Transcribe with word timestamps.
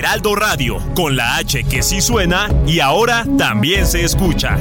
Heraldo 0.00 0.34
Radio, 0.34 0.78
con 0.94 1.14
la 1.14 1.36
H 1.36 1.64
que 1.64 1.82
sí 1.82 2.00
suena 2.00 2.48
y 2.66 2.80
ahora 2.80 3.26
también 3.36 3.86
se 3.86 4.02
escucha. 4.02 4.56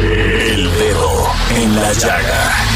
El 0.00 0.70
dedo 0.78 1.26
en 1.56 1.74
la 1.74 1.92
llaga. 1.92 2.75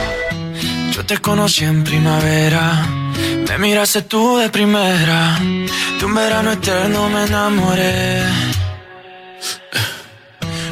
Te 1.11 1.17
conocí 1.17 1.65
en 1.65 1.83
primavera, 1.83 2.87
me 3.45 3.57
miraste 3.57 4.03
tú 4.03 4.37
de 4.37 4.49
primera, 4.49 5.37
de 5.99 6.05
un 6.05 6.13
verano 6.15 6.53
eterno 6.53 7.09
me 7.09 7.25
enamoré. 7.25 8.23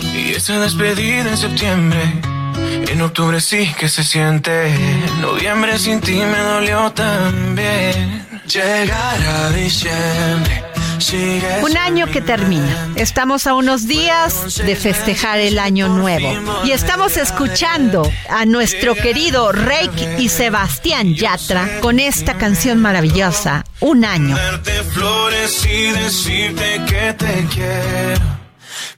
Y 0.02 0.32
esa 0.32 0.58
despedida 0.62 1.30
en 1.30 1.36
septiembre, 1.36 2.00
en 2.88 3.02
octubre 3.02 3.42
sí 3.42 3.70
que 3.78 3.90
se 3.90 4.02
siente, 4.02 4.70
en 4.70 5.22
noviembre 5.22 5.78
sin 5.78 6.00
ti 6.00 6.16
me 6.16 6.40
dolió 6.40 6.90
también. 6.94 8.26
Llegar 8.48 9.20
a 9.22 9.50
diciembre. 9.50 10.69
Un 11.61 11.78
año 11.78 12.08
que 12.08 12.22
termina. 12.22 12.89
Estamos 12.95 13.47
a 13.47 13.53
unos 13.53 13.88
días 13.88 14.58
de 14.58 14.75
festejar 14.75 15.39
el 15.39 15.58
año 15.58 15.88
nuevo. 15.88 16.30
Y 16.66 16.72
estamos 16.72 17.16
escuchando 17.16 18.09
a 18.30 18.45
nuestro 18.45 18.95
querido 18.95 19.52
Reik 19.53 20.20
y 20.20 20.27
Sebastián 20.27 21.16
Yatra 21.16 21.80
con 21.80 22.00
esta 22.00 22.38
canción 22.38 22.81
maravillosa, 22.81 23.64
Un 23.80 24.03
año. 24.03 24.36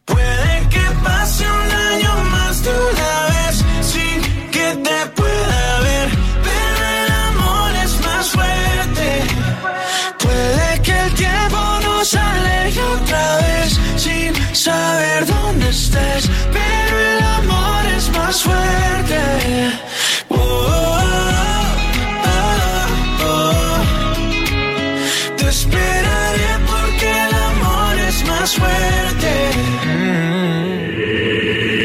Puede 0.06 0.70
que 0.70 0.82
pase 1.04 1.44
un 1.44 1.72
año 1.72 2.24
más 2.32 2.64
saber 14.62 15.26
dónde 15.26 15.70
estés, 15.70 16.30
pero 16.54 17.00
el 17.00 17.24
amor 17.24 17.86
es 17.98 18.10
más 18.12 18.44
fuerte. 18.44 19.20
Oh, 20.30 20.38
oh, 20.38 21.00
oh, 22.30 23.26
oh. 23.26 23.82
Te 25.38 25.48
esperaré 25.50 26.52
porque 26.68 27.10
el 27.26 27.34
amor 27.34 27.94
es 28.08 28.24
más 28.28 28.54
fuerte. 28.54 29.32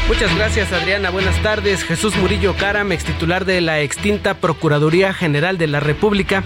Muchas 0.08 0.34
gracias 0.36 0.72
Adriana, 0.72 1.10
buenas 1.10 1.36
tardes. 1.44 1.84
Jesús 1.84 2.16
Murillo 2.16 2.56
Caram, 2.56 2.94
ex 2.94 3.04
titular 3.04 3.44
de 3.44 3.60
la 3.60 3.82
extinta 3.82 4.36
Procuraduría 4.36 5.14
General 5.14 5.58
de 5.58 5.68
la 5.68 5.82
República, 5.82 6.46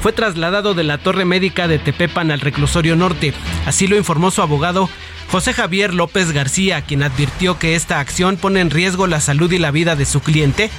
fue 0.00 0.12
trasladado 0.12 0.74
de 0.74 0.84
la 0.84 0.96
torre 0.96 1.24
médica 1.24 1.66
de 1.66 1.80
Tepepan 1.80 2.30
al 2.30 2.40
reclusorio 2.40 2.94
norte. 2.94 3.34
Así 3.66 3.88
lo 3.88 3.96
informó 3.96 4.30
su 4.30 4.42
abogado 4.42 4.88
José 5.28 5.52
Javier 5.52 5.92
López 5.92 6.30
García, 6.30 6.82
quien 6.82 7.02
advirtió 7.02 7.58
que 7.58 7.74
esta 7.74 7.98
acción 7.98 8.36
pone 8.36 8.60
en 8.60 8.70
riesgo 8.70 9.08
la 9.08 9.20
salud 9.20 9.50
y 9.50 9.58
la 9.58 9.72
vida 9.72 9.96
de 9.96 10.06
su 10.06 10.20
cliente, 10.20 10.70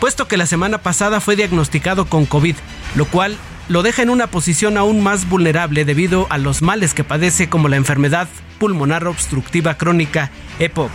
puesto 0.00 0.26
que 0.26 0.36
la 0.36 0.46
semana 0.46 0.78
pasada 0.78 1.20
fue 1.20 1.36
diagnosticado 1.36 2.06
con 2.06 2.26
COVID, 2.26 2.56
lo 2.96 3.04
cual 3.06 3.36
lo 3.68 3.82
deja 3.82 4.02
en 4.02 4.10
una 4.10 4.26
posición 4.26 4.76
aún 4.76 5.02
más 5.04 5.28
vulnerable 5.28 5.84
debido 5.84 6.26
a 6.30 6.38
los 6.38 6.62
males 6.62 6.94
que 6.94 7.04
padece 7.04 7.48
como 7.48 7.68
la 7.68 7.76
enfermedad 7.76 8.28
pulmonar 8.58 9.06
obstructiva 9.06 9.76
crónica 9.76 10.30
EPOC. 10.58 10.90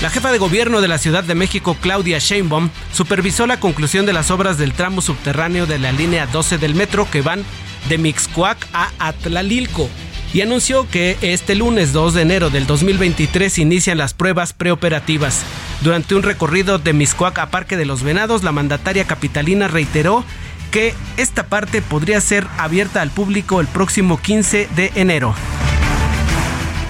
La 0.00 0.08
jefa 0.08 0.32
de 0.32 0.38
gobierno 0.38 0.80
de 0.80 0.88
la 0.88 0.96
Ciudad 0.96 1.24
de 1.24 1.34
México, 1.34 1.76
Claudia 1.78 2.18
Sheinbaum, 2.18 2.70
supervisó 2.90 3.46
la 3.46 3.60
conclusión 3.60 4.06
de 4.06 4.14
las 4.14 4.30
obras 4.30 4.56
del 4.56 4.72
tramo 4.72 5.02
subterráneo 5.02 5.66
de 5.66 5.78
la 5.78 5.92
línea 5.92 6.26
12 6.26 6.56
del 6.56 6.74
metro 6.74 7.06
que 7.10 7.20
van 7.20 7.44
de 7.90 7.98
Mixcoac 7.98 8.66
a 8.72 8.92
Atlalilco 8.98 9.90
y 10.32 10.40
anunció 10.40 10.88
que 10.88 11.18
este 11.20 11.54
lunes 11.54 11.92
2 11.92 12.14
de 12.14 12.22
enero 12.22 12.48
del 12.48 12.66
2023 12.66 13.58
inician 13.58 13.98
las 13.98 14.14
pruebas 14.14 14.54
preoperativas. 14.54 15.42
Durante 15.82 16.14
un 16.14 16.22
recorrido 16.22 16.78
de 16.78 16.94
Mixcoac 16.94 17.38
a 17.38 17.50
Parque 17.50 17.76
de 17.76 17.84
los 17.84 18.02
Venados, 18.02 18.42
la 18.42 18.52
mandataria 18.52 19.04
capitalina 19.04 19.68
reiteró 19.68 20.24
que 20.70 20.94
esta 21.18 21.46
parte 21.46 21.82
podría 21.82 22.22
ser 22.22 22.46
abierta 22.56 23.02
al 23.02 23.10
público 23.10 23.60
el 23.60 23.66
próximo 23.66 24.18
15 24.18 24.66
de 24.74 24.92
enero. 24.94 25.34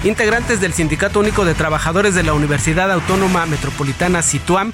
Integrantes 0.03 0.59
del 0.59 0.73
Sindicato 0.73 1.19
Único 1.19 1.45
de 1.45 1.53
Trabajadores 1.53 2.15
de 2.15 2.23
la 2.23 2.33
Universidad 2.33 2.91
Autónoma 2.91 3.45
Metropolitana 3.45 4.23
Situam 4.23 4.73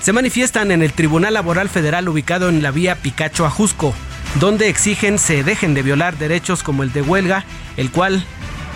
se 0.00 0.14
manifiestan 0.14 0.70
en 0.70 0.82
el 0.82 0.94
Tribunal 0.94 1.34
Laboral 1.34 1.68
Federal 1.68 2.08
ubicado 2.08 2.48
en 2.48 2.62
la 2.62 2.70
vía 2.70 2.96
Picacho 2.96 3.44
Ajusco, 3.44 3.94
donde 4.40 4.68
exigen 4.70 5.18
se 5.18 5.44
dejen 5.44 5.74
de 5.74 5.82
violar 5.82 6.16
derechos 6.16 6.62
como 6.62 6.82
el 6.82 6.92
de 6.92 7.02
huelga, 7.02 7.44
el 7.76 7.90
cual 7.90 8.24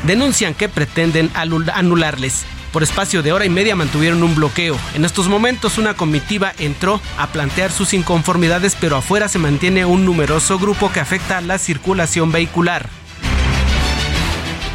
denuncian 0.07 0.53
que 0.53 0.69
pretenden 0.69 1.33
anul- 1.33 1.73
anularles. 1.75 2.45
Por 2.73 2.83
espacio 2.83 3.23
de 3.23 3.33
hora 3.33 3.47
y 3.47 3.51
media 3.51 3.75
mantuvieron 3.75 4.23
un 4.23 4.35
bloqueo. 4.35 4.77
En 4.95 5.07
estos 5.07 5.29
momentos 5.29 5.79
una 5.79 5.95
comitiva 5.95 6.53
entró 6.59 7.01
a 7.17 7.29
plantear 7.29 7.73
sus 7.73 7.95
inconformidades, 7.95 8.77
pero 8.79 8.97
afuera 8.97 9.29
se 9.29 9.39
mantiene 9.39 9.87
un 9.87 10.05
numeroso 10.05 10.59
grupo 10.59 10.93
que 10.93 11.01
afecta 11.01 11.41
la 11.41 11.57
circulación 11.57 12.33
vehicular. 12.33 12.87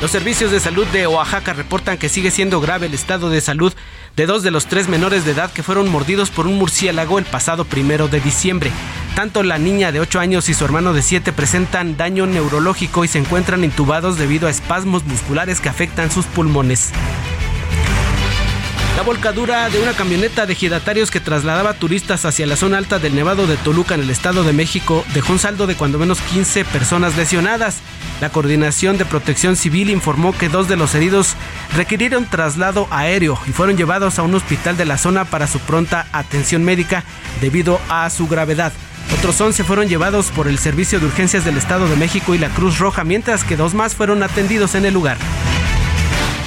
Los 0.01 0.09
servicios 0.09 0.49
de 0.49 0.59
salud 0.59 0.87
de 0.87 1.05
Oaxaca 1.05 1.53
reportan 1.53 1.99
que 1.99 2.09
sigue 2.09 2.31
siendo 2.31 2.59
grave 2.59 2.87
el 2.87 2.95
estado 2.95 3.29
de 3.29 3.39
salud 3.39 3.71
de 4.15 4.25
dos 4.25 4.41
de 4.41 4.49
los 4.49 4.65
tres 4.65 4.89
menores 4.89 5.25
de 5.25 5.31
edad 5.31 5.51
que 5.51 5.61
fueron 5.61 5.89
mordidos 5.89 6.31
por 6.31 6.47
un 6.47 6.57
murciélago 6.57 7.19
el 7.19 7.25
pasado 7.25 7.65
primero 7.65 8.07
de 8.07 8.19
diciembre. 8.19 8.71
Tanto 9.15 9.43
la 9.43 9.59
niña 9.59 9.91
de 9.91 9.99
8 9.99 10.19
años 10.19 10.49
y 10.49 10.55
su 10.55 10.65
hermano 10.65 10.93
de 10.93 11.03
7 11.03 11.31
presentan 11.33 11.97
daño 11.97 12.25
neurológico 12.25 13.05
y 13.05 13.09
se 13.09 13.19
encuentran 13.19 13.63
intubados 13.63 14.17
debido 14.17 14.47
a 14.47 14.49
espasmos 14.49 15.03
musculares 15.03 15.61
que 15.61 15.69
afectan 15.69 16.09
sus 16.09 16.25
pulmones. 16.25 16.91
La 18.97 19.03
volcadura 19.03 19.69
de 19.69 19.81
una 19.81 19.93
camioneta 19.93 20.45
de 20.45 20.53
giratarios 20.53 21.11
que 21.11 21.21
trasladaba 21.21 21.73
turistas 21.73 22.25
hacia 22.25 22.45
la 22.45 22.57
zona 22.57 22.77
alta 22.77 22.99
del 22.99 23.15
Nevado 23.15 23.47
de 23.47 23.55
Toluca 23.55 23.95
en 23.95 24.01
el 24.01 24.09
Estado 24.09 24.43
de 24.43 24.51
México 24.51 25.05
dejó 25.13 25.31
un 25.33 25.39
saldo 25.39 25.65
de 25.65 25.75
cuando 25.75 25.97
menos 25.97 26.19
15 26.19 26.65
personas 26.65 27.15
lesionadas. 27.15 27.77
La 28.19 28.29
Coordinación 28.29 28.97
de 28.97 29.05
Protección 29.05 29.55
Civil 29.55 29.89
informó 29.89 30.37
que 30.37 30.49
dos 30.49 30.67
de 30.67 30.75
los 30.75 30.93
heridos 30.93 31.35
requirieron 31.75 32.25
traslado 32.25 32.87
aéreo 32.91 33.39
y 33.47 33.51
fueron 33.51 33.77
llevados 33.77 34.19
a 34.19 34.23
un 34.23 34.35
hospital 34.35 34.75
de 34.75 34.85
la 34.85 34.97
zona 34.97 35.23
para 35.23 35.47
su 35.47 35.59
pronta 35.59 36.05
atención 36.11 36.63
médica 36.63 37.05
debido 37.39 37.79
a 37.89 38.09
su 38.09 38.27
gravedad. 38.27 38.73
Otros 39.17 39.39
11 39.39 39.63
fueron 39.63 39.87
llevados 39.87 40.31
por 40.31 40.47
el 40.47 40.59
Servicio 40.59 40.99
de 40.99 41.05
Urgencias 41.05 41.45
del 41.45 41.57
Estado 41.57 41.87
de 41.87 41.95
México 41.95 42.35
y 42.35 42.37
la 42.37 42.49
Cruz 42.49 42.77
Roja, 42.77 43.03
mientras 43.05 43.45
que 43.45 43.57
dos 43.57 43.73
más 43.73 43.95
fueron 43.95 44.21
atendidos 44.21 44.75
en 44.75 44.85
el 44.85 44.93
lugar. 44.93 45.17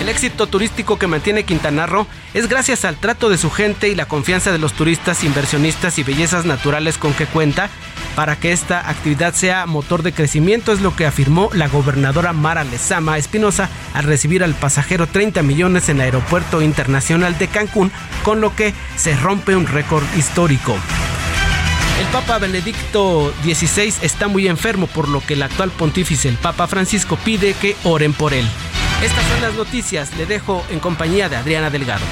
El 0.00 0.08
éxito 0.08 0.46
turístico 0.46 0.99
que 0.99 1.06
mantiene 1.06 1.44
Quintana 1.44 1.87
Roo 1.87 2.06
es 2.35 2.49
gracias 2.49 2.85
al 2.85 2.96
trato 2.96 3.29
de 3.29 3.38
su 3.38 3.50
gente 3.50 3.88
y 3.88 3.94
la 3.94 4.06
confianza 4.06 4.50
de 4.52 4.58
los 4.58 4.73
turistas, 4.73 5.23
inversionistas 5.25 5.99
y 5.99 6.02
bellezas 6.02 6.44
naturales 6.44 6.99
con 6.99 7.14
que 7.14 7.26
cuenta 7.26 7.70
para 8.17 8.37
que 8.37 8.52
esta 8.52 8.88
actividad 8.88 9.35
sea 9.35 9.67
motor 9.67 10.02
de 10.02 10.12
crecimiento, 10.12 10.73
es 10.73 10.81
lo 10.81 10.94
que 10.94 11.06
afirmó 11.06 11.50
la 11.52 11.69
gobernadora 11.69 12.32
Mara 12.32 12.64
Lezama 12.64 13.19
Espinosa 13.19 13.69
al 13.93 14.05
recibir 14.05 14.44
al 14.44 14.55
pasajero 14.55 15.06
30 15.06 15.43
millones 15.43 15.88
en 15.88 15.96
el 15.96 16.02
Aeropuerto 16.02 16.62
Internacional 16.62 17.37
de 17.38 17.49
Cancún, 17.49 17.91
con 18.23 18.41
lo 18.41 18.55
que 18.55 18.73
se 18.96 19.17
rompe 19.17 19.56
un 19.56 19.67
récord 19.67 20.05
histórico. 20.17 20.76
El 22.00 22.06
Papa 22.06 22.38
Benedicto 22.38 23.32
XVI 23.43 23.94
está 24.02 24.29
muy 24.29 24.49
enfermo, 24.49 24.87
por 24.87 25.08
lo 25.08 25.20
que 25.20 25.35
el 25.35 25.43
actual 25.43 25.70
pontífice, 25.70 26.29
el 26.29 26.37
Papa 26.37 26.67
Francisco, 26.67 27.17
pide 27.25 27.55
que 27.55 27.76
oren 27.85 28.12
por 28.12 28.35
él. 28.35 28.46
Estas 29.04 29.26
son 29.26 29.42
las 29.42 29.52
noticias. 29.52 30.16
Le 30.16 30.24
dejo 30.24 30.64
en 30.70 30.80
compañía 30.80 31.28
de 31.28 31.36
Adriana 31.36 31.68
Delgado. 31.68 32.06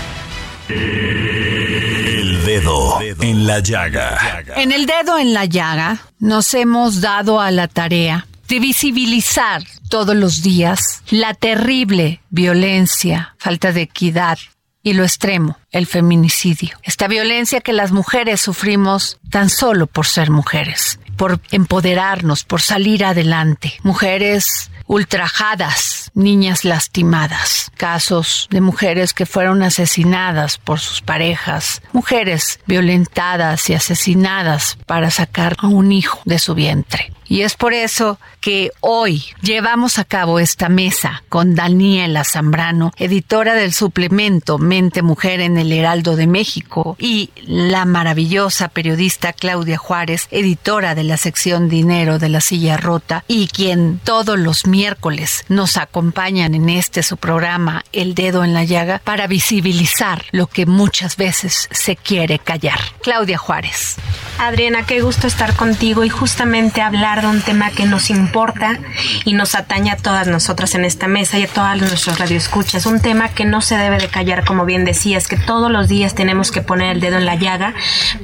El 0.68 2.44
dedo 2.44 3.00
en 3.00 3.46
la 3.46 3.60
llaga. 3.60 4.44
En 4.56 4.72
el 4.72 4.84
dedo 4.84 5.18
en 5.18 5.32
la 5.32 5.46
llaga 5.46 6.02
nos 6.18 6.52
hemos 6.52 7.00
dado 7.00 7.40
a 7.40 7.50
la 7.50 7.66
tarea 7.66 8.26
de 8.46 8.60
visibilizar 8.60 9.62
todos 9.88 10.14
los 10.14 10.42
días 10.42 11.02
la 11.08 11.32
terrible 11.32 12.20
violencia, 12.28 13.36
falta 13.38 13.72
de 13.72 13.80
equidad 13.80 14.38
y 14.82 14.92
lo 14.92 15.04
extremo, 15.04 15.56
el 15.70 15.86
feminicidio. 15.86 16.76
Esta 16.82 17.08
violencia 17.08 17.62
que 17.62 17.72
las 17.72 17.90
mujeres 17.92 18.42
sufrimos 18.42 19.18
tan 19.30 19.48
solo 19.48 19.86
por 19.86 20.06
ser 20.06 20.30
mujeres, 20.30 20.98
por 21.16 21.40
empoderarnos, 21.52 22.44
por 22.44 22.60
salir 22.60 23.02
adelante. 23.06 23.72
Mujeres 23.82 24.70
ultrajadas, 24.92 26.10
niñas 26.12 26.66
lastimadas, 26.66 27.72
casos 27.78 28.46
de 28.50 28.60
mujeres 28.60 29.14
que 29.14 29.24
fueron 29.24 29.62
asesinadas 29.62 30.58
por 30.58 30.80
sus 30.80 31.00
parejas, 31.00 31.80
mujeres 31.94 32.60
violentadas 32.66 33.70
y 33.70 33.74
asesinadas 33.74 34.76
para 34.84 35.10
sacar 35.10 35.56
a 35.60 35.68
un 35.68 35.92
hijo 35.92 36.20
de 36.26 36.38
su 36.38 36.54
vientre. 36.54 37.10
Y 37.32 37.40
es 37.40 37.54
por 37.56 37.72
eso 37.72 38.18
que 38.42 38.72
hoy 38.80 39.24
llevamos 39.40 39.98
a 39.98 40.04
cabo 40.04 40.38
esta 40.38 40.68
mesa 40.68 41.22
con 41.30 41.54
Daniela 41.54 42.24
Zambrano, 42.24 42.92
editora 42.98 43.54
del 43.54 43.72
suplemento 43.72 44.58
Mente 44.58 45.00
Mujer 45.00 45.40
en 45.40 45.56
el 45.56 45.72
Heraldo 45.72 46.14
de 46.14 46.26
México, 46.26 46.94
y 46.98 47.30
la 47.46 47.86
maravillosa 47.86 48.68
periodista 48.68 49.32
Claudia 49.32 49.78
Juárez, 49.78 50.28
editora 50.30 50.94
de 50.94 51.04
la 51.04 51.16
sección 51.16 51.70
Dinero 51.70 52.18
de 52.18 52.28
la 52.28 52.42
Silla 52.42 52.76
Rota, 52.76 53.24
y 53.28 53.46
quien 53.46 53.98
todos 54.04 54.38
los 54.38 54.66
miércoles 54.66 55.46
nos 55.48 55.78
acompañan 55.78 56.54
en 56.54 56.68
este 56.68 57.02
su 57.02 57.16
programa 57.16 57.82
El 57.92 58.14
Dedo 58.14 58.44
en 58.44 58.52
la 58.52 58.64
Llaga 58.64 59.00
para 59.02 59.26
visibilizar 59.26 60.26
lo 60.32 60.48
que 60.48 60.66
muchas 60.66 61.16
veces 61.16 61.70
se 61.70 61.96
quiere 61.96 62.38
callar. 62.38 62.78
Claudia 63.00 63.38
Juárez. 63.38 63.96
Adriana, 64.38 64.84
qué 64.84 65.00
gusto 65.00 65.26
estar 65.26 65.54
contigo 65.54 66.04
y 66.04 66.10
justamente 66.10 66.82
hablar 66.82 67.21
de 67.22 67.28
un 67.28 67.40
tema 67.40 67.70
que 67.70 67.86
nos 67.86 68.10
importa 68.10 68.78
y 69.24 69.32
nos 69.32 69.54
atañe 69.54 69.90
a 69.90 69.96
todas 69.96 70.26
nosotras 70.26 70.74
en 70.74 70.84
esta 70.84 71.08
mesa 71.08 71.38
y 71.38 71.44
a 71.44 71.48
todas 71.48 71.78
nuestras 71.78 72.18
radioescuchas. 72.18 72.84
Un 72.84 73.00
tema 73.00 73.30
que 73.30 73.44
no 73.44 73.60
se 73.60 73.76
debe 73.76 73.98
de 73.98 74.08
callar, 74.08 74.44
como 74.44 74.64
bien 74.66 74.84
decías, 74.84 75.28
que 75.28 75.36
todos 75.36 75.70
los 75.70 75.88
días 75.88 76.14
tenemos 76.14 76.50
que 76.50 76.62
poner 76.62 76.90
el 76.90 77.00
dedo 77.00 77.16
en 77.18 77.26
la 77.26 77.36
llaga 77.36 77.74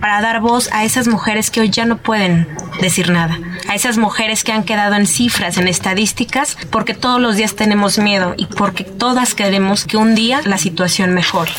para 0.00 0.20
dar 0.20 0.40
voz 0.40 0.70
a 0.72 0.84
esas 0.84 1.08
mujeres 1.08 1.50
que 1.50 1.60
hoy 1.60 1.70
ya 1.70 1.86
no 1.86 1.98
pueden 1.98 2.48
decir 2.80 3.10
nada, 3.10 3.38
a 3.68 3.74
esas 3.74 3.98
mujeres 3.98 4.44
que 4.44 4.52
han 4.52 4.64
quedado 4.64 4.94
en 4.94 5.06
cifras, 5.06 5.56
en 5.56 5.68
estadísticas, 5.68 6.56
porque 6.70 6.94
todos 6.94 7.20
los 7.20 7.36
días 7.36 7.54
tenemos 7.54 7.98
miedo 7.98 8.34
y 8.36 8.46
porque 8.46 8.84
todas 8.84 9.34
queremos 9.34 9.84
que 9.84 9.96
un 9.96 10.14
día 10.14 10.40
la 10.44 10.58
situación 10.58 11.14
mejore. 11.14 11.52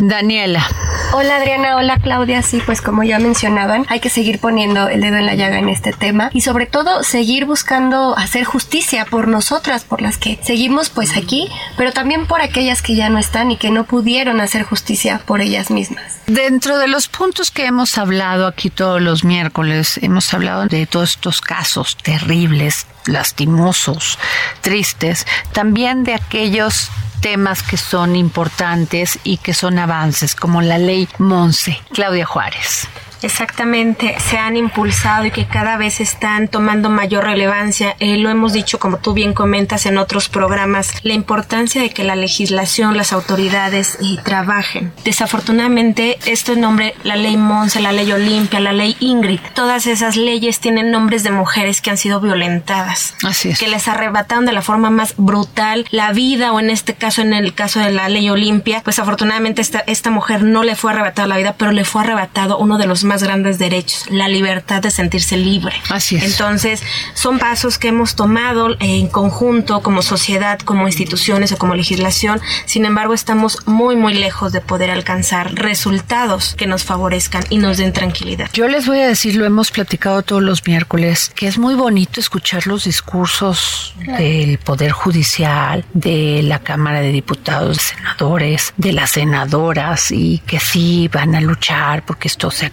Daniela. 0.00 0.66
Hola 1.12 1.36
Adriana, 1.36 1.76
hola 1.76 1.98
Claudia. 1.98 2.42
Sí, 2.42 2.60
pues 2.64 2.80
como 2.82 3.02
ya 3.02 3.18
mencionaban, 3.18 3.86
hay 3.88 4.00
que 4.00 4.10
seguir 4.10 4.38
poniendo 4.40 4.88
el 4.88 5.00
dedo 5.00 5.16
en 5.16 5.26
la 5.26 5.34
llaga 5.34 5.58
en 5.58 5.68
este 5.68 5.92
tema 5.92 6.30
y 6.36 6.42
sobre 6.42 6.66
todo 6.66 7.02
seguir 7.02 7.46
buscando 7.46 8.14
hacer 8.14 8.44
justicia 8.44 9.06
por 9.06 9.26
nosotras, 9.26 9.84
por 9.84 10.02
las 10.02 10.18
que 10.18 10.38
seguimos 10.42 10.90
pues 10.90 11.16
aquí, 11.16 11.48
pero 11.78 11.92
también 11.92 12.26
por 12.26 12.42
aquellas 12.42 12.82
que 12.82 12.94
ya 12.94 13.08
no 13.08 13.18
están 13.18 13.50
y 13.50 13.56
que 13.56 13.70
no 13.70 13.84
pudieron 13.84 14.42
hacer 14.42 14.62
justicia 14.62 15.22
por 15.24 15.40
ellas 15.40 15.70
mismas. 15.70 16.18
Dentro 16.26 16.76
de 16.76 16.88
los 16.88 17.08
puntos 17.08 17.50
que 17.50 17.64
hemos 17.64 17.96
hablado 17.96 18.46
aquí 18.46 18.68
todos 18.68 19.00
los 19.00 19.24
miércoles, 19.24 19.98
hemos 20.02 20.34
hablado 20.34 20.66
de 20.66 20.84
todos 20.84 21.12
estos 21.12 21.40
casos 21.40 21.96
terribles, 21.96 22.86
lastimosos, 23.06 24.18
tristes, 24.60 25.26
también 25.52 26.04
de 26.04 26.12
aquellos 26.12 26.90
temas 27.22 27.62
que 27.62 27.78
son 27.78 28.14
importantes 28.14 29.18
y 29.24 29.38
que 29.38 29.54
son 29.54 29.78
avances, 29.78 30.34
como 30.34 30.60
la 30.60 30.76
ley 30.76 31.08
Monse. 31.16 31.80
Claudia 31.94 32.26
Juárez. 32.26 32.88
Exactamente, 33.26 34.14
se 34.20 34.38
han 34.38 34.56
impulsado 34.56 35.24
y 35.26 35.32
que 35.32 35.46
cada 35.46 35.76
vez 35.76 36.00
están 36.00 36.46
tomando 36.46 36.90
mayor 36.90 37.24
relevancia. 37.24 37.96
Eh, 37.98 38.18
lo 38.18 38.30
hemos 38.30 38.52
dicho, 38.52 38.78
como 38.78 38.98
tú 38.98 39.14
bien 39.14 39.34
comentas 39.34 39.84
en 39.86 39.98
otros 39.98 40.28
programas, 40.28 40.92
la 41.02 41.12
importancia 41.12 41.82
de 41.82 41.90
que 41.90 42.04
la 42.04 42.14
legislación, 42.14 42.96
las 42.96 43.12
autoridades 43.12 43.98
y 44.00 44.18
trabajen. 44.18 44.92
Desafortunadamente, 45.04 46.18
este 46.24 46.54
nombre, 46.54 46.94
la 47.02 47.16
ley 47.16 47.36
Monse, 47.36 47.80
la 47.80 47.90
ley 47.90 48.12
Olimpia, 48.12 48.60
la 48.60 48.72
ley 48.72 48.96
Ingrid, 49.00 49.40
todas 49.54 49.88
esas 49.88 50.14
leyes 50.14 50.60
tienen 50.60 50.92
nombres 50.92 51.24
de 51.24 51.32
mujeres 51.32 51.80
que 51.80 51.90
han 51.90 51.98
sido 51.98 52.20
violentadas. 52.20 53.16
Así 53.24 53.48
es. 53.48 53.58
Que 53.58 53.66
les 53.66 53.88
arrebataron 53.88 54.46
de 54.46 54.52
la 54.52 54.62
forma 54.62 54.90
más 54.90 55.14
brutal 55.16 55.84
la 55.90 56.12
vida 56.12 56.52
o 56.52 56.60
en 56.60 56.70
este 56.70 56.94
caso, 56.94 57.22
en 57.22 57.32
el 57.32 57.54
caso 57.54 57.80
de 57.80 57.90
la 57.90 58.08
ley 58.08 58.30
Olimpia, 58.30 58.82
pues 58.84 59.00
afortunadamente 59.00 59.62
esta, 59.62 59.80
esta 59.80 60.10
mujer 60.10 60.44
no 60.44 60.62
le 60.62 60.76
fue 60.76 60.92
arrebatada 60.92 61.26
la 61.26 61.38
vida, 61.38 61.56
pero 61.58 61.72
le 61.72 61.84
fue 61.84 62.02
arrebatado 62.02 62.58
uno 62.58 62.78
de 62.78 62.86
los 62.86 63.02
más 63.02 63.15
grandes 63.22 63.58
derechos, 63.58 64.04
la 64.10 64.28
libertad 64.28 64.82
de 64.82 64.90
sentirse 64.90 65.36
libre. 65.36 65.74
Así 65.90 66.16
es. 66.16 66.24
Entonces, 66.24 66.82
son 67.14 67.38
pasos 67.38 67.78
que 67.78 67.88
hemos 67.88 68.14
tomado 68.14 68.76
en 68.80 69.08
conjunto 69.08 69.82
como 69.82 70.02
sociedad, 70.02 70.58
como 70.60 70.86
instituciones 70.86 71.52
o 71.52 71.58
como 71.58 71.74
legislación. 71.74 72.40
Sin 72.66 72.84
embargo, 72.84 73.14
estamos 73.14 73.66
muy, 73.66 73.96
muy 73.96 74.14
lejos 74.14 74.52
de 74.52 74.60
poder 74.60 74.90
alcanzar 74.90 75.54
resultados 75.54 76.54
que 76.56 76.66
nos 76.66 76.84
favorezcan 76.84 77.44
y 77.50 77.58
nos 77.58 77.78
den 77.78 77.92
tranquilidad. 77.92 78.50
Yo 78.52 78.68
les 78.68 78.86
voy 78.86 79.00
a 79.00 79.06
decir, 79.06 79.36
lo 79.36 79.44
hemos 79.44 79.70
platicado 79.70 80.22
todos 80.22 80.42
los 80.42 80.66
miércoles, 80.66 81.30
que 81.34 81.46
es 81.46 81.58
muy 81.58 81.74
bonito 81.74 82.20
escuchar 82.20 82.66
los 82.66 82.84
discursos 82.84 83.94
del 84.18 84.58
Poder 84.58 84.92
Judicial, 84.92 85.84
de 85.92 86.42
la 86.42 86.58
Cámara 86.58 87.00
de 87.00 87.12
Diputados, 87.12 87.78
senadores, 87.78 88.72
de 88.76 88.92
las 88.92 89.10
senadoras 89.10 90.10
y 90.10 90.38
que 90.46 90.60
sí 90.60 91.08
van 91.12 91.34
a 91.34 91.40
luchar 91.40 92.04
porque 92.04 92.28
esto 92.28 92.50
se 92.50 92.70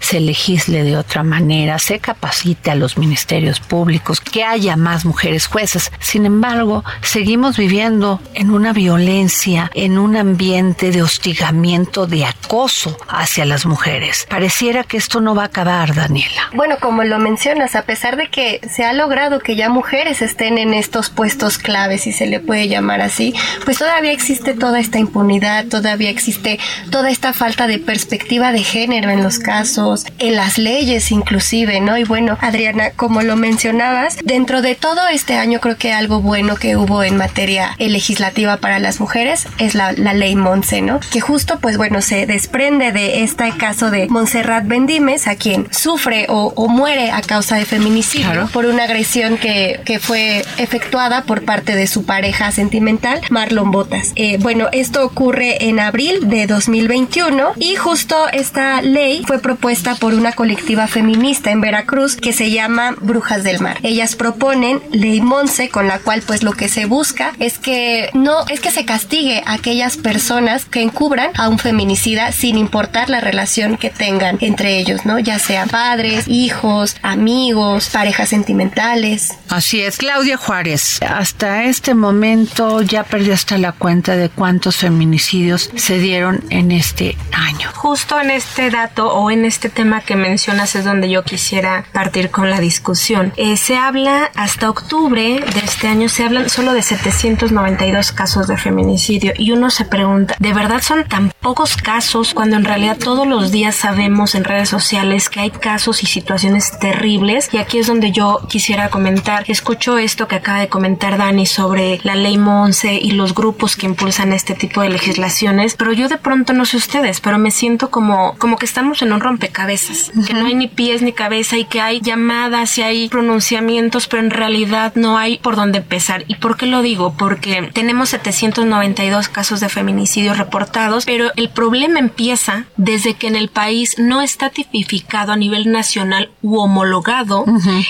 se 0.00 0.20
legisle 0.20 0.84
de 0.84 0.96
otra 0.96 1.22
manera, 1.22 1.78
se 1.78 1.98
capacite 1.98 2.70
a 2.70 2.74
los 2.74 2.98
ministerios 2.98 3.60
públicos, 3.60 4.20
que 4.20 4.44
haya 4.44 4.76
más 4.76 5.04
mujeres 5.04 5.46
juezas. 5.46 5.90
Sin 6.00 6.26
embargo, 6.26 6.84
seguimos 7.02 7.56
viviendo 7.56 8.20
en 8.34 8.50
una 8.50 8.72
violencia, 8.72 9.70
en 9.74 9.98
un 9.98 10.16
ambiente 10.16 10.90
de 10.90 11.02
hostigamiento, 11.02 12.06
de 12.06 12.24
acoso 12.24 12.96
hacia 13.08 13.44
las 13.44 13.66
mujeres. 13.66 14.26
Pareciera 14.28 14.84
que 14.84 14.96
esto 14.96 15.20
no 15.20 15.34
va 15.34 15.42
a 15.42 15.46
acabar, 15.46 15.94
Daniela. 15.94 16.50
Bueno, 16.52 16.76
como 16.80 17.04
lo 17.04 17.18
mencionas, 17.18 17.74
a 17.74 17.82
pesar 17.82 18.16
de 18.16 18.28
que 18.28 18.60
se 18.70 18.84
ha 18.84 18.92
logrado 18.92 19.40
que 19.40 19.56
ya 19.56 19.68
mujeres 19.68 20.22
estén 20.22 20.58
en 20.58 20.74
estos 20.74 21.10
puestos 21.10 21.58
claves, 21.58 22.02
si 22.02 22.12
se 22.12 22.26
le 22.26 22.40
puede 22.40 22.68
llamar 22.68 23.00
así, 23.00 23.34
pues 23.64 23.78
todavía 23.78 24.12
existe 24.12 24.54
toda 24.54 24.78
esta 24.78 24.98
impunidad, 24.98 25.66
todavía 25.66 26.10
existe 26.10 26.58
toda 26.90 27.10
esta 27.10 27.32
falta 27.32 27.66
de 27.66 27.78
perspectiva 27.78 28.52
de 28.52 28.62
género 28.62 29.10
en 29.10 29.22
los 29.24 29.38
casos, 29.38 30.04
en 30.18 30.36
las 30.36 30.58
leyes 30.58 31.10
inclusive, 31.10 31.80
¿no? 31.80 31.96
Y 31.96 32.04
bueno, 32.04 32.36
Adriana, 32.40 32.90
como 32.90 33.22
lo 33.22 33.36
mencionabas, 33.36 34.18
dentro 34.22 34.62
de 34.62 34.74
todo 34.74 35.08
este 35.08 35.34
año 35.36 35.60
creo 35.60 35.76
que 35.76 35.92
algo 35.92 36.20
bueno 36.20 36.56
que 36.56 36.76
hubo 36.76 37.02
en 37.02 37.16
materia 37.16 37.74
legislativa 37.78 38.58
para 38.58 38.78
las 38.78 39.00
mujeres 39.00 39.48
es 39.58 39.74
la, 39.74 39.92
ley 39.92 40.36
Monse, 40.36 40.82
¿no? 40.82 41.00
Que 41.10 41.20
justo, 41.20 41.58
pues 41.58 41.78
bueno, 41.78 42.02
se 42.02 42.26
desprende 42.26 42.92
de 42.92 43.24
este 43.24 43.50
caso 43.56 43.90
de 43.90 44.08
Montserrat 44.08 44.66
Bendimes, 44.66 45.26
a 45.26 45.36
quien 45.36 45.72
sufre 45.72 46.26
o, 46.28 46.52
muere 46.68 47.10
a 47.10 47.22
causa 47.22 47.56
de 47.56 47.64
feminicidio 47.64 48.48
por 48.52 48.66
una 48.66 48.84
agresión 48.84 49.38
que, 49.38 49.80
que, 49.84 49.98
fue 49.98 50.44
efectuada 50.58 51.22
por 51.22 51.44
parte 51.44 51.76
de 51.76 51.86
su 51.86 52.04
pareja 52.04 52.50
sentimental, 52.52 53.20
Marlon 53.30 53.70
Botas. 53.70 54.12
Eh, 54.16 54.38
bueno, 54.40 54.68
esto 54.72 55.04
ocurre 55.04 55.68
en 55.68 55.80
abril 55.80 56.28
de 56.28 56.46
2021 56.46 57.52
y 57.56 57.76
justo 57.76 58.28
esta 58.32 58.82
ley 58.82 59.13
fue 59.26 59.38
propuesta 59.38 59.94
por 59.94 60.14
una 60.14 60.32
colectiva 60.32 60.86
feminista 60.86 61.50
en 61.50 61.60
Veracruz 61.60 62.16
que 62.16 62.32
se 62.32 62.50
llama 62.50 62.94
Brujas 63.00 63.44
del 63.44 63.60
Mar. 63.60 63.78
Ellas 63.82 64.16
proponen 64.16 64.80
ley 64.90 65.20
Monse 65.20 65.68
con 65.68 65.86
la 65.88 65.98
cual 65.98 66.22
pues 66.22 66.42
lo 66.42 66.52
que 66.52 66.68
se 66.68 66.86
busca 66.86 67.32
es 67.38 67.58
que 67.58 68.10
no 68.14 68.44
es 68.48 68.60
que 68.60 68.70
se 68.70 68.84
castigue 68.84 69.42
a 69.46 69.54
aquellas 69.54 69.96
personas 69.96 70.64
que 70.64 70.82
encubran 70.82 71.30
a 71.36 71.48
un 71.48 71.58
feminicida 71.58 72.32
sin 72.32 72.56
importar 72.58 73.10
la 73.10 73.20
relación 73.20 73.76
que 73.76 73.90
tengan 73.90 74.38
entre 74.40 74.78
ellos, 74.78 75.06
¿no? 75.06 75.18
Ya 75.18 75.38
sean 75.38 75.68
padres, 75.68 76.28
hijos, 76.28 76.96
amigos, 77.02 77.90
parejas 77.92 78.28
sentimentales. 78.28 79.34
Así 79.48 79.80
es, 79.80 79.98
Claudia 79.98 80.36
Juárez. 80.36 81.00
Hasta 81.02 81.64
este 81.64 81.94
momento 81.94 82.82
ya 82.82 83.04
perdió 83.04 83.34
hasta 83.34 83.58
la 83.58 83.72
cuenta 83.72 84.16
de 84.16 84.28
cuántos 84.28 84.76
feminicidios 84.76 85.70
se 85.76 85.98
dieron 85.98 86.44
en 86.50 86.72
este 86.72 87.16
año. 87.32 87.70
Justo 87.74 88.20
en 88.20 88.30
este 88.30 88.70
dato 88.70 89.03
o 89.12 89.30
en 89.30 89.44
este 89.44 89.68
tema 89.68 90.00
que 90.00 90.16
mencionas 90.16 90.74
es 90.74 90.84
donde 90.84 91.10
yo 91.10 91.22
quisiera 91.24 91.84
partir 91.92 92.30
con 92.30 92.50
la 92.50 92.60
discusión. 92.60 93.32
Eh, 93.36 93.56
se 93.56 93.76
habla 93.76 94.30
hasta 94.34 94.70
octubre 94.70 95.40
de 95.40 95.60
este 95.64 95.88
año, 95.88 96.08
se 96.08 96.24
hablan 96.24 96.48
solo 96.48 96.72
de 96.72 96.82
792 96.82 98.12
casos 98.12 98.46
de 98.46 98.56
feminicidio 98.56 99.32
y 99.36 99.52
uno 99.52 99.70
se 99.70 99.84
pregunta, 99.84 100.34
¿de 100.38 100.52
verdad 100.52 100.82
son 100.82 101.04
tan 101.04 101.32
pocos 101.40 101.76
casos 101.76 102.34
cuando 102.34 102.56
en 102.56 102.64
realidad 102.64 102.96
todos 102.98 103.26
los 103.26 103.50
días 103.50 103.74
sabemos 103.74 104.34
en 104.34 104.44
redes 104.44 104.68
sociales 104.68 105.28
que 105.28 105.40
hay 105.40 105.50
casos 105.50 106.02
y 106.02 106.06
situaciones 106.06 106.78
terribles? 106.78 107.48
Y 107.52 107.58
aquí 107.58 107.78
es 107.78 107.86
donde 107.86 108.12
yo 108.12 108.40
quisiera 108.48 108.88
comentar, 108.88 109.44
escucho 109.48 109.98
esto 109.98 110.28
que 110.28 110.36
acaba 110.36 110.60
de 110.60 110.68
comentar 110.68 111.18
Dani 111.18 111.46
sobre 111.46 112.00
la 112.02 112.14
ley 112.14 112.38
Monse 112.38 112.94
y 112.94 113.12
los 113.12 113.34
grupos 113.34 113.76
que 113.76 113.86
impulsan 113.86 114.32
este 114.32 114.54
tipo 114.54 114.80
de 114.80 114.90
legislaciones, 114.90 115.74
pero 115.74 115.92
yo 115.92 116.08
de 116.08 116.18
pronto 116.18 116.52
no 116.52 116.64
sé 116.64 116.76
ustedes, 116.76 117.20
pero 117.20 117.38
me 117.38 117.50
siento 117.50 117.90
como, 117.90 118.34
como 118.38 118.56
que 118.56 118.66
estamos 118.66 118.93
en 119.02 119.12
un 119.12 119.20
rompecabezas, 119.20 120.10
que 120.26 120.34
no 120.34 120.46
hay 120.46 120.54
ni 120.54 120.68
pies 120.68 121.02
ni 121.02 121.12
cabeza 121.12 121.56
y 121.56 121.64
que 121.64 121.80
hay 121.80 122.00
llamadas 122.00 122.78
y 122.78 122.82
hay 122.82 123.08
pronunciamientos, 123.08 124.06
pero 124.06 124.22
en 124.22 124.30
realidad 124.30 124.92
no 124.94 125.18
hay 125.18 125.38
por 125.38 125.56
dónde 125.56 125.78
empezar. 125.78 126.24
¿Y 126.28 126.36
por 126.36 126.56
qué 126.56 126.66
lo 126.66 126.82
digo? 126.82 127.14
Porque 127.16 127.70
tenemos 127.72 128.10
792 128.10 129.28
casos 129.28 129.60
de 129.60 129.68
feminicidio 129.68 130.34
reportados, 130.34 131.04
pero 131.04 131.30
el 131.36 131.48
problema 131.50 131.98
empieza 131.98 132.64
desde 132.76 133.14
que 133.14 133.26
en 133.26 133.36
el 133.36 133.48
país 133.48 133.96
no 133.98 134.22
está 134.22 134.50
tipificado 134.50 135.32
a 135.32 135.36
nivel 135.36 135.70
nacional 135.70 136.30
u 136.42 136.58
homologado 136.58 137.44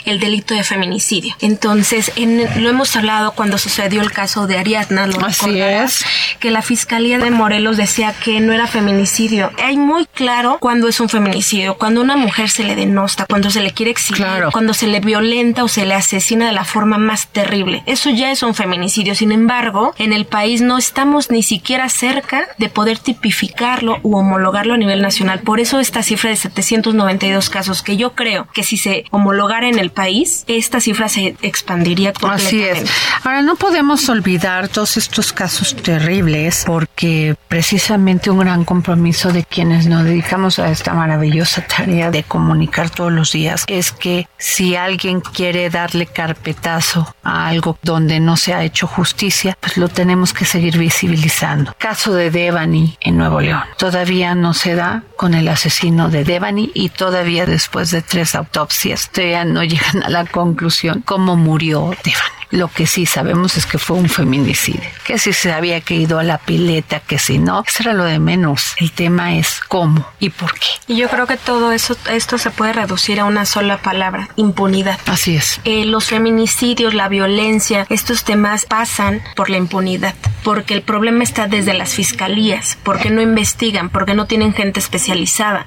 el 0.04 0.20
delito 0.20 0.54
de 0.54 0.64
feminicidio. 0.64 1.34
Entonces, 1.40 2.12
lo 2.16 2.68
hemos 2.68 2.94
hablado 2.96 3.32
cuando 3.32 3.58
sucedió 3.58 4.00
el 4.02 4.12
caso 4.12 4.46
de 4.46 4.58
Ariadna, 4.58 5.06
lo 5.06 5.24
Así 5.24 5.60
es. 5.60 6.04
que 6.40 6.50
la 6.50 6.62
Fiscalía 6.62 7.18
de 7.18 7.30
Morelos 7.30 7.76
decía 7.76 8.12
que 8.12 8.40
no 8.40 8.52
era 8.52 8.66
feminicidio. 8.66 9.50
Hay 9.62 9.76
muy 9.76 10.06
claro 10.06 10.58
cuando 10.60 10.88
es 10.94 11.00
un 11.00 11.08
feminicidio, 11.08 11.74
cuando 11.74 12.00
una 12.00 12.16
mujer 12.16 12.48
se 12.48 12.62
le 12.62 12.76
denosta, 12.76 13.26
cuando 13.26 13.50
se 13.50 13.60
le 13.60 13.72
quiere 13.72 13.90
exigir, 13.90 14.24
cuando 14.52 14.74
se 14.74 14.86
le 14.86 15.00
violenta 15.00 15.64
o 15.64 15.68
se 15.68 15.84
le 15.84 15.94
asesina 15.94 16.46
de 16.46 16.52
la 16.52 16.64
forma 16.64 16.98
más 16.98 17.26
terrible. 17.26 17.82
Eso 17.86 18.10
ya 18.10 18.30
es 18.30 18.44
un 18.44 18.54
feminicidio. 18.54 19.16
Sin 19.16 19.32
embargo, 19.32 19.92
en 19.98 20.12
el 20.12 20.24
país 20.24 20.60
no 20.60 20.78
estamos 20.78 21.32
ni 21.32 21.42
siquiera 21.42 21.88
cerca 21.88 22.46
de 22.58 22.68
poder 22.68 22.98
tipificarlo 23.00 23.98
u 24.04 24.16
homologarlo 24.16 24.74
a 24.74 24.76
nivel 24.76 25.02
nacional. 25.02 25.40
Por 25.40 25.58
eso 25.58 25.80
esta 25.80 26.04
cifra 26.04 26.30
de 26.30 26.36
792 26.36 27.50
casos, 27.50 27.82
que 27.82 27.96
yo 27.96 28.12
creo 28.12 28.46
que 28.54 28.62
si 28.62 28.76
se 28.76 29.04
homologara 29.10 29.68
en 29.68 29.80
el 29.80 29.90
país, 29.90 30.44
esta 30.46 30.78
cifra 30.80 31.08
se 31.08 31.34
expandiría 31.42 32.12
completamente. 32.12 32.72
Así 32.72 32.84
es. 32.84 32.90
Ahora, 33.24 33.42
no 33.42 33.56
podemos 33.56 34.08
olvidar 34.08 34.68
todos 34.68 34.96
estos 34.96 35.32
casos 35.32 35.74
terribles 35.74 36.62
porque 36.64 37.34
precisamente 37.48 38.30
un 38.30 38.38
gran 38.38 38.64
compromiso 38.64 39.32
de 39.32 39.42
quienes 39.42 39.86
nos 39.86 40.04
dedicamos 40.04 40.60
a 40.60 40.70
esta 40.84 40.92
maravillosa 40.92 41.62
tarea 41.62 42.10
de 42.10 42.24
comunicar 42.24 42.90
todos 42.90 43.10
los 43.10 43.32
días 43.32 43.64
es 43.68 43.90
que 43.90 44.28
si 44.36 44.76
alguien 44.76 45.22
quiere 45.22 45.70
darle 45.70 46.04
carpetazo 46.04 47.14
a 47.22 47.48
algo 47.48 47.78
donde 47.80 48.20
no 48.20 48.36
se 48.36 48.52
ha 48.52 48.62
hecho 48.64 48.86
justicia, 48.86 49.56
pues 49.60 49.78
lo 49.78 49.88
tenemos 49.88 50.34
que 50.34 50.44
seguir 50.44 50.76
visibilizando. 50.76 51.74
Caso 51.78 52.12
de 52.12 52.30
Devani 52.30 52.98
en 53.00 53.16
Nuevo 53.16 53.40
León. 53.40 53.62
Todavía 53.78 54.34
no 54.34 54.52
se 54.52 54.74
da 54.74 55.04
con 55.16 55.32
el 55.32 55.48
asesino 55.48 56.10
de 56.10 56.22
Devani 56.22 56.70
y 56.74 56.90
todavía 56.90 57.46
después 57.46 57.90
de 57.90 58.02
tres 58.02 58.34
autopsias 58.34 59.08
todavía 59.08 59.46
no 59.46 59.64
llegan 59.64 60.02
a 60.02 60.10
la 60.10 60.26
conclusión 60.26 61.00
cómo 61.00 61.34
murió 61.34 61.94
Devani. 62.04 62.43
Lo 62.54 62.68
que 62.68 62.86
sí 62.86 63.04
sabemos 63.04 63.56
es 63.56 63.66
que 63.66 63.78
fue 63.78 63.96
un 63.96 64.08
feminicidio, 64.08 64.88
que 65.04 65.18
si 65.18 65.32
se 65.32 65.52
había 65.52 65.80
caído 65.80 66.20
a 66.20 66.22
la 66.22 66.38
pileta, 66.38 67.00
que 67.00 67.18
si 67.18 67.38
no, 67.38 67.64
eso 67.66 67.82
era 67.82 67.94
lo 67.94 68.04
de 68.04 68.20
menos. 68.20 68.74
El 68.76 68.92
tema 68.92 69.34
es 69.34 69.60
cómo 69.66 70.06
y 70.20 70.30
por 70.30 70.54
qué. 70.54 70.68
Y 70.86 70.96
yo 70.96 71.08
creo 71.08 71.26
que 71.26 71.36
todo 71.36 71.72
eso, 71.72 71.96
esto 72.08 72.38
se 72.38 72.52
puede 72.52 72.72
reducir 72.72 73.18
a 73.18 73.24
una 73.24 73.44
sola 73.44 73.78
palabra, 73.78 74.28
impunidad. 74.36 75.00
Así 75.06 75.34
es. 75.34 75.60
Eh, 75.64 75.84
los 75.84 76.04
feminicidios, 76.04 76.94
la 76.94 77.08
violencia, 77.08 77.88
estos 77.90 78.22
temas 78.22 78.66
pasan 78.66 79.20
por 79.34 79.50
la 79.50 79.56
impunidad, 79.56 80.14
porque 80.44 80.74
el 80.74 80.82
problema 80.82 81.24
está 81.24 81.48
desde 81.48 81.74
las 81.74 81.94
fiscalías, 81.94 82.78
porque 82.84 83.10
no 83.10 83.20
investigan, 83.20 83.90
porque 83.90 84.14
no 84.14 84.26
tienen 84.26 84.54
gente 84.54 84.78
especializada, 84.78 85.66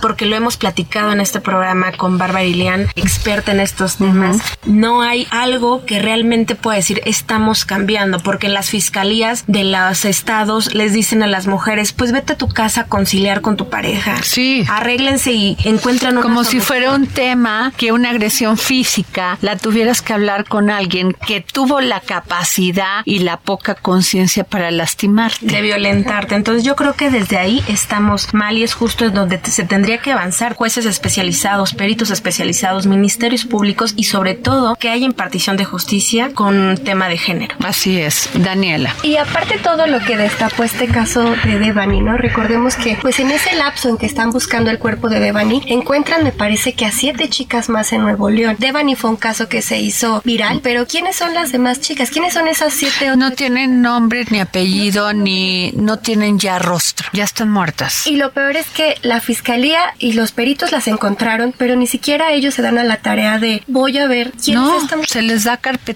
porque 0.00 0.24
lo 0.24 0.34
hemos 0.34 0.56
platicado 0.56 1.12
en 1.12 1.20
este 1.20 1.40
programa 1.40 1.92
con 1.92 2.16
Bárbara 2.16 2.44
Ilián, 2.44 2.88
experta 2.96 3.52
en 3.52 3.60
estos 3.60 3.96
temas. 3.96 4.38
No 4.64 5.02
hay 5.02 5.26
algo 5.30 5.84
que 5.84 5.98
realmente 5.98 6.21
realmente 6.22 6.54
puede 6.54 6.76
decir 6.76 7.02
estamos 7.04 7.64
cambiando, 7.64 8.20
porque 8.20 8.48
las 8.48 8.70
fiscalías 8.70 9.42
de 9.48 9.64
los 9.64 10.04
estados 10.04 10.72
les 10.72 10.92
dicen 10.92 11.24
a 11.24 11.26
las 11.26 11.48
mujeres, 11.48 11.92
pues 11.92 12.12
vete 12.12 12.34
a 12.34 12.38
tu 12.38 12.48
casa 12.48 12.82
a 12.82 12.84
conciliar 12.86 13.40
con 13.40 13.56
tu 13.56 13.68
pareja. 13.68 14.22
Sí. 14.22 14.64
Arréglense 14.68 15.32
y 15.32 15.56
encuentran 15.64 16.12
una 16.12 16.22
Como 16.22 16.44
si 16.44 16.60
fuera 16.60 16.92
un 16.92 17.08
tema 17.08 17.72
que 17.76 17.90
una 17.90 18.10
agresión 18.10 18.56
física 18.56 19.36
la 19.40 19.56
tuvieras 19.56 20.00
que 20.00 20.12
hablar 20.12 20.44
con 20.44 20.70
alguien 20.70 21.16
que 21.26 21.40
tuvo 21.40 21.80
la 21.80 21.98
capacidad 21.98 23.02
y 23.04 23.18
la 23.18 23.38
poca 23.38 23.74
conciencia 23.74 24.44
para 24.44 24.70
lastimarte. 24.70 25.44
De 25.44 25.60
violentarte. 25.60 26.36
Entonces 26.36 26.62
yo 26.62 26.76
creo 26.76 26.94
que 26.94 27.10
desde 27.10 27.36
ahí 27.36 27.64
estamos 27.66 28.32
mal 28.32 28.56
y 28.58 28.62
es 28.62 28.74
justo 28.74 29.10
donde 29.10 29.40
se 29.42 29.64
tendría 29.64 29.98
que 29.98 30.12
avanzar. 30.12 30.54
Jueces 30.54 30.86
especializados, 30.86 31.74
peritos 31.74 32.10
especializados, 32.10 32.86
ministerios 32.86 33.44
públicos 33.44 33.94
y 33.96 34.04
sobre 34.04 34.34
todo 34.34 34.76
que 34.76 34.88
haya 34.88 35.04
impartición 35.04 35.56
de 35.56 35.64
justicia 36.02 36.34
con 36.34 36.78
tema 36.78 37.08
de 37.08 37.16
género. 37.16 37.54
Así 37.64 38.00
es, 38.00 38.28
Daniela. 38.34 38.94
Y 39.04 39.16
aparte 39.16 39.58
todo 39.58 39.86
lo 39.86 40.00
que 40.00 40.16
destapó 40.16 40.64
este 40.64 40.88
caso 40.88 41.22
de 41.44 41.58
Devani, 41.60 42.00
¿no? 42.00 42.16
Recordemos 42.16 42.74
que 42.74 42.98
pues 43.00 43.20
en 43.20 43.30
ese 43.30 43.54
lapso 43.54 43.88
en 43.88 43.98
que 43.98 44.06
están 44.06 44.32
buscando 44.32 44.70
el 44.70 44.78
cuerpo 44.80 45.08
de 45.08 45.20
Devani, 45.20 45.62
encuentran 45.66 46.24
me 46.24 46.32
parece 46.32 46.72
que 46.72 46.86
a 46.86 46.90
siete 46.90 47.28
chicas 47.28 47.68
más 47.68 47.92
en 47.92 48.02
Nuevo 48.02 48.30
León. 48.30 48.56
Devani 48.58 48.96
fue 48.96 49.10
un 49.10 49.16
caso 49.16 49.48
que 49.48 49.62
se 49.62 49.78
hizo 49.78 50.22
viral, 50.24 50.60
pero 50.60 50.86
¿quiénes 50.86 51.14
son 51.14 51.34
las 51.34 51.52
demás 51.52 51.80
chicas? 51.80 52.10
¿Quiénes 52.10 52.34
son 52.34 52.48
esas 52.48 52.72
siete? 52.72 53.16
No 53.16 53.30
tienen 53.30 53.80
nombre 53.80 54.24
ni 54.30 54.40
apellido 54.40 55.12
ni 55.12 55.70
no 55.76 56.00
tienen 56.00 56.40
ya 56.40 56.58
rostro, 56.58 57.08
ya 57.12 57.22
están 57.22 57.48
muertas. 57.48 58.08
Y 58.08 58.16
lo 58.16 58.32
peor 58.32 58.56
es 58.56 58.66
que 58.66 58.96
la 59.02 59.20
fiscalía 59.20 59.94
y 60.00 60.14
los 60.14 60.32
peritos 60.32 60.72
las 60.72 60.88
encontraron, 60.88 61.54
pero 61.56 61.76
ni 61.76 61.86
siquiera 61.86 62.32
ellos 62.32 62.54
se 62.54 62.62
dan 62.62 62.78
a 62.78 62.82
la 62.82 62.96
tarea 62.96 63.38
de 63.38 63.62
voy 63.68 63.98
a 63.98 64.08
ver 64.08 64.32
quiénes 64.32 64.64
no, 64.64 64.82
están. 64.82 65.06
Se 65.06 65.22
les 65.22 65.44
da 65.44 65.58
carpeta 65.58 65.91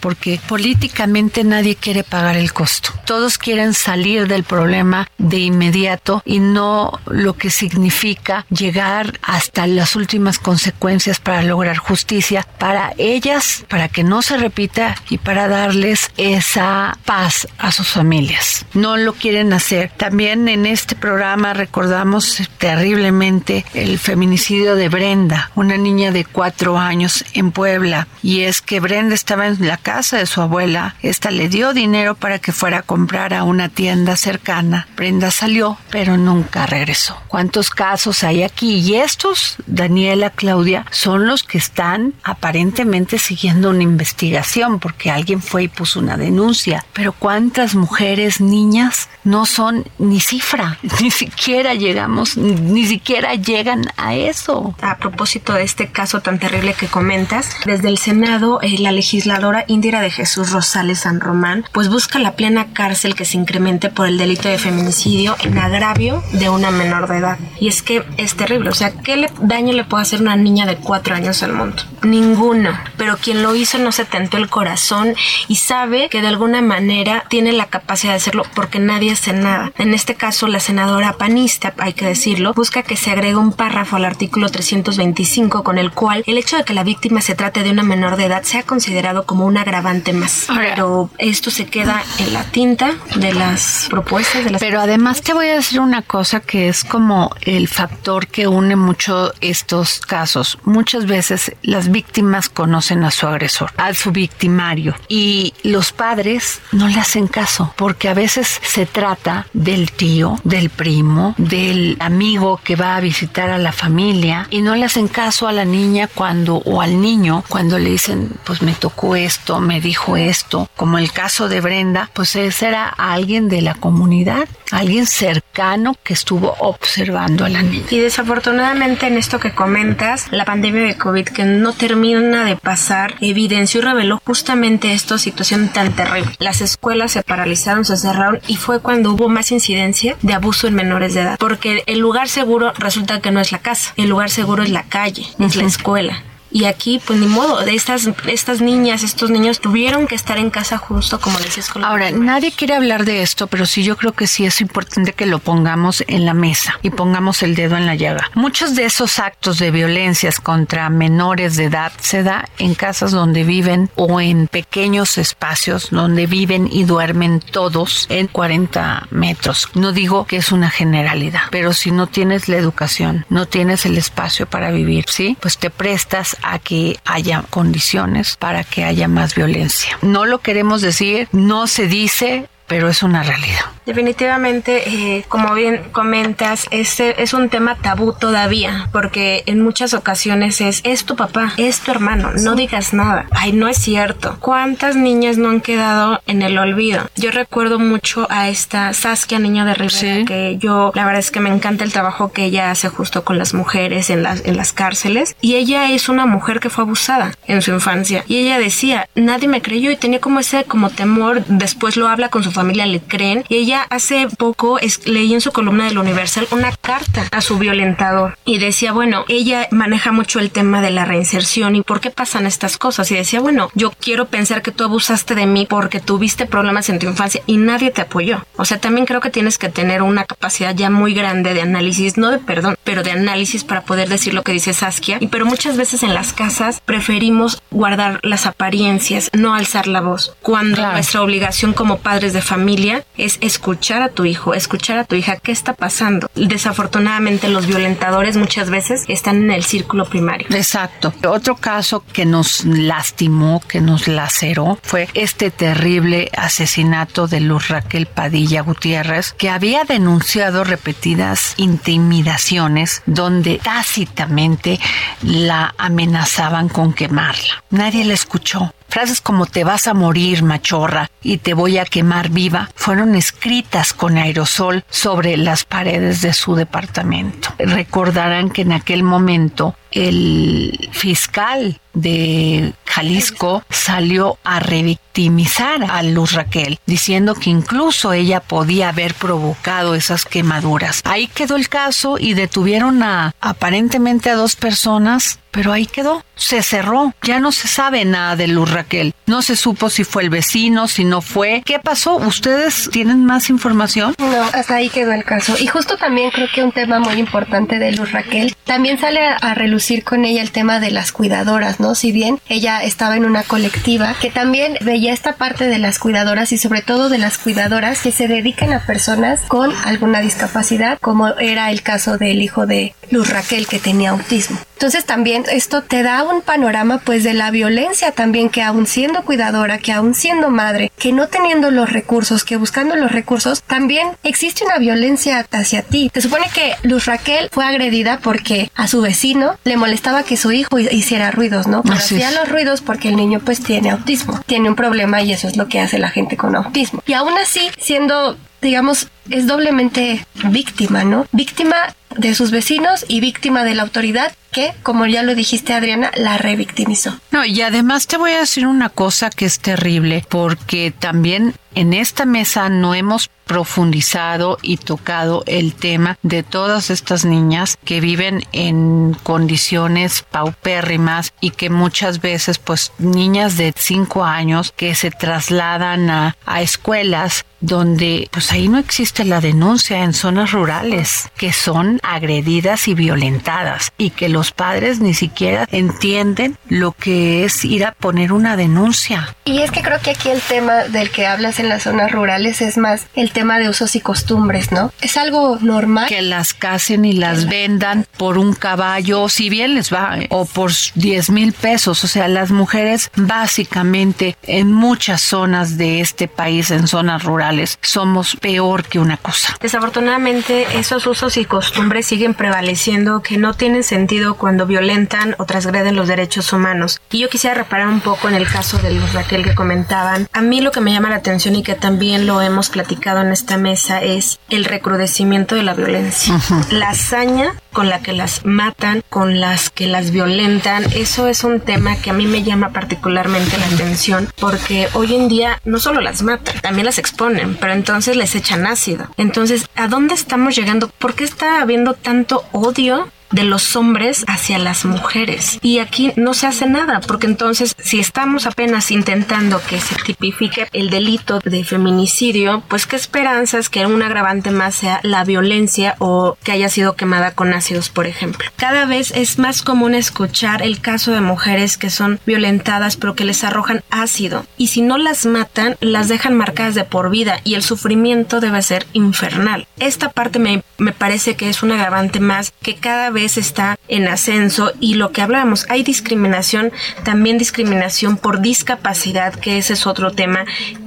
porque 0.00 0.40
políticamente 0.48 1.44
nadie 1.44 1.76
quiere 1.76 2.04
pagar 2.04 2.36
el 2.36 2.52
costo. 2.52 2.90
Todos 3.04 3.38
quieren 3.38 3.74
salir 3.74 4.26
del 4.26 4.44
problema 4.44 5.08
de 5.18 5.38
inmediato 5.38 6.22
y 6.24 6.38
no 6.38 7.00
lo 7.06 7.36
que 7.36 7.50
significa 7.50 8.46
llegar 8.50 9.18
hasta 9.22 9.66
las 9.66 9.96
últimas 9.96 10.38
consecuencias 10.38 11.20
para 11.20 11.42
lograr 11.42 11.76
justicia 11.76 12.46
para 12.58 12.94
ellas, 12.98 13.64
para 13.68 13.88
que 13.88 14.04
no 14.04 14.22
se 14.22 14.36
repita 14.36 14.96
y 15.08 15.18
para 15.18 15.48
darles 15.48 16.10
esa 16.16 16.98
paz 17.04 17.48
a 17.58 17.72
sus 17.72 17.88
familias. 17.88 18.66
No 18.74 18.96
lo 18.96 19.12
quieren 19.12 19.52
hacer. 19.52 19.90
También 19.96 20.48
en 20.48 20.66
este 20.66 20.96
programa 20.96 21.54
recordamos 21.54 22.42
terriblemente 22.58 23.64
el 23.74 23.98
feminicidio 23.98 24.74
de 24.74 24.88
Brenda, 24.88 25.50
una 25.54 25.76
niña 25.76 26.10
de 26.10 26.24
cuatro 26.24 26.78
años 26.78 27.24
en 27.34 27.52
Puebla. 27.52 28.08
Y 28.22 28.42
es 28.42 28.60
que 28.60 28.80
Brenda 28.80 29.14
está 29.14 29.35
en 29.44 29.66
la 29.66 29.76
casa 29.76 30.16
de 30.18 30.26
su 30.26 30.40
abuela. 30.40 30.96
Esta 31.02 31.30
le 31.30 31.48
dio 31.48 31.72
dinero 31.72 32.14
para 32.14 32.38
que 32.38 32.52
fuera 32.52 32.78
a 32.78 32.82
comprar 32.82 33.34
a 33.34 33.44
una 33.44 33.68
tienda 33.68 34.16
cercana. 34.16 34.88
Brenda 34.96 35.30
salió, 35.30 35.78
pero 35.90 36.16
nunca 36.16 36.66
regresó. 36.66 37.20
¿Cuántos 37.28 37.70
casos 37.70 38.24
hay 38.24 38.42
aquí? 38.42 38.78
Y 38.78 38.96
estos, 38.96 39.56
Daniela, 39.66 40.30
Claudia, 40.30 40.86
son 40.90 41.26
los 41.26 41.42
que 41.42 41.58
están 41.58 42.14
aparentemente 42.22 43.18
siguiendo 43.18 43.70
una 43.70 43.82
investigación 43.82 44.78
porque 44.80 45.10
alguien 45.10 45.42
fue 45.42 45.64
y 45.64 45.68
puso 45.68 46.00
una 46.00 46.16
denuncia. 46.16 46.84
Pero 46.92 47.12
¿cuántas 47.12 47.74
mujeres, 47.74 48.40
niñas, 48.40 49.08
no 49.26 49.44
son 49.44 49.84
ni 49.98 50.20
cifra? 50.20 50.78
Ni 51.00 51.10
siquiera 51.10 51.74
llegamos, 51.74 52.36
ni 52.36 52.86
siquiera 52.86 53.34
llegan 53.34 53.82
a 53.96 54.14
eso. 54.14 54.74
A 54.80 54.96
propósito 54.96 55.52
de 55.52 55.62
este 55.62 55.88
caso 55.88 56.20
tan 56.20 56.38
terrible 56.38 56.74
que 56.74 56.86
comentas, 56.86 57.50
desde 57.66 57.88
el 57.88 57.98
Senado, 57.98 58.60
eh, 58.62 58.78
la 58.78 58.92
legisladora 58.92 59.64
Indira 59.66 60.00
de 60.00 60.10
Jesús 60.10 60.52
Rosales 60.52 61.00
San 61.00 61.20
Román, 61.20 61.64
pues 61.72 61.88
busca 61.88 62.18
la 62.18 62.32
plena 62.32 62.72
cárcel 62.72 63.14
que 63.14 63.24
se 63.24 63.36
incremente 63.36 63.90
por 63.90 64.06
el 64.06 64.16
delito 64.16 64.48
de 64.48 64.58
feminicidio 64.58 65.36
en 65.40 65.58
agravio 65.58 66.22
de 66.32 66.48
una 66.48 66.70
menor 66.70 67.08
de 67.08 67.18
edad. 67.18 67.38
Y 67.60 67.68
es 67.68 67.82
que 67.82 68.04
es 68.16 68.36
terrible, 68.36 68.70
o 68.70 68.74
sea, 68.74 68.92
¿qué 68.92 69.28
daño 69.40 69.72
le 69.72 69.84
puede 69.84 70.02
hacer 70.02 70.20
una 70.20 70.36
niña 70.36 70.66
de 70.66 70.76
cuatro 70.76 71.14
años 71.14 71.42
al 71.42 71.52
mundo? 71.52 71.82
Ninguno. 72.02 72.78
Pero 72.96 73.16
quien 73.16 73.42
lo 73.42 73.54
hizo 73.54 73.78
no 73.78 73.92
se 73.92 74.04
tentó 74.04 74.36
el 74.36 74.48
corazón 74.48 75.14
y 75.48 75.56
sabe 75.56 76.08
que 76.08 76.22
de 76.22 76.28
alguna 76.28 76.62
manera 76.62 77.24
tiene 77.28 77.52
la 77.52 77.66
capacidad 77.66 78.12
de 78.12 78.18
hacerlo 78.18 78.44
porque 78.54 78.78
nadie 78.78 79.15
hace 79.16 79.32
nada. 79.32 79.72
En 79.78 79.94
este 79.94 80.14
caso, 80.14 80.46
la 80.46 80.60
senadora 80.60 81.14
panista, 81.14 81.74
hay 81.78 81.94
que 81.94 82.04
decirlo, 82.04 82.52
busca 82.54 82.82
que 82.82 82.96
se 82.96 83.10
agregue 83.10 83.36
un 83.36 83.52
párrafo 83.52 83.96
al 83.96 84.04
artículo 84.04 84.48
325 84.48 85.64
con 85.64 85.78
el 85.78 85.90
cual 85.90 86.22
el 86.26 86.38
hecho 86.38 86.56
de 86.56 86.64
que 86.64 86.74
la 86.74 86.84
víctima 86.84 87.20
se 87.22 87.34
trate 87.34 87.62
de 87.62 87.70
una 87.70 87.82
menor 87.82 88.16
de 88.16 88.26
edad 88.26 88.42
sea 88.42 88.62
considerado 88.62 89.24
como 89.24 89.46
un 89.46 89.56
agravante 89.56 90.12
más. 90.12 90.46
Pero 90.54 91.10
esto 91.18 91.50
se 91.50 91.66
queda 91.66 92.02
en 92.18 92.32
la 92.32 92.44
tinta 92.44 92.94
de 93.16 93.32
las 93.32 93.86
propuestas 93.90 94.44
de 94.44 94.50
las 94.50 94.60
Pero 94.60 94.80
además 94.80 95.22
te 95.22 95.32
voy 95.32 95.48
a 95.48 95.54
decir 95.54 95.80
una 95.80 96.02
cosa 96.02 96.40
que 96.40 96.68
es 96.68 96.84
como 96.84 97.30
el 97.40 97.68
factor 97.68 98.26
que 98.26 98.46
une 98.46 98.76
mucho 98.76 99.32
estos 99.40 100.00
casos. 100.00 100.58
Muchas 100.64 101.06
veces 101.06 101.52
las 101.62 101.90
víctimas 101.90 102.48
conocen 102.50 103.02
a 103.04 103.10
su 103.10 103.26
agresor, 103.26 103.72
a 103.78 103.94
su 103.94 104.12
victimario 104.12 104.94
y 105.08 105.54
los 105.62 105.92
padres 105.92 106.60
no 106.72 106.88
le 106.88 107.00
hacen 107.00 107.28
caso 107.28 107.72
porque 107.76 108.08
a 108.08 108.14
veces 108.14 108.60
se 108.62 108.84
trata 108.84 109.05
del 109.52 109.92
tío, 109.92 110.40
del 110.44 110.70
primo, 110.70 111.34
del 111.38 111.96
amigo 112.00 112.60
que 112.62 112.76
va 112.76 112.96
a 112.96 113.00
visitar 113.00 113.50
a 113.50 113.58
la 113.58 113.72
familia 113.72 114.46
y 114.50 114.62
no 114.62 114.74
le 114.74 114.84
hacen 114.84 115.08
caso 115.08 115.46
a 115.46 115.52
la 115.52 115.64
niña 115.64 116.08
cuando 116.12 116.56
o 116.56 116.80
al 116.80 117.00
niño 117.00 117.44
cuando 117.48 117.78
le 117.78 117.90
dicen 117.90 118.32
pues 118.44 118.62
me 118.62 118.72
tocó 118.72 119.16
esto, 119.16 119.60
me 119.60 119.80
dijo 119.80 120.16
esto, 120.16 120.68
como 120.76 120.98
el 120.98 121.12
caso 121.12 121.48
de 121.48 121.60
Brenda, 121.60 122.10
pues 122.12 122.34
ese 122.36 122.68
era 122.68 122.88
alguien 122.88 123.48
de 123.48 123.62
la 123.62 123.74
comunidad, 123.74 124.48
alguien 124.72 125.06
cercano 125.06 125.94
que 126.02 126.14
estuvo 126.14 126.54
observando 126.58 127.44
a 127.44 127.48
la 127.48 127.62
niña. 127.62 127.86
Y 127.90 127.98
desafortunadamente 127.98 129.06
en 129.06 129.18
esto 129.18 129.38
que 129.38 129.52
comentas, 129.52 130.26
la 130.30 130.44
pandemia 130.44 130.82
de 130.82 130.96
COVID 130.96 131.28
que 131.28 131.44
no 131.44 131.72
termina 131.72 132.44
de 132.44 132.56
pasar 132.56 133.14
evidenció 133.20 133.80
y 133.80 133.84
reveló 133.84 134.20
justamente 134.24 134.92
esta 134.92 135.18
situación 135.18 135.68
tan 135.68 135.92
terrible. 135.92 136.32
Las 136.38 136.60
escuelas 136.60 137.12
se 137.12 137.22
paralizaron, 137.22 137.84
se 137.84 137.96
cerraron 137.96 138.40
y 138.46 138.56
fue 138.56 138.80
cuando 138.80 138.95
hubo 139.04 139.28
más 139.28 139.52
incidencia 139.52 140.16
de 140.22 140.32
abuso 140.32 140.66
en 140.66 140.74
menores 140.74 141.14
de 141.14 141.22
edad, 141.22 141.36
porque 141.38 141.82
el 141.86 141.98
lugar 141.98 142.28
seguro 142.28 142.72
resulta 142.78 143.20
que 143.20 143.30
no 143.30 143.40
es 143.40 143.52
la 143.52 143.58
casa, 143.58 143.92
el 143.96 144.08
lugar 144.08 144.30
seguro 144.30 144.62
es 144.62 144.70
la 144.70 144.84
calle, 144.84 145.26
es 145.38 145.56
la 145.56 145.64
escuela. 145.64 146.22
Y 146.56 146.64
aquí, 146.64 147.02
pues 147.04 147.18
ni 147.18 147.26
modo, 147.26 147.66
de 147.66 147.74
estas, 147.74 148.08
estas 148.26 148.62
niñas, 148.62 149.02
estos 149.02 149.28
niños 149.28 149.60
tuvieron 149.60 150.06
que 150.06 150.14
estar 150.14 150.38
en 150.38 150.48
casa 150.48 150.78
justo 150.78 151.20
como 151.20 151.38
decías. 151.38 151.68
Con 151.68 151.84
Ahora, 151.84 152.10
nadie 152.12 152.50
quiere 152.50 152.74
hablar 152.74 153.04
de 153.04 153.20
esto, 153.20 153.46
pero 153.46 153.66
sí 153.66 153.84
yo 153.84 153.98
creo 153.98 154.12
que 154.12 154.26
sí 154.26 154.46
es 154.46 154.62
importante 154.62 155.12
que 155.12 155.26
lo 155.26 155.38
pongamos 155.38 156.02
en 156.06 156.24
la 156.24 156.32
mesa 156.32 156.78
y 156.80 156.88
pongamos 156.88 157.42
el 157.42 157.56
dedo 157.56 157.76
en 157.76 157.84
la 157.84 157.94
llaga. 157.94 158.30
Muchos 158.32 158.74
de 158.74 158.86
esos 158.86 159.18
actos 159.18 159.58
de 159.58 159.70
violencias 159.70 160.40
contra 160.40 160.88
menores 160.88 161.56
de 161.56 161.64
edad 161.64 161.92
se 162.00 162.22
da 162.22 162.48
en 162.56 162.74
casas 162.74 163.12
donde 163.12 163.44
viven 163.44 163.90
o 163.94 164.18
en 164.22 164.48
pequeños 164.48 165.18
espacios 165.18 165.88
donde 165.90 166.26
viven 166.26 166.70
y 166.72 166.84
duermen 166.84 167.40
todos 167.40 168.06
en 168.08 168.28
40 168.28 169.08
metros. 169.10 169.68
No 169.74 169.92
digo 169.92 170.26
que 170.26 170.38
es 170.38 170.52
una 170.52 170.70
generalidad, 170.70 171.42
pero 171.50 171.74
si 171.74 171.90
no 171.90 172.06
tienes 172.06 172.48
la 172.48 172.56
educación, 172.56 173.26
no 173.28 173.44
tienes 173.44 173.84
el 173.84 173.98
espacio 173.98 174.46
para 174.46 174.70
vivir, 174.70 175.04
¿sí? 175.06 175.36
Pues 175.38 175.58
te 175.58 175.68
prestas 175.68 176.34
a 176.52 176.58
que 176.58 176.98
haya 177.04 177.42
condiciones 177.50 178.36
para 178.36 178.64
que 178.64 178.84
haya 178.84 179.08
más 179.08 179.34
violencia. 179.34 179.98
No 180.02 180.26
lo 180.26 180.38
queremos 180.38 180.80
decir, 180.82 181.28
no 181.32 181.66
se 181.66 181.86
dice, 181.86 182.48
pero 182.66 182.88
es 182.88 183.02
una 183.02 183.22
realidad. 183.22 183.60
Definitivamente, 183.86 184.88
eh, 184.88 185.24
como 185.28 185.54
bien 185.54 185.80
comentas, 185.92 186.66
este 186.72 187.22
es 187.22 187.32
un 187.34 187.48
tema 187.48 187.76
tabú 187.76 188.12
todavía, 188.12 188.88
porque 188.90 189.44
en 189.46 189.62
muchas 189.62 189.94
ocasiones 189.94 190.60
es, 190.60 190.80
es 190.82 191.04
tu 191.04 191.14
papá, 191.14 191.52
es 191.56 191.80
tu 191.80 191.92
hermano, 191.92 192.32
no 192.32 192.56
digas 192.56 192.92
nada. 192.92 193.26
Ay, 193.30 193.52
no 193.52 193.68
es 193.68 193.78
cierto. 193.78 194.38
¿Cuántas 194.40 194.96
niñas 194.96 195.38
no 195.38 195.50
han 195.50 195.60
quedado 195.60 196.20
en 196.26 196.42
el 196.42 196.58
olvido? 196.58 197.08
Yo 197.14 197.30
recuerdo 197.30 197.78
mucho 197.78 198.26
a 198.28 198.48
esta 198.48 198.92
Saskia, 198.92 199.38
niña 199.38 199.64
de 199.64 199.74
Rivera, 199.74 200.24
que 200.24 200.56
yo, 200.58 200.90
la 200.96 201.04
verdad 201.04 201.20
es 201.20 201.30
que 201.30 201.38
me 201.38 201.50
encanta 201.50 201.84
el 201.84 201.92
trabajo 201.92 202.32
que 202.32 202.44
ella 202.44 202.72
hace 202.72 202.88
justo 202.88 203.24
con 203.24 203.38
las 203.38 203.54
mujeres 203.54 204.10
en 204.10 204.24
las, 204.24 204.44
en 204.44 204.56
las 204.56 204.72
cárceles, 204.72 205.36
y 205.40 205.54
ella 205.54 205.92
es 205.92 206.08
una 206.08 206.26
mujer 206.26 206.58
que 206.58 206.70
fue 206.70 206.82
abusada 206.82 207.34
en 207.46 207.62
su 207.62 207.70
infancia, 207.70 208.24
y 208.26 208.38
ella 208.38 208.58
decía, 208.58 209.08
nadie 209.14 209.46
me 209.46 209.62
creyó 209.62 209.92
y 209.92 209.96
tenía 209.96 210.20
como 210.20 210.40
ese 210.40 210.64
como 210.64 210.90
temor, 210.90 211.44
después 211.46 211.96
lo 211.96 212.08
habla 212.08 212.30
con 212.30 212.42
su 212.42 212.50
familia, 212.56 212.86
le 212.86 213.00
creen, 213.00 213.44
y 213.48 213.56
ella 213.56 213.86
hace 213.90 214.28
poco 214.36 214.78
leí 215.04 215.32
en 215.34 215.40
su 215.40 215.52
columna 215.52 215.84
del 215.84 215.98
Universal 215.98 216.48
una 216.50 216.72
carta 216.72 217.28
a 217.30 217.40
su 217.40 217.58
violentador 217.58 218.38
y 218.44 218.58
decía, 218.58 218.92
bueno, 218.92 219.24
ella 219.28 219.68
maneja 219.70 220.12
mucho 220.12 220.40
el 220.40 220.50
tema 220.50 220.80
de 220.82 220.90
la 220.90 221.04
reinserción 221.04 221.76
y 221.76 221.82
por 221.82 222.00
qué 222.00 222.10
pasan 222.10 222.46
estas 222.46 222.78
cosas. 222.78 223.10
Y 223.10 223.14
decía, 223.14 223.40
bueno, 223.40 223.70
yo 223.74 223.90
quiero 223.90 224.26
pensar 224.26 224.62
que 224.62 224.72
tú 224.72 224.84
abusaste 224.84 225.34
de 225.34 225.46
mí 225.46 225.66
porque 225.68 226.00
tuviste 226.00 226.46
problemas 226.46 226.88
en 226.88 226.98
tu 226.98 227.06
infancia 227.06 227.42
y 227.46 227.56
nadie 227.56 227.90
te 227.90 228.02
apoyó. 228.02 228.44
O 228.56 228.64
sea, 228.64 228.78
también 228.78 229.06
creo 229.06 229.20
que 229.20 229.30
tienes 229.30 229.58
que 229.58 229.68
tener 229.68 230.02
una 230.02 230.24
capacidad 230.24 230.74
ya 230.74 230.90
muy 230.90 231.14
grande 231.14 231.54
de 231.54 231.62
análisis, 231.62 232.16
no 232.16 232.30
de 232.30 232.38
perdón, 232.38 232.76
pero 232.84 233.02
de 233.02 233.12
análisis 233.12 233.64
para 233.64 233.82
poder 233.82 234.08
decir 234.08 234.34
lo 234.34 234.42
que 234.42 234.52
dice 234.52 234.72
Saskia. 234.72 235.18
Y 235.20 235.28
pero 235.28 235.46
muchas 235.46 235.76
veces 235.76 236.02
en 236.02 236.14
las 236.14 236.32
casas 236.32 236.80
preferimos 236.84 237.62
guardar 237.70 238.20
las 238.22 238.46
apariencias, 238.46 239.30
no 239.32 239.54
alzar 239.54 239.86
la 239.86 240.00
voz, 240.00 240.34
cuando 240.42 240.86
nuestra 240.92 241.22
obligación 241.22 241.72
como 241.72 241.98
padres 241.98 242.32
de 242.32 242.42
familia 242.46 243.04
es 243.16 243.38
escuchar 243.40 244.02
a 244.02 244.08
tu 244.08 244.24
hijo, 244.24 244.54
escuchar 244.54 244.98
a 244.98 245.04
tu 245.04 245.14
hija 245.16 245.36
qué 245.36 245.52
está 245.52 245.74
pasando. 245.74 246.30
Desafortunadamente 246.34 247.48
los 247.48 247.66
violentadores 247.66 248.36
muchas 248.36 248.70
veces 248.70 249.04
están 249.08 249.36
en 249.44 249.50
el 249.50 249.64
círculo 249.64 250.06
primario. 250.06 250.46
Exacto. 250.50 251.12
Otro 251.26 251.56
caso 251.56 252.04
que 252.12 252.24
nos 252.24 252.64
lastimó, 252.64 253.60
que 253.66 253.80
nos 253.80 254.08
laceró, 254.08 254.78
fue 254.82 255.08
este 255.14 255.50
terrible 255.50 256.30
asesinato 256.36 257.26
de 257.26 257.40
Luz 257.40 257.68
Raquel 257.68 258.06
Padilla 258.06 258.62
Gutiérrez, 258.62 259.32
que 259.32 259.50
había 259.50 259.84
denunciado 259.84 260.64
repetidas 260.64 261.54
intimidaciones 261.56 263.02
donde 263.06 263.58
tácitamente 263.62 264.78
la 265.22 265.74
amenazaban 265.78 266.68
con 266.68 266.92
quemarla. 266.92 267.64
Nadie 267.70 268.04
la 268.04 268.14
escuchó. 268.14 268.72
Frases 268.88 269.20
como 269.20 269.46
te 269.46 269.64
vas 269.64 269.86
a 269.86 269.94
morir, 269.94 270.42
machorra, 270.42 271.10
y 271.22 271.38
te 271.38 271.54
voy 271.54 271.78
a 271.78 271.84
quemar 271.84 272.30
viva 272.30 272.70
fueron 272.74 273.14
escritas 273.14 273.92
con 273.92 274.16
aerosol 274.16 274.84
sobre 274.88 275.36
las 275.36 275.64
paredes 275.64 276.22
de 276.22 276.32
su 276.32 276.54
departamento. 276.54 277.48
Recordarán 277.58 278.50
que 278.50 278.62
en 278.62 278.72
aquel 278.72 279.02
momento 279.02 279.74
el 279.96 280.90
fiscal 280.92 281.80
de 281.96 282.74
Jalisco 282.84 283.64
salió 283.70 284.38
a 284.44 284.60
revictimizar 284.60 285.82
a 285.90 286.02
Luz 286.02 286.32
Raquel, 286.32 286.78
diciendo 286.84 287.34
que 287.34 287.48
incluso 287.48 288.12
ella 288.12 288.40
podía 288.40 288.90
haber 288.90 289.14
provocado 289.14 289.94
esas 289.94 290.26
quemaduras. 290.26 291.00
Ahí 291.04 291.26
quedó 291.26 291.56
el 291.56 291.70
caso 291.70 292.16
y 292.18 292.34
detuvieron 292.34 293.02
a 293.02 293.34
aparentemente 293.40 294.28
a 294.28 294.34
dos 294.34 294.56
personas, 294.56 295.38
pero 295.50 295.72
ahí 295.72 295.86
quedó, 295.86 296.22
se 296.34 296.62
cerró, 296.62 297.14
ya 297.22 297.40
no 297.40 297.50
se 297.50 297.66
sabe 297.66 298.04
nada 298.04 298.36
de 298.36 298.46
Luz 298.46 298.70
Raquel. 298.70 299.14
No 299.24 299.40
se 299.40 299.56
supo 299.56 299.88
si 299.88 300.04
fue 300.04 300.22
el 300.22 300.28
vecino, 300.28 300.86
si 300.86 301.04
no 301.04 301.22
fue. 301.22 301.62
¿Qué 301.64 301.78
pasó? 301.78 302.16
¿Ustedes 302.16 302.90
tienen 302.92 303.24
más 303.24 303.48
información? 303.48 304.14
No, 304.18 304.42
hasta 304.52 304.76
ahí 304.76 304.90
quedó 304.90 305.12
el 305.12 305.24
caso. 305.24 305.54
Y 305.58 305.66
justo 305.66 305.96
también 305.96 306.30
creo 306.30 306.48
que 306.54 306.62
un 306.62 306.72
tema 306.72 306.98
muy 306.98 307.14
importante 307.14 307.78
de 307.78 307.92
Luz 307.92 308.12
Raquel, 308.12 308.54
también 308.64 308.98
sale 308.98 309.20
a 309.20 309.54
relucir 309.54 309.85
con 310.04 310.24
ella 310.24 310.42
el 310.42 310.50
tema 310.50 310.80
de 310.80 310.90
las 310.90 311.12
cuidadoras, 311.12 311.78
¿no? 311.80 311.94
Si 311.94 312.10
bien 312.10 312.40
ella 312.48 312.82
estaba 312.82 313.16
en 313.16 313.24
una 313.24 313.44
colectiva 313.44 314.14
que 314.20 314.30
también 314.30 314.76
veía 314.80 315.12
esta 315.12 315.34
parte 315.34 315.68
de 315.68 315.78
las 315.78 315.98
cuidadoras 315.98 316.52
y 316.52 316.58
sobre 316.58 316.82
todo 316.82 317.08
de 317.08 317.18
las 317.18 317.38
cuidadoras 317.38 318.02
que 318.02 318.10
se 318.10 318.26
dedican 318.26 318.72
a 318.72 318.84
personas 318.84 319.40
con 319.46 319.72
alguna 319.84 320.20
discapacidad, 320.20 320.98
como 321.00 321.28
era 321.38 321.70
el 321.70 321.82
caso 321.82 322.18
del 322.18 322.42
hijo 322.42 322.66
de 322.66 322.94
Luz 323.10 323.30
Raquel 323.30 323.66
que 323.66 323.78
tenía 323.78 324.10
autismo. 324.10 324.58
Entonces 324.76 325.06
también 325.06 325.44
esto 325.50 325.82
te 325.82 326.02
da 326.02 326.22
un 326.22 326.42
panorama 326.42 326.98
pues 326.98 327.24
de 327.24 327.32
la 327.32 327.50
violencia 327.50 328.12
también 328.12 328.50
que 328.50 328.62
aún 328.62 328.86
siendo 328.86 329.22
cuidadora, 329.22 329.78
que 329.78 329.90
aún 329.90 330.14
siendo 330.14 330.50
madre, 330.50 330.92
que 330.98 331.12
no 331.12 331.28
teniendo 331.28 331.70
los 331.70 331.90
recursos, 331.90 332.44
que 332.44 332.56
buscando 332.56 332.94
los 332.94 333.10
recursos, 333.10 333.62
también 333.62 334.08
existe 334.22 334.64
una 334.64 334.76
violencia 334.76 335.46
hacia 335.50 335.80
ti. 335.80 336.10
Se 336.12 336.20
supone 336.20 336.46
que 336.54 336.74
Luz 336.82 337.06
Raquel 337.06 337.48
fue 337.50 337.64
agredida 337.64 338.20
porque 338.22 338.70
a 338.74 338.86
su 338.86 339.00
vecino 339.00 339.58
le 339.64 339.78
molestaba 339.78 340.24
que 340.24 340.36
su 340.36 340.52
hijo 340.52 340.78
hiciera 340.78 341.30
ruidos, 341.30 341.66
¿no? 341.66 341.82
Pero 341.82 341.94
hacía 341.94 342.30
los 342.32 342.48
ruidos 342.48 342.82
porque 342.82 343.08
el 343.08 343.16
niño 343.16 343.40
pues 343.40 343.62
tiene 343.62 343.90
autismo, 343.90 344.42
tiene 344.44 344.68
un 344.68 344.76
problema 344.76 345.22
y 345.22 345.32
eso 345.32 345.48
es 345.48 345.56
lo 345.56 345.68
que 345.68 345.80
hace 345.80 345.98
la 345.98 346.10
gente 346.10 346.36
con 346.36 346.54
autismo. 346.54 347.02
Y 347.06 347.14
aún 347.14 347.32
así, 347.38 347.70
siendo 347.78 348.36
digamos, 348.60 349.08
es 349.30 349.46
doblemente 349.46 350.26
víctima, 350.50 351.04
¿no? 351.04 351.26
Víctima 351.32 351.76
de 352.18 352.34
sus 352.34 352.50
vecinos 352.50 353.04
y 353.08 353.20
víctima 353.20 353.64
de 353.64 353.74
la 353.74 353.82
autoridad 353.82 354.32
que, 354.52 354.72
como 354.82 355.06
ya 355.06 355.22
lo 355.22 355.34
dijiste 355.34 355.74
Adriana, 355.74 356.10
la 356.14 356.38
revictimizó. 356.38 357.18
No, 357.30 357.44
y 357.44 357.60
además 357.60 358.06
te 358.06 358.16
voy 358.16 358.32
a 358.32 358.40
decir 358.40 358.66
una 358.66 358.88
cosa 358.88 359.30
que 359.30 359.44
es 359.44 359.58
terrible, 359.58 360.24
porque 360.28 360.92
también 360.98 361.54
en 361.76 361.92
esta 361.92 362.24
mesa 362.24 362.68
no 362.68 362.94
hemos 362.94 363.30
profundizado 363.46 364.58
y 364.60 364.78
tocado 364.78 365.44
el 365.46 365.74
tema 365.74 366.18
de 366.22 366.42
todas 366.42 366.90
estas 366.90 367.24
niñas 367.24 367.78
que 367.84 368.00
viven 368.00 368.44
en 368.52 369.16
condiciones 369.22 370.24
paupérrimas 370.30 371.32
y 371.40 371.50
que 371.50 371.70
muchas 371.70 372.20
veces 372.20 372.58
pues 372.58 372.92
niñas 372.98 373.56
de 373.56 373.72
5 373.76 374.24
años 374.24 374.72
que 374.76 374.94
se 374.96 375.12
trasladan 375.12 376.10
a, 376.10 376.36
a 376.44 376.62
escuelas 376.62 377.44
donde 377.60 378.28
pues 378.30 378.52
ahí 378.52 378.68
no 378.68 378.78
existe 378.78 379.24
la 379.24 379.40
denuncia 379.40 380.02
en 380.02 380.12
zonas 380.12 380.52
rurales 380.52 381.30
que 381.36 381.52
son 381.52 382.00
agredidas 382.02 382.86
y 382.88 382.94
violentadas 382.94 383.92
y 383.96 384.10
que 384.10 384.28
los 384.28 384.52
padres 384.52 385.00
ni 385.00 385.14
siquiera 385.14 385.66
entienden 385.72 386.58
lo 386.68 386.92
que 386.92 387.44
es 387.44 387.64
ir 387.64 387.84
a 387.84 387.92
poner 387.92 388.32
una 388.32 388.56
denuncia. 388.56 389.34
Y 389.44 389.60
es 389.60 389.70
que 389.70 389.82
creo 389.82 390.00
que 390.00 390.10
aquí 390.10 390.28
el 390.28 390.40
tema 390.40 390.84
del 390.84 391.10
que 391.10 391.26
hablas 391.26 391.58
en 391.66 391.70
las 391.70 391.82
zonas 391.82 392.12
rurales 392.12 392.62
es 392.62 392.78
más 392.78 393.06
el 393.16 393.32
tema 393.32 393.58
de 393.58 393.68
usos 393.68 393.96
y 393.96 394.00
costumbres, 394.00 394.70
¿no? 394.70 394.92
Es 395.00 395.16
algo 395.16 395.58
normal. 395.60 396.06
Que 396.06 396.22
las 396.22 396.54
casen 396.54 397.04
y 397.04 397.12
las 397.12 397.48
vendan 397.48 398.06
por 398.16 398.38
un 398.38 398.54
caballo, 398.54 399.28
si 399.28 399.50
bien 399.50 399.74
les 399.74 399.92
va, 399.92 400.18
¿eh? 400.18 400.26
o 400.30 400.44
por 400.44 400.70
10 400.94 401.30
mil 401.30 401.52
pesos. 401.52 402.04
O 402.04 402.06
sea, 402.06 402.28
las 402.28 402.52
mujeres 402.52 403.10
básicamente 403.16 404.36
en 404.44 404.72
muchas 404.72 405.22
zonas 405.22 405.76
de 405.76 406.00
este 406.00 406.28
país, 406.28 406.70
en 406.70 406.86
zonas 406.86 407.24
rurales, 407.24 407.78
somos 407.82 408.36
peor 408.36 408.84
que 408.84 409.00
una 409.00 409.16
cosa. 409.16 409.56
Desafortunadamente, 409.60 410.78
esos 410.78 411.04
usos 411.06 411.36
y 411.36 411.44
costumbres 411.44 412.06
siguen 412.06 412.34
prevaleciendo 412.34 413.22
que 413.22 413.38
no 413.38 413.54
tienen 413.54 413.82
sentido 413.82 414.36
cuando 414.36 414.66
violentan 414.66 415.34
o 415.38 415.46
transgreden 415.46 415.96
los 415.96 416.06
derechos 416.06 416.52
humanos. 416.52 417.00
Y 417.10 417.18
yo 417.18 417.28
quisiera 417.28 417.56
reparar 417.56 417.88
un 417.88 418.00
poco 418.00 418.28
en 418.28 418.36
el 418.36 418.46
caso 418.46 418.78
de 418.78 418.92
Luz 418.92 419.12
Raquel 419.12 419.42
que 419.42 419.56
comentaban. 419.56 420.28
A 420.32 420.42
mí 420.42 420.60
lo 420.60 420.70
que 420.70 420.80
me 420.80 420.92
llama 420.92 421.10
la 421.10 421.16
atención 421.16 421.55
y 421.56 421.62
que 421.62 421.74
también 421.74 422.26
lo 422.26 422.42
hemos 422.42 422.68
platicado 422.68 423.22
en 423.22 423.32
esta 423.32 423.56
mesa 423.56 424.02
es 424.02 424.38
el 424.50 424.66
recrudecimiento 424.66 425.54
de 425.54 425.62
la 425.62 425.72
violencia. 425.72 426.38
La 426.70 426.90
hazaña 426.90 427.54
con 427.72 427.88
la 427.88 428.00
que 428.00 428.12
las 428.12 428.44
matan, 428.44 429.02
con 429.08 429.40
las 429.40 429.70
que 429.70 429.86
las 429.86 430.10
violentan, 430.10 430.84
eso 430.94 431.28
es 431.28 431.44
un 431.44 431.60
tema 431.60 431.96
que 431.96 432.10
a 432.10 432.12
mí 432.12 432.26
me 432.26 432.42
llama 432.42 432.70
particularmente 432.70 433.56
la 433.56 433.66
atención 433.66 434.28
porque 434.38 434.88
hoy 434.92 435.14
en 435.14 435.28
día 435.28 435.60
no 435.64 435.78
solo 435.78 436.00
las 436.00 436.22
matan, 436.22 436.60
también 436.60 436.84
las 436.84 436.98
exponen, 436.98 437.56
pero 437.56 437.72
entonces 437.72 438.16
les 438.16 438.34
echan 438.34 438.66
ácido. 438.66 439.06
Entonces, 439.16 439.66
¿a 439.74 439.88
dónde 439.88 440.14
estamos 440.14 440.54
llegando? 440.54 440.88
¿Por 440.88 441.14
qué 441.14 441.24
está 441.24 441.62
habiendo 441.62 441.94
tanto 441.94 442.44
odio 442.52 443.08
de 443.30 443.44
los 443.44 443.76
hombres 443.76 444.24
hacia 444.28 444.58
las 444.58 444.84
mujeres. 444.84 445.58
Y 445.62 445.78
aquí 445.78 446.12
no 446.16 446.34
se 446.34 446.46
hace 446.46 446.66
nada, 446.66 447.00
porque 447.00 447.26
entonces 447.26 447.74
si 447.78 447.98
estamos 447.98 448.46
apenas 448.46 448.90
intentando 448.90 449.60
que 449.68 449.80
se 449.80 449.96
tipifique 449.96 450.68
el 450.72 450.90
delito 450.90 451.40
de 451.44 451.64
feminicidio, 451.64 452.62
pues 452.68 452.86
qué 452.86 452.96
esperanzas 452.96 453.68
que 453.68 453.86
un 453.86 454.02
agravante 454.02 454.50
más 454.50 454.74
sea 454.74 455.00
la 455.02 455.24
violencia 455.24 455.96
o 455.98 456.36
que 456.42 456.52
haya 456.52 456.68
sido 456.68 456.96
quemada 456.96 457.32
con 457.32 457.52
ácidos, 457.52 457.88
por 457.88 458.06
ejemplo. 458.06 458.48
Cada 458.56 458.86
vez 458.86 459.10
es 459.12 459.38
más 459.38 459.62
común 459.62 459.94
escuchar 459.94 460.62
el 460.62 460.80
caso 460.80 461.12
de 461.12 461.20
mujeres 461.20 461.76
que 461.76 461.90
son 461.90 462.20
violentadas 462.26 462.96
pero 462.96 463.14
que 463.14 463.24
les 463.24 463.44
arrojan 463.44 463.82
ácido 463.90 464.46
y 464.56 464.68
si 464.68 464.82
no 464.82 464.98
las 464.98 465.26
matan, 465.26 465.76
las 465.80 466.08
dejan 466.08 466.34
marcadas 466.34 466.74
de 466.74 466.84
por 466.84 467.10
vida 467.10 467.40
y 467.44 467.54
el 467.54 467.62
sufrimiento 467.62 468.40
debe 468.40 468.62
ser 468.62 468.86
infernal. 468.92 469.66
Esta 469.78 470.10
parte 470.10 470.38
me, 470.38 470.62
me 470.78 470.92
parece 470.92 471.36
que 471.36 471.48
es 471.48 471.62
un 471.62 471.72
agravante 471.72 472.20
más 472.20 472.52
que 472.62 472.76
cada 472.76 473.10
vez 473.10 473.15
está 473.24 473.78
en 473.88 474.08
ascenso 474.08 474.72
y 474.80 474.94
lo 474.94 475.12
que 475.12 475.22
hablábamos, 475.22 475.66
hay 475.68 475.82
discriminación, 475.82 476.72
también 477.04 477.38
discriminación 477.38 478.16
por 478.16 478.40
discapacidad, 478.40 479.34
que 479.34 479.58
ese 479.58 479.72
es 479.72 479.86
otro 479.86 480.12
tema 480.12 480.44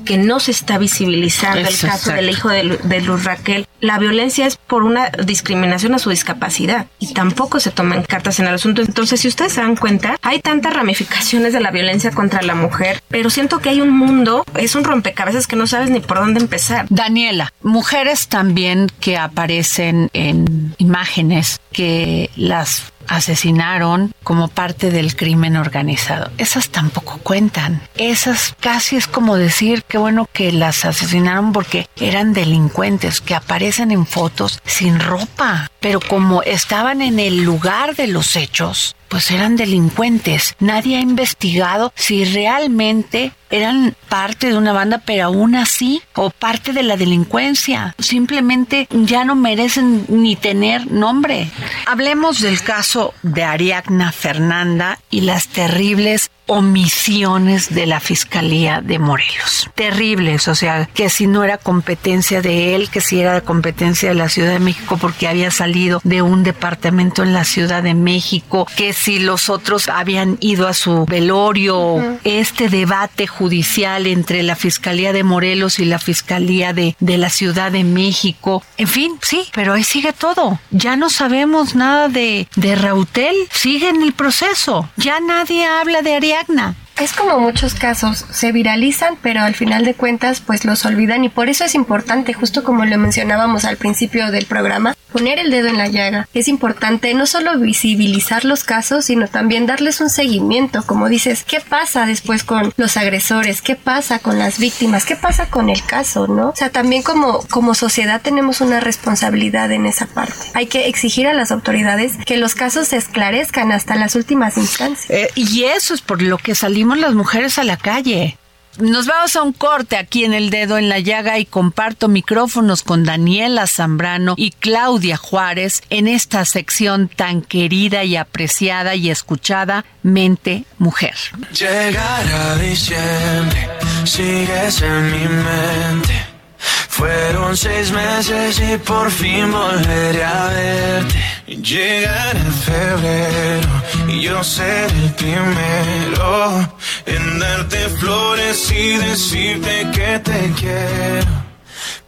que 0.09 0.17
no 0.17 0.39
se 0.39 0.49
está 0.49 0.79
visibilizando. 0.79 1.59
el 1.59 1.77
caso 1.77 2.11
del 2.11 2.31
hijo 2.31 2.49
de, 2.49 2.79
de, 2.83 3.01
Luz 3.01 3.25
Raquel, 3.25 3.67
la 3.79 3.99
violencia 3.99 4.47
es 4.47 4.57
por 4.57 4.81
una 4.81 5.09
discriminación 5.09 5.93
a 5.93 5.99
su 5.99 6.09
discapacidad 6.09 6.87
y 6.97 7.13
tampoco 7.13 7.59
se 7.59 7.69
toman 7.69 8.01
cartas 8.01 8.39
en 8.39 8.47
el 8.47 8.55
asunto. 8.55 8.81
Entonces, 8.81 9.19
si 9.19 9.27
ustedes 9.27 9.53
se 9.53 9.61
dan 9.61 9.75
cuenta, 9.75 10.17
hay 10.23 10.39
tantas 10.39 10.73
ramificaciones 10.73 11.53
de 11.53 11.59
la 11.59 11.69
violencia 11.69 12.09
contra 12.09 12.41
la 12.41 12.55
mujer, 12.55 13.03
pero 13.07 13.29
siento 13.29 13.59
que 13.59 13.69
hay 13.69 13.81
un 13.81 13.95
mundo, 13.95 14.45
es 14.57 14.73
un 14.73 14.83
rompecabezas 14.83 15.45
que 15.45 15.55
no 15.55 15.67
sabes 15.67 15.91
ni 15.91 15.99
por 15.99 16.17
dónde 16.17 16.39
empezar. 16.39 16.87
Daniela, 16.89 17.53
mujeres 17.61 18.29
también 18.29 18.87
que 18.99 19.15
aparecen 19.15 20.09
en 20.13 20.73
imágenes 20.79 21.61
que 21.71 22.31
las 22.35 22.91
asesinaron 23.09 24.13
como 24.23 24.47
parte 24.47 24.91
del 24.91 25.15
crimen 25.15 25.57
organizado. 25.57 26.31
Esas 26.37 26.69
tampoco 26.69 27.17
cuentan. 27.23 27.81
Esas 27.95 28.55
casi 28.59 28.95
es 28.95 29.07
como 29.07 29.35
decir 29.35 29.83
que 29.83 29.97
bueno 29.97 30.27
que 30.31 30.51
las 30.51 30.85
asesinaron 30.85 31.51
porque 31.51 31.87
eran 31.97 32.33
delincuentes 32.33 33.21
que 33.21 33.35
aparecen 33.35 33.91
en 33.91 34.05
fotos 34.05 34.59
sin 34.65 34.99
ropa. 34.99 35.69
Pero 35.79 35.99
como 35.99 36.43
estaban 36.43 37.01
en 37.01 37.19
el 37.19 37.43
lugar 37.43 37.95
de 37.95 38.07
los 38.07 38.35
hechos, 38.35 38.95
pues 39.09 39.31
eran 39.31 39.57
delincuentes. 39.57 40.55
Nadie 40.59 40.97
ha 40.97 41.01
investigado 41.01 41.91
si 41.95 42.23
realmente 42.23 43.33
eran 43.49 43.95
parte 44.07 44.47
de 44.47 44.57
una 44.57 44.71
banda, 44.71 45.01
pero 45.03 45.25
aún 45.25 45.55
así, 45.55 46.01
o 46.15 46.29
parte 46.29 46.71
de 46.71 46.83
la 46.83 46.95
delincuencia. 46.95 47.95
Simplemente 47.97 48.87
ya 48.91 49.25
no 49.25 49.35
merecen 49.35 50.05
ni 50.07 50.35
tener 50.35 50.89
nombre. 50.91 51.49
Hablemos 51.87 52.41
del 52.41 52.61
caso 52.61 53.13
de 53.23 53.43
Ariadna 53.43 54.11
Fernanda 54.11 54.99
y 55.09 55.21
las 55.21 55.47
terribles 55.47 56.29
omisiones 56.49 57.73
de 57.73 57.85
la 57.85 57.99
Fiscalía 57.99 58.81
de 58.81 58.97
Morelos. 58.97 59.69
Terribles, 59.75 60.47
o 60.47 60.55
sea, 60.55 60.89
que 60.93 61.09
si 61.09 61.27
no 61.27 61.43
era 61.43 61.57
competencia 61.57 62.41
de 62.41 62.75
él, 62.75 62.89
que 62.89 63.01
si 63.01 63.19
era 63.19 63.41
competencia 63.41 64.09
de 64.09 64.15
la 64.15 64.29
Ciudad 64.29 64.53
de 64.53 64.59
México 64.59 64.97
porque 64.99 65.27
había 65.27 65.51
salido 65.51 66.01
de 66.03 66.23
un 66.23 66.43
departamento 66.43 67.21
en 67.21 67.33
la 67.33 67.45
Ciudad 67.45 67.83
de 67.83 67.93
México, 67.93 68.67
que 68.75 68.93
si 68.93 69.19
los 69.19 69.49
otros 69.49 69.89
habían 69.89 70.37
ido 70.39 70.67
a 70.67 70.73
su 70.73 71.05
velorio, 71.05 72.17
este 72.23 72.67
debate 72.67 73.27
judicial 73.27 74.07
entre 74.07 74.41
la 74.41 74.55
Fiscalía 74.55 75.13
de 75.13 75.23
Morelos 75.23 75.77
y 75.77 75.85
la 75.85 75.99
Fiscalía 75.99 76.73
de, 76.73 76.95
de 76.99 77.17
la 77.19 77.29
Ciudad 77.29 77.71
de 77.71 77.83
México. 77.83 78.63
En 78.77 78.87
fin, 78.87 79.11
sí, 79.21 79.43
pero 79.53 79.73
ahí 79.73 79.83
sigue 79.83 80.13
todo. 80.13 80.59
Ya 80.71 80.95
no 80.95 81.11
sabemos 81.11 81.75
nada 81.75 82.09
de, 82.09 82.47
de 82.55 82.75
Rautel, 82.75 83.35
sigue 83.51 83.89
en 83.89 84.01
el 84.01 84.13
proceso. 84.13 84.89
Ya 84.97 85.19
nadie 85.19 85.65
habla 85.67 86.01
de 86.01 86.15
Ariadna 86.15 86.38
এক 86.39 86.47
না 86.49 86.65
es 86.99 87.13
como 87.13 87.39
muchos 87.39 87.75
casos, 87.75 88.25
se 88.29 88.51
viralizan, 88.51 89.15
pero 89.21 89.41
al 89.41 89.55
final 89.55 89.85
de 89.85 89.93
cuentas 89.93 90.41
pues 90.41 90.65
los 90.65 90.85
olvidan 90.85 91.23
y 91.23 91.29
por 91.29 91.47
eso 91.47 91.63
es 91.63 91.73
importante, 91.73 92.33
justo 92.33 92.63
como 92.63 92.83
lo 92.83 92.97
mencionábamos 92.97 93.63
al 93.63 93.77
principio 93.77 94.31
del 94.31 94.45
programa, 94.45 94.95
poner 95.13 95.39
el 95.39 95.49
dedo 95.49 95.69
en 95.69 95.77
la 95.77 95.87
llaga. 95.87 96.27
Es 96.33 96.49
importante 96.49 97.13
no 97.13 97.25
solo 97.25 97.57
visibilizar 97.57 98.43
los 98.43 98.65
casos, 98.65 99.05
sino 99.05 99.27
también 99.27 99.65
darles 99.65 100.01
un 100.01 100.09
seguimiento, 100.09 100.83
como 100.85 101.07
dices, 101.07 101.45
¿qué 101.45 101.61
pasa 101.61 102.05
después 102.05 102.43
con 102.43 102.73
los 102.75 102.97
agresores? 102.97 103.61
¿Qué 103.61 103.75
pasa 103.75 104.19
con 104.19 104.37
las 104.37 104.59
víctimas? 104.59 105.05
¿Qué 105.05 105.15
pasa 105.15 105.49
con 105.49 105.69
el 105.69 105.83
caso, 105.85 106.27
no? 106.27 106.49
O 106.49 106.55
sea, 106.55 106.69
también 106.69 107.01
como, 107.01 107.39
como 107.47 107.75
sociedad 107.75 108.21
tenemos 108.21 108.59
una 108.59 108.81
responsabilidad 108.81 109.71
en 109.71 109.85
esa 109.85 110.05
parte. 110.05 110.33
Hay 110.53 110.67
que 110.67 110.89
exigir 110.89 111.27
a 111.27 111.33
las 111.33 111.51
autoridades 111.51 112.17
que 112.25 112.35
los 112.35 112.55
casos 112.55 112.89
se 112.89 112.97
esclarezcan 112.97 113.71
hasta 113.71 113.95
las 113.95 114.15
últimas 114.15 114.57
instancias. 114.57 115.09
Eh, 115.09 115.29
y 115.35 115.63
eso 115.63 115.93
es 115.93 116.01
por 116.01 116.21
lo 116.21 116.37
que 116.37 116.55
salimos 116.55 116.88
las 116.97 117.13
mujeres 117.13 117.57
a 117.59 117.63
la 117.63 117.77
calle. 117.77 118.37
Nos 118.77 119.07
vamos 119.07 119.35
a 119.35 119.43
un 119.43 119.51
corte 119.51 119.97
aquí 119.97 120.23
en 120.23 120.33
el 120.33 120.49
dedo 120.49 120.77
en 120.77 120.87
la 120.87 120.99
llaga 120.99 121.37
y 121.37 121.45
comparto 121.45 122.07
micrófonos 122.07 122.81
con 122.81 123.03
Daniela 123.03 123.67
Zambrano 123.67 124.35
y 124.37 124.51
Claudia 124.51 125.17
Juárez 125.17 125.81
en 125.89 126.07
esta 126.07 126.45
sección 126.45 127.09
tan 127.09 127.41
querida 127.41 128.05
y 128.05 128.15
apreciada 128.15 128.95
y 128.95 129.09
escuchada 129.09 129.83
Mente 130.01 130.63
Mujer. 130.77 131.15
Llegará 131.51 132.55
diciembre, 132.55 133.69
sigues 134.05 134.81
en 134.81 135.11
mi 135.11 135.27
mente. 135.27 136.38
Fueron 136.59 137.55
seis 137.55 137.91
meses 137.91 138.59
y 138.59 138.77
por 138.77 139.09
fin 139.09 139.51
volveré 139.51 140.23
a 140.23 140.47
verte. 140.47 141.19
Llegará 141.47 142.39
febrero 142.65 143.69
y 144.07 144.21
yo 144.21 144.43
seré 144.43 145.05
el 145.05 145.13
primero 145.13 146.77
en 147.05 147.39
darte 147.39 147.89
flores 147.89 148.71
y 148.71 148.97
decirte 148.97 149.87
que 149.91 150.19
te 150.19 150.53
quiero. 150.59 151.31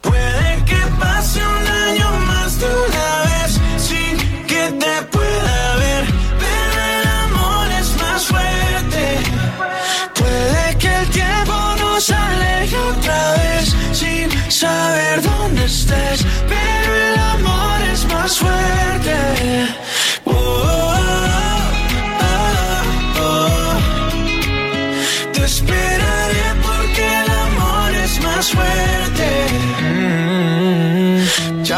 Puede 0.01 0.63
que 0.65 0.81
pase 0.99 1.39
un 1.39 1.67
año 1.67 2.11
más 2.27 2.59
de 2.59 2.67
saber 14.61 15.23
dónde 15.23 15.65
estés, 15.65 16.23
pero 16.47 16.95
el 16.95 17.17
amor 17.35 17.81
es 17.91 18.05
más 18.13 18.37
fuerte. 18.37 19.15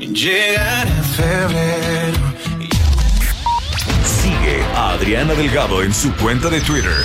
Llegará 0.00 1.02
febrero. 1.14 2.18
Sigue 4.02 4.62
a 4.74 4.92
Adriana 4.92 5.34
Delgado 5.34 5.82
en 5.82 5.92
su 5.92 6.10
cuenta 6.16 6.48
de 6.48 6.60
Twitter. 6.62 7.04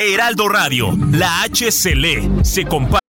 Heraldo 0.00 0.48
Radio, 0.48 0.96
la 1.12 1.42
se 2.42 2.64
comparte. 2.64 3.00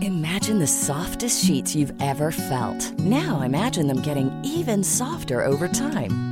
Imagine 0.00 0.58
the 0.58 0.66
softest 0.66 1.44
sheets 1.44 1.74
you've 1.74 1.92
ever 2.00 2.32
felt. 2.32 2.98
Now 2.98 3.42
imagine 3.42 3.86
them 3.86 4.02
getting 4.02 4.30
even 4.44 4.82
softer 4.82 5.44
over 5.44 5.68
time. 5.68 6.31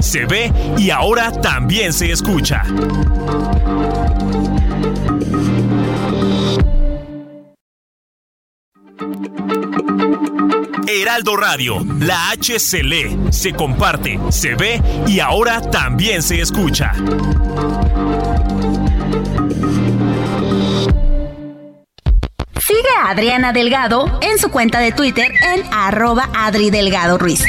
Se 0.00 0.24
ve 0.24 0.50
y 0.78 0.88
ahora 0.90 1.30
también 1.32 1.92
se 1.92 2.10
escucha. 2.10 2.62
Heraldo 10.88 11.36
Radio, 11.36 11.84
la 11.98 12.30
H 12.30 12.58
se 12.58 12.82
lee, 12.82 13.18
se 13.30 13.52
comparte, 13.52 14.18
se 14.30 14.54
ve 14.54 14.80
y 15.06 15.20
ahora 15.20 15.60
también 15.60 16.22
se 16.22 16.40
escucha. 16.40 16.92
Sigue 22.56 22.88
a 22.98 23.10
Adriana 23.10 23.52
Delgado 23.52 24.20
en 24.22 24.38
su 24.38 24.50
cuenta 24.50 24.80
de 24.80 24.92
Twitter 24.92 25.30
en 25.54 25.64
arroba 25.70 26.30
Adri 26.34 26.70
Delgado 26.70 27.18
Ruiz. 27.18 27.44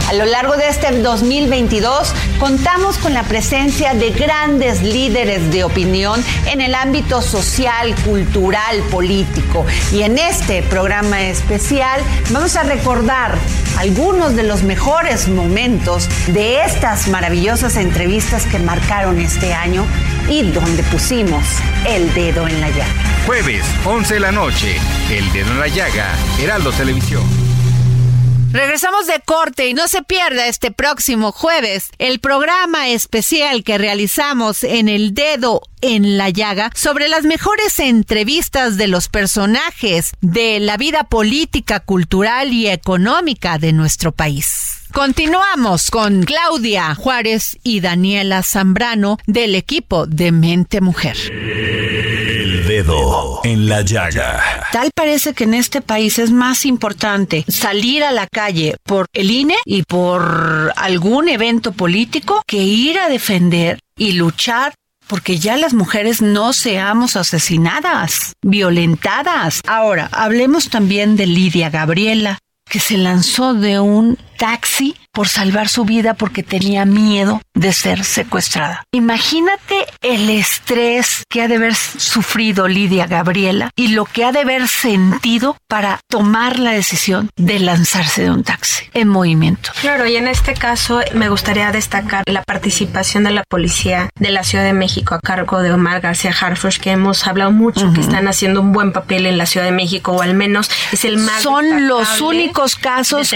A 0.07 0.13
lo 0.13 0.23
largo 0.23 0.55
de 0.55 0.69
este 0.69 0.89
2022 1.01 2.13
contamos 2.39 2.97
con 2.97 3.13
la 3.13 3.23
presencia 3.23 3.93
de 3.93 4.11
grandes 4.11 4.81
líderes 4.81 5.51
de 5.51 5.65
opinión 5.65 6.23
en 6.45 6.61
el 6.61 6.75
ámbito 6.75 7.21
social, 7.21 7.93
cultural, 8.05 8.79
político. 8.89 9.65
Y 9.91 10.03
en 10.03 10.17
este 10.17 10.63
programa 10.63 11.23
especial 11.23 11.99
vamos 12.29 12.55
a 12.55 12.63
recordar 12.63 13.37
algunos 13.77 14.33
de 14.37 14.43
los 14.43 14.63
mejores 14.63 15.27
momentos 15.27 16.07
de 16.27 16.63
estas 16.63 17.09
maravillosas 17.09 17.75
entrevistas 17.75 18.45
que 18.45 18.59
marcaron 18.59 19.19
este 19.19 19.53
año 19.53 19.85
y 20.29 20.43
donde 20.51 20.83
pusimos 20.83 21.43
el 21.85 22.13
dedo 22.13 22.47
en 22.47 22.61
la 22.61 22.69
llaga. 22.69 23.07
Jueves, 23.25 23.65
11 23.83 24.13
de 24.13 24.19
la 24.21 24.31
noche, 24.31 24.77
El 25.11 25.29
Dedo 25.33 25.51
en 25.51 25.59
la 25.59 25.67
Llaga, 25.67 26.15
Heraldo 26.39 26.71
Televisión. 26.71 27.36
Regresamos 28.51 29.07
de 29.07 29.19
corte 29.25 29.67
y 29.67 29.73
no 29.73 29.87
se 29.87 30.03
pierda 30.03 30.47
este 30.47 30.71
próximo 30.71 31.31
jueves 31.31 31.89
el 31.97 32.19
programa 32.19 32.87
especial 32.89 33.63
que 33.63 33.77
realizamos 33.77 34.63
en 34.63 34.87
El 34.87 35.13
Dedo 35.13 35.61
en 35.81 36.17
la 36.17 36.29
Llaga 36.29 36.71
sobre 36.73 37.09
las 37.09 37.23
mejores 37.23 37.79
entrevistas 37.79 38.77
de 38.77 38.87
los 38.87 39.09
personajes 39.09 40.11
de 40.21 40.59
la 40.59 40.77
vida 40.77 41.03
política, 41.03 41.81
cultural 41.81 42.53
y 42.53 42.67
económica 42.67 43.57
de 43.57 43.73
nuestro 43.73 44.11
país. 44.11 44.77
Continuamos 44.93 45.91
con 45.91 46.23
Claudia 46.23 46.95
Juárez 46.95 47.59
y 47.63 47.81
Daniela 47.81 48.41
Zambrano 48.43 49.17
del 49.27 49.55
equipo 49.55 50.07
de 50.07 50.31
Mente 50.31 50.81
Mujer. 50.81 51.17
En 53.43 53.67
la 53.67 53.81
llaga. 53.81 54.67
Tal 54.71 54.91
parece 54.93 55.33
que 55.33 55.45
en 55.45 55.53
este 55.53 55.81
país 55.81 56.19
es 56.19 56.31
más 56.31 56.65
importante 56.65 57.43
salir 57.47 58.03
a 58.03 58.11
la 58.11 58.27
calle 58.27 58.75
por 58.83 59.07
el 59.13 59.31
INE 59.31 59.55
y 59.65 59.83
por 59.83 60.73
algún 60.75 61.27
evento 61.27 61.71
político 61.71 62.43
que 62.45 62.57
ir 62.57 62.99
a 62.99 63.09
defender 63.09 63.79
y 63.97 64.13
luchar 64.13 64.73
porque 65.07 65.37
ya 65.37 65.57
las 65.57 65.73
mujeres 65.73 66.21
no 66.21 66.53
seamos 66.53 67.15
asesinadas, 67.15 68.33
violentadas. 68.41 69.61
Ahora, 69.65 70.09
hablemos 70.11 70.69
también 70.69 71.15
de 71.15 71.25
Lidia 71.25 71.69
Gabriela, 71.69 72.39
que 72.69 72.79
se 72.79 72.97
lanzó 72.97 73.53
de 73.53 73.79
un 73.79 74.17
taxi 74.37 74.95
por 75.11 75.27
salvar 75.27 75.67
su 75.67 75.83
vida 75.83 76.13
porque 76.13 76.43
tenía 76.43 76.85
miedo 76.85 77.41
de 77.55 77.73
ser 77.73 78.03
secuestrada. 78.03 78.83
Imagínate 78.91 79.85
el 80.01 80.29
estrés 80.29 81.23
que 81.27 81.41
ha 81.41 81.47
de 81.47 81.55
haber 81.55 81.73
sufrido 81.73 82.67
Lidia 82.67 83.07
Gabriela 83.07 83.71
y 83.75 83.89
lo 83.89 84.05
que 84.05 84.23
ha 84.25 84.31
de 84.31 84.41
haber 84.41 84.67
sentido 84.67 85.57
para 85.67 85.99
tomar 86.07 86.59
la 86.59 86.71
decisión 86.71 87.29
de 87.35 87.59
lanzarse 87.59 88.21
de 88.21 88.29
un 88.29 88.43
taxi 88.43 88.85
en 88.93 89.07
movimiento. 89.07 89.71
Claro, 89.81 90.05
y 90.05 90.15
en 90.15 90.27
este 90.27 90.53
caso 90.53 91.01
me 91.13 91.29
gustaría 91.29 91.71
destacar 91.71 92.23
la 92.27 92.43
participación 92.43 93.23
de 93.23 93.31
la 93.31 93.43
policía 93.49 94.09
de 94.19 94.29
la 94.29 94.43
Ciudad 94.43 94.63
de 94.63 94.73
México 94.73 95.15
a 95.15 95.19
cargo 95.19 95.61
de 95.61 95.71
Omar 95.71 96.01
García 96.01 96.33
Harfush, 96.39 96.77
que 96.77 96.91
hemos 96.91 97.25
hablado 97.25 97.51
mucho, 97.51 97.91
que 97.93 98.01
están 98.01 98.27
haciendo 98.27 98.61
un 98.61 98.71
buen 98.71 98.91
papel 98.91 99.25
en 99.25 99.37
la 99.37 99.47
Ciudad 99.47 99.65
de 99.65 99.71
México, 99.71 100.11
o 100.11 100.21
al 100.21 100.35
menos 100.35 100.69
es 100.91 101.05
el 101.05 101.17
más. 101.17 101.41
Son 101.41 101.87
los 101.87 102.21
únicos 102.21 102.75
casos 102.75 103.33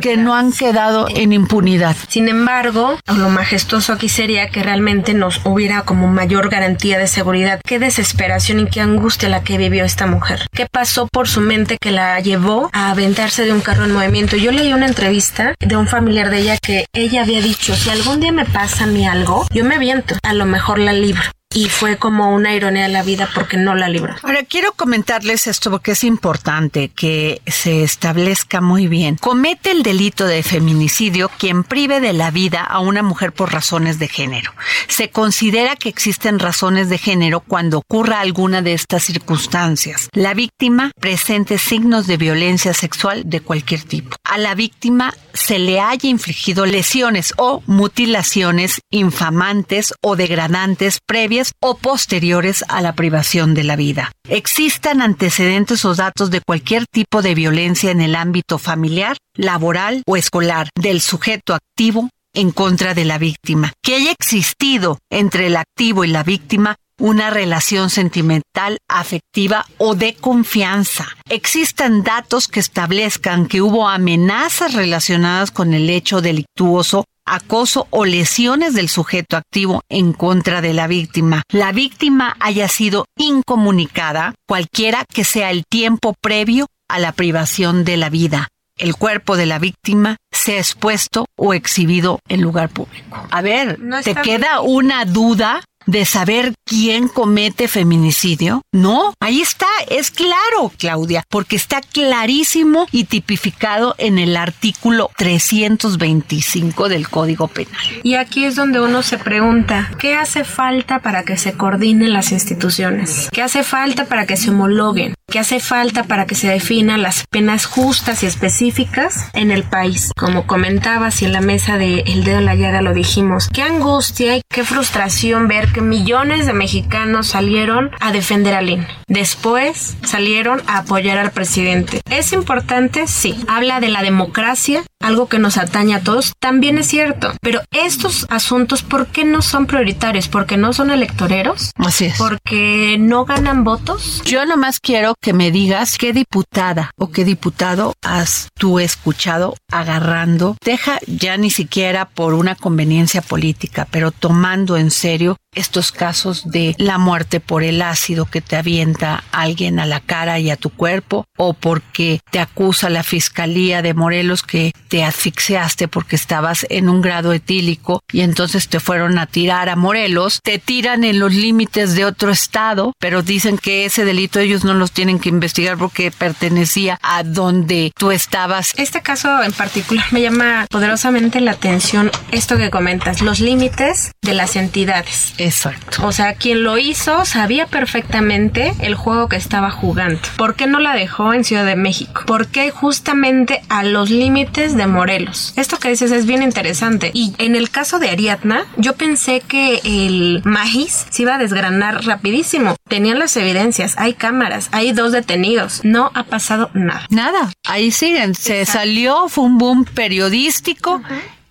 que 0.00 0.16
no 0.16 0.31
han 0.34 0.52
quedado 0.52 1.06
en 1.08 1.32
impunidad. 1.32 1.96
Sin 2.08 2.28
embargo, 2.28 2.98
lo 3.06 3.28
majestuoso 3.28 3.92
aquí 3.92 4.08
sería 4.08 4.48
que 4.48 4.62
realmente 4.62 5.14
nos 5.14 5.40
hubiera 5.44 5.82
como 5.82 6.08
mayor 6.08 6.48
garantía 6.48 6.98
de 6.98 7.06
seguridad. 7.06 7.60
Qué 7.64 7.78
desesperación 7.78 8.60
y 8.60 8.66
qué 8.66 8.80
angustia 8.80 9.28
la 9.28 9.42
que 9.42 9.58
vivió 9.58 9.84
esta 9.84 10.06
mujer. 10.06 10.46
¿Qué 10.52 10.66
pasó 10.70 11.06
por 11.06 11.28
su 11.28 11.40
mente 11.40 11.78
que 11.80 11.90
la 11.90 12.20
llevó 12.20 12.70
a 12.72 12.90
aventarse 12.90 13.44
de 13.44 13.52
un 13.52 13.60
carro 13.60 13.84
en 13.84 13.92
movimiento? 13.92 14.36
Yo 14.36 14.52
leí 14.52 14.72
una 14.72 14.86
entrevista 14.86 15.54
de 15.58 15.76
un 15.76 15.86
familiar 15.86 16.30
de 16.30 16.38
ella 16.38 16.58
que 16.58 16.86
ella 16.92 17.22
había 17.22 17.40
dicho, 17.40 17.74
si 17.74 17.90
algún 17.90 18.20
día 18.20 18.32
me 18.32 18.44
pasa 18.44 18.84
a 18.84 18.86
mí 18.86 19.06
algo, 19.06 19.46
yo 19.52 19.64
me 19.64 19.76
aviento, 19.76 20.16
a 20.22 20.32
lo 20.32 20.46
mejor 20.46 20.78
la 20.78 20.92
libro 20.92 21.22
y 21.54 21.68
fue 21.68 21.96
como 21.96 22.34
una 22.34 22.54
ironía 22.54 22.84
de 22.84 22.88
la 22.88 23.02
vida 23.02 23.28
porque 23.34 23.56
no 23.56 23.74
la 23.74 23.88
libró. 23.88 24.14
Ahora 24.22 24.42
quiero 24.42 24.72
comentarles 24.72 25.46
esto 25.46 25.70
porque 25.70 25.92
es 25.92 26.04
importante 26.04 26.88
que 26.88 27.42
se 27.46 27.82
establezca 27.82 28.60
muy 28.60 28.86
bien. 28.86 29.16
Comete 29.16 29.70
el 29.70 29.82
delito 29.82 30.26
de 30.26 30.42
feminicidio 30.42 31.30
quien 31.38 31.64
prive 31.64 32.00
de 32.00 32.12
la 32.12 32.30
vida 32.30 32.62
a 32.62 32.80
una 32.80 33.02
mujer 33.02 33.32
por 33.32 33.52
razones 33.52 33.98
de 33.98 34.08
género. 34.08 34.52
Se 34.88 35.10
considera 35.10 35.76
que 35.76 35.88
existen 35.88 36.38
razones 36.38 36.88
de 36.88 36.98
género 36.98 37.40
cuando 37.40 37.78
ocurra 37.78 38.20
alguna 38.20 38.62
de 38.62 38.72
estas 38.72 39.04
circunstancias. 39.04 40.08
La 40.12 40.34
víctima 40.34 40.92
presente 41.00 41.58
signos 41.58 42.06
de 42.06 42.16
violencia 42.16 42.74
sexual 42.74 43.22
de 43.26 43.40
cualquier 43.40 43.82
tipo. 43.82 44.16
A 44.24 44.38
la 44.38 44.54
víctima 44.54 45.14
se 45.34 45.58
le 45.58 45.80
haya 45.80 46.08
infligido 46.08 46.66
lesiones 46.66 47.34
o 47.36 47.62
mutilaciones 47.66 48.80
infamantes 48.90 49.94
o 50.02 50.16
degradantes 50.16 50.98
previas 51.04 51.41
o 51.60 51.76
posteriores 51.76 52.64
a 52.68 52.80
la 52.80 52.94
privación 52.94 53.54
de 53.54 53.64
la 53.64 53.76
vida. 53.76 54.12
Existan 54.28 55.02
antecedentes 55.02 55.84
o 55.84 55.94
datos 55.94 56.30
de 56.30 56.40
cualquier 56.40 56.86
tipo 56.86 57.22
de 57.22 57.34
violencia 57.34 57.90
en 57.90 58.00
el 58.00 58.14
ámbito 58.14 58.58
familiar, 58.58 59.16
laboral 59.36 60.02
o 60.06 60.16
escolar 60.16 60.68
del 60.80 61.00
sujeto 61.00 61.54
activo 61.54 62.08
en 62.34 62.50
contra 62.50 62.94
de 62.94 63.04
la 63.04 63.18
víctima. 63.18 63.72
Que 63.82 63.96
haya 63.96 64.12
existido 64.12 64.98
entre 65.10 65.48
el 65.48 65.56
activo 65.56 66.04
y 66.04 66.08
la 66.08 66.22
víctima 66.22 66.76
una 67.02 67.30
relación 67.30 67.90
sentimental, 67.90 68.78
afectiva 68.88 69.66
o 69.78 69.96
de 69.96 70.14
confianza. 70.14 71.08
Existan 71.28 72.04
datos 72.04 72.46
que 72.46 72.60
establezcan 72.60 73.46
que 73.46 73.60
hubo 73.60 73.88
amenazas 73.88 74.74
relacionadas 74.74 75.50
con 75.50 75.74
el 75.74 75.90
hecho 75.90 76.20
delictuoso 76.20 77.04
acoso 77.26 77.86
o 77.90 78.04
lesiones 78.04 78.74
del 78.74 78.88
sujeto 78.88 79.36
activo 79.36 79.82
en 79.88 80.12
contra 80.12 80.60
de 80.60 80.72
la 80.72 80.86
víctima. 80.86 81.42
La 81.50 81.72
víctima 81.72 82.36
haya 82.40 82.68
sido 82.68 83.06
incomunicada, 83.16 84.34
cualquiera 84.46 85.04
que 85.12 85.24
sea 85.24 85.50
el 85.50 85.64
tiempo 85.68 86.14
previo 86.20 86.66
a 86.88 86.98
la 86.98 87.12
privación 87.12 87.84
de 87.84 87.96
la 87.96 88.10
vida. 88.10 88.48
El 88.78 88.96
cuerpo 88.96 89.36
de 89.36 89.46
la 89.46 89.58
víctima 89.58 90.16
sea 90.32 90.58
expuesto 90.58 91.26
o 91.36 91.54
exhibido 91.54 92.20
en 92.28 92.40
lugar 92.40 92.70
público. 92.70 93.28
A 93.30 93.42
ver, 93.42 93.78
¿te 94.02 94.14
queda 94.14 94.60
una 94.60 95.04
duda? 95.04 95.62
De 95.86 96.04
saber 96.04 96.52
quién 96.64 97.08
comete 97.08 97.68
feminicidio? 97.68 98.62
No, 98.72 99.14
ahí 99.20 99.40
está, 99.40 99.66
es 99.88 100.10
claro, 100.10 100.72
Claudia, 100.78 101.22
porque 101.28 101.56
está 101.56 101.80
clarísimo 101.80 102.86
y 102.92 103.04
tipificado 103.04 103.94
en 103.98 104.18
el 104.18 104.36
artículo 104.36 105.10
325 105.16 106.88
del 106.88 107.08
Código 107.08 107.48
Penal. 107.48 108.00
Y 108.02 108.14
aquí 108.14 108.44
es 108.44 108.56
donde 108.56 108.80
uno 108.80 109.02
se 109.02 109.18
pregunta, 109.18 109.90
¿qué 109.98 110.14
hace 110.14 110.44
falta 110.44 111.00
para 111.00 111.24
que 111.24 111.36
se 111.36 111.52
coordinen 111.54 112.12
las 112.12 112.32
instituciones? 112.32 113.28
¿Qué 113.32 113.42
hace 113.42 113.62
falta 113.62 114.06
para 114.06 114.26
que 114.26 114.36
se 114.36 114.50
homologuen? 114.50 115.14
¿Qué 115.32 115.38
hace 115.38 115.60
falta 115.60 116.04
para 116.04 116.26
que 116.26 116.34
se 116.34 116.48
definan 116.48 117.00
las 117.00 117.24
penas 117.30 117.64
justas 117.64 118.22
y 118.22 118.26
específicas 118.26 119.30
en 119.32 119.50
el 119.50 119.62
país? 119.62 120.10
Como 120.14 120.46
comentabas 120.46 121.22
y 121.22 121.24
en 121.24 121.32
la 121.32 121.40
mesa 121.40 121.78
de 121.78 122.00
El 122.00 122.24
Dedo 122.24 122.38
en 122.38 122.44
la 122.44 122.54
Llaga 122.54 122.82
lo 122.82 122.92
dijimos, 122.92 123.48
qué 123.50 123.62
angustia 123.62 124.36
y 124.36 124.42
qué 124.50 124.62
frustración 124.62 125.48
ver 125.48 125.71
que 125.72 125.80
millones 125.80 126.46
de 126.46 126.52
mexicanos 126.52 127.28
salieron 127.28 127.90
a 128.00 128.12
defender 128.12 128.54
al 128.54 128.68
INE. 128.68 128.86
Después 129.08 129.96
salieron 130.04 130.62
a 130.66 130.78
apoyar 130.78 131.18
al 131.18 131.32
presidente. 131.32 132.00
¿Es 132.10 132.32
importante? 132.32 133.06
Sí. 133.06 133.36
Habla 133.48 133.80
de 133.80 133.88
la 133.88 134.02
democracia, 134.02 134.84
algo 135.00 135.28
que 135.28 135.38
nos 135.38 135.56
atañe 135.56 135.94
a 135.94 136.00
todos. 136.00 136.32
También 136.38 136.78
es 136.78 136.86
cierto. 136.86 137.32
Pero 137.40 137.60
estos 137.70 138.26
asuntos, 138.30 138.82
¿por 138.82 139.08
qué 139.08 139.24
no 139.24 139.42
son 139.42 139.66
prioritarios? 139.66 140.28
¿Porque 140.28 140.56
no 140.56 140.72
son 140.72 140.90
electoreros? 140.90 141.72
Así 141.76 142.06
es. 142.06 142.18
¿Porque 142.18 142.96
no 142.98 143.24
ganan 143.24 143.64
votos? 143.64 144.22
Yo 144.24 144.44
nomás 144.46 144.80
quiero 144.80 145.14
que 145.20 145.32
me 145.32 145.50
digas 145.50 145.98
qué 145.98 146.12
diputada 146.12 146.90
o 146.96 147.10
qué 147.10 147.24
diputado 147.24 147.94
has 148.02 148.48
tú 148.58 148.78
escuchado 148.78 149.54
agarrando, 149.70 150.56
deja 150.64 150.98
ya 151.06 151.36
ni 151.36 151.50
siquiera 151.50 152.06
por 152.06 152.34
una 152.34 152.54
conveniencia 152.54 153.22
política, 153.22 153.86
pero 153.90 154.10
tomando 154.10 154.76
en 154.76 154.90
serio 154.90 155.36
estos 155.54 155.92
casos 155.92 156.50
de 156.50 156.74
la 156.78 156.98
muerte 156.98 157.40
por 157.40 157.62
el 157.62 157.82
ácido 157.82 158.26
que 158.26 158.40
te 158.40 158.56
avienta 158.56 159.24
alguien 159.32 159.78
a 159.80 159.86
la 159.86 160.00
cara 160.00 160.38
y 160.38 160.50
a 160.50 160.56
tu 160.56 160.70
cuerpo 160.70 161.26
o 161.36 161.52
porque 161.54 162.20
te 162.30 162.40
acusa 162.40 162.88
la 162.88 163.02
fiscalía 163.02 163.82
de 163.82 163.94
Morelos 163.94 164.42
que 164.42 164.72
te 164.88 165.04
asfixiaste 165.04 165.88
porque 165.88 166.16
estabas 166.16 166.66
en 166.70 166.88
un 166.88 167.02
grado 167.02 167.32
etílico 167.32 168.00
y 168.12 168.22
entonces 168.22 168.68
te 168.68 168.80
fueron 168.80 169.18
a 169.18 169.26
tirar 169.26 169.68
a 169.68 169.76
Morelos, 169.76 170.40
te 170.42 170.58
tiran 170.58 171.04
en 171.04 171.18
los 171.18 171.34
límites 171.34 171.94
de 171.94 172.04
otro 172.04 172.30
estado, 172.30 172.92
pero 172.98 173.22
dicen 173.22 173.58
que 173.58 173.84
ese 173.84 174.04
delito 174.04 174.40
ellos 174.40 174.64
no 174.64 174.74
los 174.74 174.92
tienen 174.92 175.18
que 175.18 175.28
investigar 175.28 175.76
porque 175.76 176.10
pertenecía 176.10 176.98
a 177.02 177.22
donde 177.22 177.92
tú 177.96 178.10
estabas. 178.10 178.72
Este 178.76 179.02
caso 179.02 179.42
en 179.42 179.52
particular 179.52 180.06
me 180.12 180.22
llama 180.22 180.66
poderosamente 180.70 181.40
la 181.40 181.52
atención 181.52 182.10
esto 182.30 182.56
que 182.56 182.70
comentas, 182.70 183.20
los 183.22 183.40
límites 183.40 184.12
de 184.22 184.34
las 184.34 184.56
entidades. 184.56 185.34
Exacto. 185.42 186.06
O 186.06 186.12
sea, 186.12 186.34
quien 186.34 186.62
lo 186.62 186.78
hizo 186.78 187.24
sabía 187.24 187.66
perfectamente 187.66 188.74
el 188.80 188.94
juego 188.94 189.28
que 189.28 189.36
estaba 189.36 189.70
jugando. 189.70 190.20
¿Por 190.36 190.54
qué 190.54 190.66
no 190.66 190.78
la 190.78 190.94
dejó 190.94 191.34
en 191.34 191.44
Ciudad 191.44 191.66
de 191.66 191.76
México? 191.76 192.22
¿Por 192.26 192.46
qué 192.46 192.70
justamente 192.70 193.62
a 193.68 193.82
los 193.82 194.10
límites 194.10 194.76
de 194.76 194.86
Morelos? 194.86 195.52
Esto 195.56 195.78
que 195.78 195.88
dices 195.88 196.12
es 196.12 196.26
bien 196.26 196.42
interesante. 196.42 197.10
Y 197.12 197.34
en 197.38 197.56
el 197.56 197.70
caso 197.70 197.98
de 197.98 198.10
Ariadna, 198.10 198.66
yo 198.76 198.94
pensé 198.94 199.40
que 199.40 199.80
el 199.84 200.42
maíz 200.44 201.06
se 201.10 201.22
iba 201.22 201.34
a 201.34 201.38
desgranar 201.38 202.04
rapidísimo. 202.04 202.76
Tenían 202.88 203.18
las 203.18 203.36
evidencias, 203.36 203.94
hay 203.98 204.14
cámaras, 204.14 204.68
hay 204.72 204.92
dos 204.92 205.12
detenidos. 205.12 205.80
No 205.82 206.10
ha 206.14 206.24
pasado 206.24 206.70
nada. 206.72 207.06
Nada. 207.10 207.52
Ahí 207.64 207.90
siguen. 207.90 208.34
Se 208.34 208.64
salió, 208.64 209.28
fue 209.28 209.44
un 209.44 209.58
boom 209.58 209.84
periodístico 209.84 211.02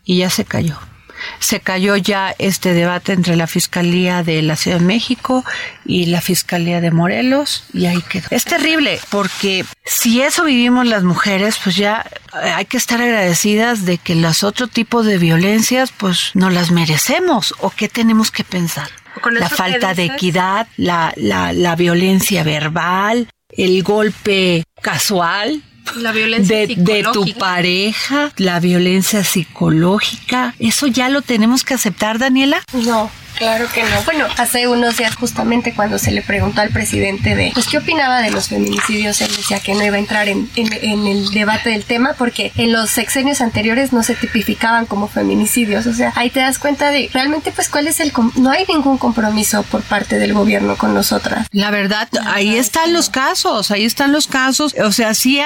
y 0.06 0.20
ya 0.20 0.30
se 0.30 0.46
cayó. 0.46 0.78
Se 1.40 1.60
cayó 1.60 1.96
ya 1.98 2.36
este 2.40 2.74
debate 2.74 3.14
entre 3.14 3.36
la 3.36 3.48
Fiscalía 3.48 4.24
de 4.24 4.42
la 4.42 4.56
Ciudad 4.56 4.80
de 4.80 4.86
México 4.86 5.44
y 5.86 6.06
la 6.06 6.22
Fiscalía 6.22 6.82
de 6.82 6.92
Morelos 6.92 7.66
y 7.74 7.86
ahí 7.86 8.02
quedó. 8.02 8.28
Es 8.32 8.46
terrible 8.46 9.00
porque 9.10 9.66
si 9.86 10.22
eso 10.22 10.44
vivimos 10.44 10.86
las 10.88 11.04
mujeres, 11.04 11.60
pues 11.64 11.76
ya 11.76 12.06
hay 12.34 12.66
que 12.66 12.78
estar 12.78 13.02
agradecidas 13.02 13.86
de 13.86 13.98
que 13.98 14.16
los 14.16 14.44
otros 14.44 14.72
tipos 14.72 15.06
de 15.06 15.18
violencias 15.18 15.92
pues 15.96 16.32
no 16.34 16.50
las 16.50 16.72
merecemos 16.72 17.54
o 17.60 17.70
qué 17.70 17.90
tenemos 17.90 18.32
que 18.32 18.44
pensar. 18.44 18.90
La 19.32 19.50
falta 19.50 19.94
de 19.94 20.06
equidad, 20.06 20.68
la, 20.78 21.14
la, 21.18 21.52
la 21.52 21.76
violencia 21.76 22.44
verbal, 22.44 23.28
el 23.50 23.84
golpe 23.84 24.64
casual, 24.82 25.62
la 25.96 26.12
violencia 26.12 26.58
de, 26.58 26.76
de, 26.76 27.04
tu 27.14 27.26
pareja, 27.38 28.32
la 28.38 28.60
violencia 28.60 29.24
psicológica. 29.24 30.56
¿Eso 30.60 30.88
ya 30.88 31.10
lo 31.10 31.22
tenemos 31.22 31.64
que 31.64 31.74
aceptar, 31.74 32.18
Daniela? 32.20 32.64
No, 32.74 33.12
Claro 33.42 33.68
que 33.74 33.82
no. 33.82 34.04
Bueno, 34.06 34.28
hace 34.38 34.68
unos 34.68 34.98
días 34.98 35.16
justamente 35.16 35.74
cuando 35.74 35.98
se 35.98 36.12
le 36.12 36.22
preguntó 36.22 36.62
al 36.62 36.70
presidente 36.70 37.34
de, 37.34 37.50
pues, 37.56 37.66
¿qué 37.66 37.80
opinaba 37.80 38.22
de 38.22 38.30
los 38.30 38.50
feminicidios? 38.50 39.20
Él 39.20 39.36
decía 39.36 39.60
que 39.60 39.74
no 39.74 39.84
iba 39.84 39.96
a 39.96 40.00
entrar 40.00 40.30
en, 40.30 40.48
en, 40.56 41.08
el 41.08 41.28
debate 41.32 41.72
del 41.72 41.84
tema 41.84 42.14
porque 42.20 42.52
en 42.56 42.72
los 42.72 42.92
sexenios 42.92 43.42
anteriores 43.42 43.94
no 43.94 44.04
se 44.04 44.14
tipificaban 44.14 44.86
como 44.86 45.08
feminicidios. 45.08 45.88
O 45.88 45.94
sea, 45.94 46.14
ahí 46.18 46.30
te 46.30 46.40
das 46.40 46.60
cuenta 46.60 46.92
de 46.92 47.10
realmente, 47.12 47.52
pues, 47.52 47.68
cuál 47.68 47.88
es 47.88 48.00
el... 48.00 48.14
No 48.36 48.52
hay 48.52 48.64
ningún 48.68 49.00
compromiso 49.00 49.64
por 49.64 49.82
parte 49.82 50.20
del 50.20 50.34
gobierno 50.36 50.78
con 50.78 50.94
nosotras. 50.94 51.48
La 51.52 51.72
verdad, 51.72 52.10
ahí 52.28 52.56
están 52.56 52.94
los 52.94 53.10
casos, 53.10 53.72
ahí 53.72 53.86
están 53.86 54.12
los 54.12 54.28
casos. 54.28 54.76
O 54.84 54.92
sea, 54.92 55.16
sí 55.16 55.42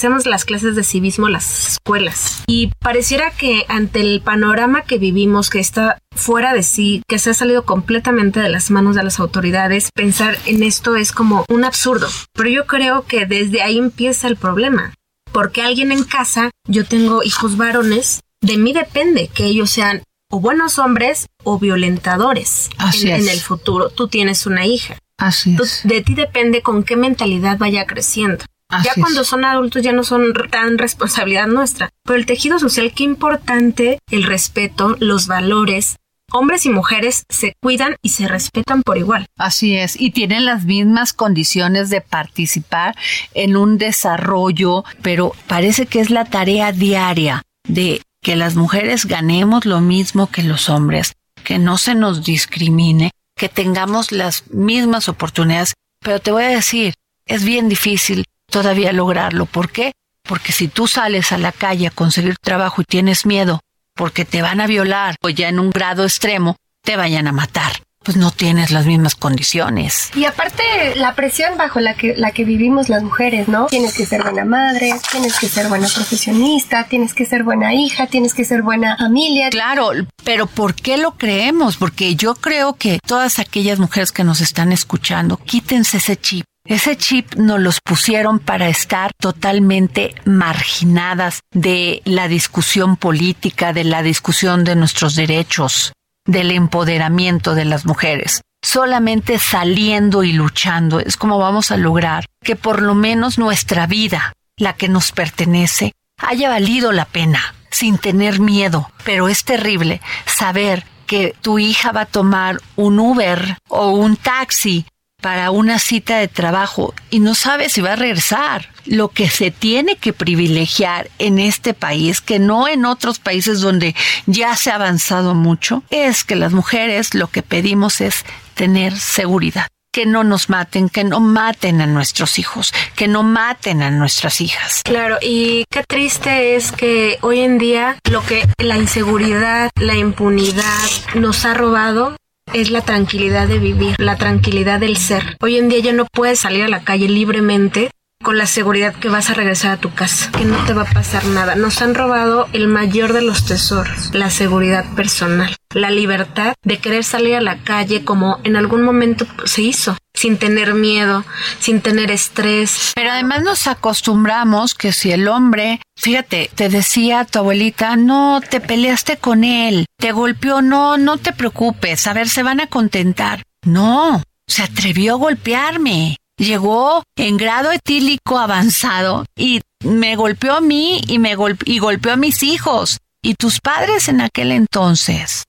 regresemos 0.00 0.24
las 0.26 0.46
clases 0.46 0.76
de 0.76 0.82
civismo 0.82 1.28
las 1.28 1.72
escuelas. 1.72 2.42
Y 2.46 2.68
pareciera 2.78 3.30
que 3.32 3.66
ante 3.68 4.00
el 4.00 4.22
panorama 4.22 4.82
que 4.84 4.96
vivimos, 4.96 5.50
que 5.50 5.60
está 5.60 5.98
fuera 6.16 6.54
de 6.54 6.62
sí, 6.62 7.02
que 7.06 7.18
se 7.18 7.30
ha 7.30 7.34
salido 7.34 7.64
completamente 7.66 8.40
de 8.40 8.48
las 8.48 8.70
manos 8.70 8.96
de 8.96 9.02
las 9.02 9.20
autoridades, 9.20 9.90
pensar 9.94 10.38
en 10.46 10.62
esto 10.62 10.96
es 10.96 11.12
como 11.12 11.44
un 11.50 11.64
absurdo. 11.64 12.08
Pero 12.32 12.48
yo 12.48 12.66
creo 12.66 13.04
que 13.06 13.26
desde 13.26 13.60
ahí 13.60 13.76
empieza 13.76 14.26
el 14.28 14.36
problema. 14.36 14.94
Porque 15.32 15.60
alguien 15.62 15.92
en 15.92 16.04
casa, 16.04 16.50
yo 16.66 16.86
tengo 16.86 17.22
hijos 17.22 17.58
varones, 17.58 18.20
de 18.40 18.56
mí 18.56 18.72
depende 18.72 19.28
que 19.28 19.44
ellos 19.44 19.68
sean 19.70 20.02
o 20.32 20.40
buenos 20.40 20.78
hombres 20.78 21.26
o 21.44 21.58
violentadores 21.58 22.70
Así 22.78 23.10
en, 23.10 23.16
es. 23.16 23.26
en 23.26 23.28
el 23.34 23.40
futuro. 23.40 23.90
Tú 23.90 24.08
tienes 24.08 24.46
una 24.46 24.64
hija. 24.64 24.96
Así 25.18 25.56
Tú- 25.56 25.64
es. 25.64 25.82
de 25.84 26.00
ti 26.00 26.14
depende 26.14 26.62
con 26.62 26.84
qué 26.84 26.96
mentalidad 26.96 27.58
vaya 27.58 27.86
creciendo. 27.86 28.42
Así 28.70 28.86
ya 28.86 28.92
es. 28.96 29.00
cuando 29.00 29.24
son 29.24 29.44
adultos 29.44 29.82
ya 29.82 29.92
no 29.92 30.04
son 30.04 30.32
tan 30.50 30.78
responsabilidad 30.78 31.46
nuestra. 31.46 31.90
Pero 32.04 32.18
el 32.18 32.26
tejido 32.26 32.58
social, 32.58 32.92
qué 32.94 33.04
importante 33.04 33.98
el 34.10 34.24
respeto, 34.24 34.96
los 35.00 35.26
valores. 35.26 35.96
Hombres 36.32 36.64
y 36.64 36.70
mujeres 36.70 37.24
se 37.28 37.54
cuidan 37.60 37.96
y 38.02 38.10
se 38.10 38.28
respetan 38.28 38.82
por 38.82 38.96
igual. 38.96 39.26
Así 39.36 39.76
es, 39.76 40.00
y 40.00 40.12
tienen 40.12 40.44
las 40.44 40.64
mismas 40.64 41.12
condiciones 41.12 41.90
de 41.90 42.00
participar 42.00 42.94
en 43.34 43.56
un 43.56 43.78
desarrollo, 43.78 44.84
pero 45.02 45.32
parece 45.48 45.86
que 45.86 45.98
es 45.98 46.10
la 46.10 46.24
tarea 46.24 46.70
diaria 46.70 47.42
de 47.66 48.00
que 48.22 48.36
las 48.36 48.54
mujeres 48.54 49.06
ganemos 49.06 49.66
lo 49.66 49.80
mismo 49.80 50.30
que 50.30 50.44
los 50.44 50.68
hombres, 50.68 51.14
que 51.42 51.58
no 51.58 51.78
se 51.78 51.96
nos 51.96 52.24
discrimine, 52.24 53.10
que 53.36 53.48
tengamos 53.48 54.12
las 54.12 54.48
mismas 54.50 55.08
oportunidades. 55.08 55.74
Pero 56.00 56.20
te 56.20 56.30
voy 56.30 56.44
a 56.44 56.48
decir, 56.48 56.94
es 57.26 57.44
bien 57.44 57.68
difícil 57.68 58.24
todavía 58.50 58.92
lograrlo. 58.92 59.46
¿Por 59.46 59.70
qué? 59.70 59.92
Porque 60.22 60.52
si 60.52 60.68
tú 60.68 60.86
sales 60.86 61.32
a 61.32 61.38
la 61.38 61.52
calle 61.52 61.86
a 61.86 61.90
conseguir 61.90 62.36
trabajo 62.38 62.82
y 62.82 62.84
tienes 62.84 63.26
miedo 63.26 63.60
porque 63.94 64.24
te 64.24 64.42
van 64.42 64.60
a 64.60 64.66
violar 64.66 65.16
o 65.22 65.28
ya 65.28 65.48
en 65.48 65.58
un 65.58 65.70
grado 65.70 66.04
extremo 66.04 66.56
te 66.82 66.96
vayan 66.96 67.26
a 67.26 67.32
matar, 67.32 67.72
pues 68.02 68.16
no 68.16 68.30
tienes 68.30 68.70
las 68.70 68.86
mismas 68.86 69.14
condiciones. 69.14 70.10
Y 70.14 70.24
aparte, 70.24 70.62
la 70.96 71.14
presión 71.14 71.58
bajo 71.58 71.80
la 71.80 71.94
que, 71.94 72.16
la 72.16 72.32
que 72.32 72.44
vivimos 72.44 72.88
las 72.88 73.02
mujeres, 73.02 73.48
¿no? 73.48 73.66
Tienes 73.66 73.94
que 73.94 74.06
ser 74.06 74.22
buena 74.22 74.44
madre, 74.46 74.94
tienes 75.10 75.38
que 75.38 75.48
ser 75.48 75.68
buena 75.68 75.86
profesionista, 75.88 76.84
tienes 76.84 77.12
que 77.12 77.26
ser 77.26 77.44
buena 77.44 77.74
hija, 77.74 78.06
tienes 78.06 78.32
que 78.32 78.44
ser 78.44 78.62
buena 78.62 78.96
familia. 78.96 79.50
Claro, 79.50 79.90
pero 80.24 80.46
¿por 80.46 80.74
qué 80.74 80.96
lo 80.96 81.12
creemos? 81.12 81.76
Porque 81.76 82.16
yo 82.16 82.34
creo 82.34 82.74
que 82.74 83.00
todas 83.06 83.38
aquellas 83.38 83.78
mujeres 83.78 84.12
que 84.12 84.24
nos 84.24 84.40
están 84.40 84.72
escuchando, 84.72 85.36
quítense 85.36 85.98
ese 85.98 86.16
chip. 86.16 86.46
Ese 86.66 86.96
chip 86.96 87.34
nos 87.36 87.58
los 87.58 87.80
pusieron 87.80 88.38
para 88.38 88.68
estar 88.68 89.12
totalmente 89.18 90.14
marginadas 90.26 91.40
de 91.52 92.02
la 92.04 92.28
discusión 92.28 92.96
política, 92.96 93.72
de 93.72 93.84
la 93.84 94.02
discusión 94.02 94.64
de 94.64 94.76
nuestros 94.76 95.16
derechos, 95.16 95.92
del 96.26 96.50
empoderamiento 96.50 97.54
de 97.54 97.64
las 97.64 97.86
mujeres. 97.86 98.42
Solamente 98.62 99.38
saliendo 99.38 100.22
y 100.22 100.32
luchando 100.32 101.00
es 101.00 101.16
como 101.16 101.38
vamos 101.38 101.70
a 101.70 101.78
lograr 101.78 102.26
que 102.44 102.56
por 102.56 102.82
lo 102.82 102.94
menos 102.94 103.38
nuestra 103.38 103.86
vida, 103.86 104.34
la 104.58 104.74
que 104.74 104.88
nos 104.88 105.12
pertenece, 105.12 105.92
haya 106.18 106.50
valido 106.50 106.92
la 106.92 107.06
pena, 107.06 107.54
sin 107.70 107.96
tener 107.96 108.38
miedo. 108.38 108.90
Pero 109.04 109.28
es 109.28 109.44
terrible 109.44 110.02
saber 110.26 110.84
que 111.06 111.34
tu 111.40 111.58
hija 111.58 111.90
va 111.92 112.02
a 112.02 112.06
tomar 112.06 112.60
un 112.76 112.98
Uber 112.98 113.56
o 113.68 113.92
un 113.92 114.16
taxi 114.16 114.84
para 115.20 115.50
una 115.50 115.78
cita 115.78 116.18
de 116.18 116.28
trabajo 116.28 116.94
y 117.10 117.20
no 117.20 117.34
sabe 117.34 117.68
si 117.68 117.80
va 117.80 117.92
a 117.92 117.96
regresar. 117.96 118.68
Lo 118.86 119.08
que 119.08 119.28
se 119.28 119.50
tiene 119.50 119.96
que 119.96 120.12
privilegiar 120.12 121.10
en 121.18 121.38
este 121.38 121.74
país, 121.74 122.20
que 122.20 122.38
no 122.38 122.66
en 122.66 122.84
otros 122.84 123.18
países 123.18 123.60
donde 123.60 123.94
ya 124.26 124.56
se 124.56 124.70
ha 124.70 124.76
avanzado 124.76 125.34
mucho, 125.34 125.82
es 125.90 126.24
que 126.24 126.36
las 126.36 126.52
mujeres 126.52 127.14
lo 127.14 127.28
que 127.28 127.42
pedimos 127.42 128.00
es 128.00 128.24
tener 128.54 128.98
seguridad. 128.98 129.66
Que 129.92 130.06
no 130.06 130.22
nos 130.22 130.48
maten, 130.48 130.88
que 130.88 131.02
no 131.02 131.18
maten 131.18 131.80
a 131.80 131.86
nuestros 131.86 132.38
hijos, 132.38 132.72
que 132.94 133.08
no 133.08 133.24
maten 133.24 133.82
a 133.82 133.90
nuestras 133.90 134.40
hijas. 134.40 134.82
Claro, 134.84 135.18
y 135.20 135.64
qué 135.68 135.82
triste 135.82 136.54
es 136.54 136.70
que 136.70 137.18
hoy 137.22 137.40
en 137.40 137.58
día 137.58 137.96
lo 138.08 138.24
que 138.24 138.46
la 138.58 138.78
inseguridad, 138.78 139.70
la 139.74 139.96
impunidad 139.96 140.88
nos 141.14 141.44
ha 141.44 141.54
robado 141.54 142.16
es 142.52 142.70
la 142.70 142.82
tranquilidad 142.82 143.48
de 143.48 143.58
vivir, 143.58 143.94
la 143.98 144.16
tranquilidad 144.16 144.80
del 144.80 144.96
ser. 144.96 145.36
Hoy 145.40 145.56
en 145.56 145.68
día 145.68 145.80
ya 145.80 145.92
no 145.92 146.06
puedes 146.12 146.40
salir 146.40 146.64
a 146.64 146.68
la 146.68 146.84
calle 146.84 147.08
libremente 147.08 147.90
con 148.22 148.36
la 148.36 148.46
seguridad 148.46 148.94
que 148.94 149.08
vas 149.08 149.30
a 149.30 149.34
regresar 149.34 149.72
a 149.72 149.80
tu 149.80 149.94
casa, 149.94 150.30
que 150.36 150.44
no 150.44 150.62
te 150.66 150.74
va 150.74 150.82
a 150.82 150.92
pasar 150.92 151.24
nada. 151.24 151.54
Nos 151.54 151.80
han 151.80 151.94
robado 151.94 152.48
el 152.52 152.68
mayor 152.68 153.14
de 153.14 153.22
los 153.22 153.46
tesoros, 153.46 154.14
la 154.14 154.28
seguridad 154.28 154.84
personal, 154.94 155.56
la 155.74 155.90
libertad 155.90 156.52
de 156.62 156.78
querer 156.78 157.02
salir 157.02 157.36
a 157.36 157.40
la 157.40 157.62
calle 157.62 158.04
como 158.04 158.38
en 158.44 158.56
algún 158.56 158.82
momento 158.82 159.26
se 159.44 159.62
hizo, 159.62 159.96
sin 160.20 160.36
tener 160.36 160.74
miedo, 160.74 161.24
sin 161.60 161.80
tener 161.80 162.10
estrés. 162.10 162.92
Pero 162.94 163.10
además 163.10 163.42
nos 163.42 163.66
acostumbramos 163.66 164.74
que 164.74 164.92
si 164.92 165.12
el 165.12 165.28
hombre, 165.28 165.80
fíjate, 165.96 166.50
te 166.54 166.68
decía 166.68 167.24
tu 167.24 167.38
abuelita, 167.38 167.96
no, 167.96 168.42
te 168.42 168.60
peleaste 168.60 169.16
con 169.16 169.44
él, 169.44 169.86
te 169.96 170.12
golpeó, 170.12 170.60
no, 170.60 170.98
no 170.98 171.16
te 171.16 171.32
preocupes, 171.32 172.06
a 172.06 172.12
ver, 172.12 172.28
se 172.28 172.42
van 172.42 172.60
a 172.60 172.66
contentar. 172.66 173.42
No, 173.64 174.22
se 174.46 174.62
atrevió 174.62 175.14
a 175.14 175.18
golpearme. 175.18 176.16
Llegó 176.36 177.02
en 177.16 177.36
grado 177.36 177.70
etílico 177.72 178.38
avanzado 178.38 179.26
y 179.36 179.60
me 179.84 180.16
golpeó 180.16 180.54
a 180.54 180.60
mí 180.60 181.00
y 181.06 181.18
me 181.18 181.36
golpe- 181.36 181.64
y 181.66 181.78
golpeó 181.78 182.12
a 182.12 182.16
mis 182.16 182.42
hijos. 182.42 182.98
Y 183.22 183.34
tus 183.34 183.60
padres 183.60 184.08
en 184.08 184.20
aquel 184.22 184.52
entonces 184.52 185.44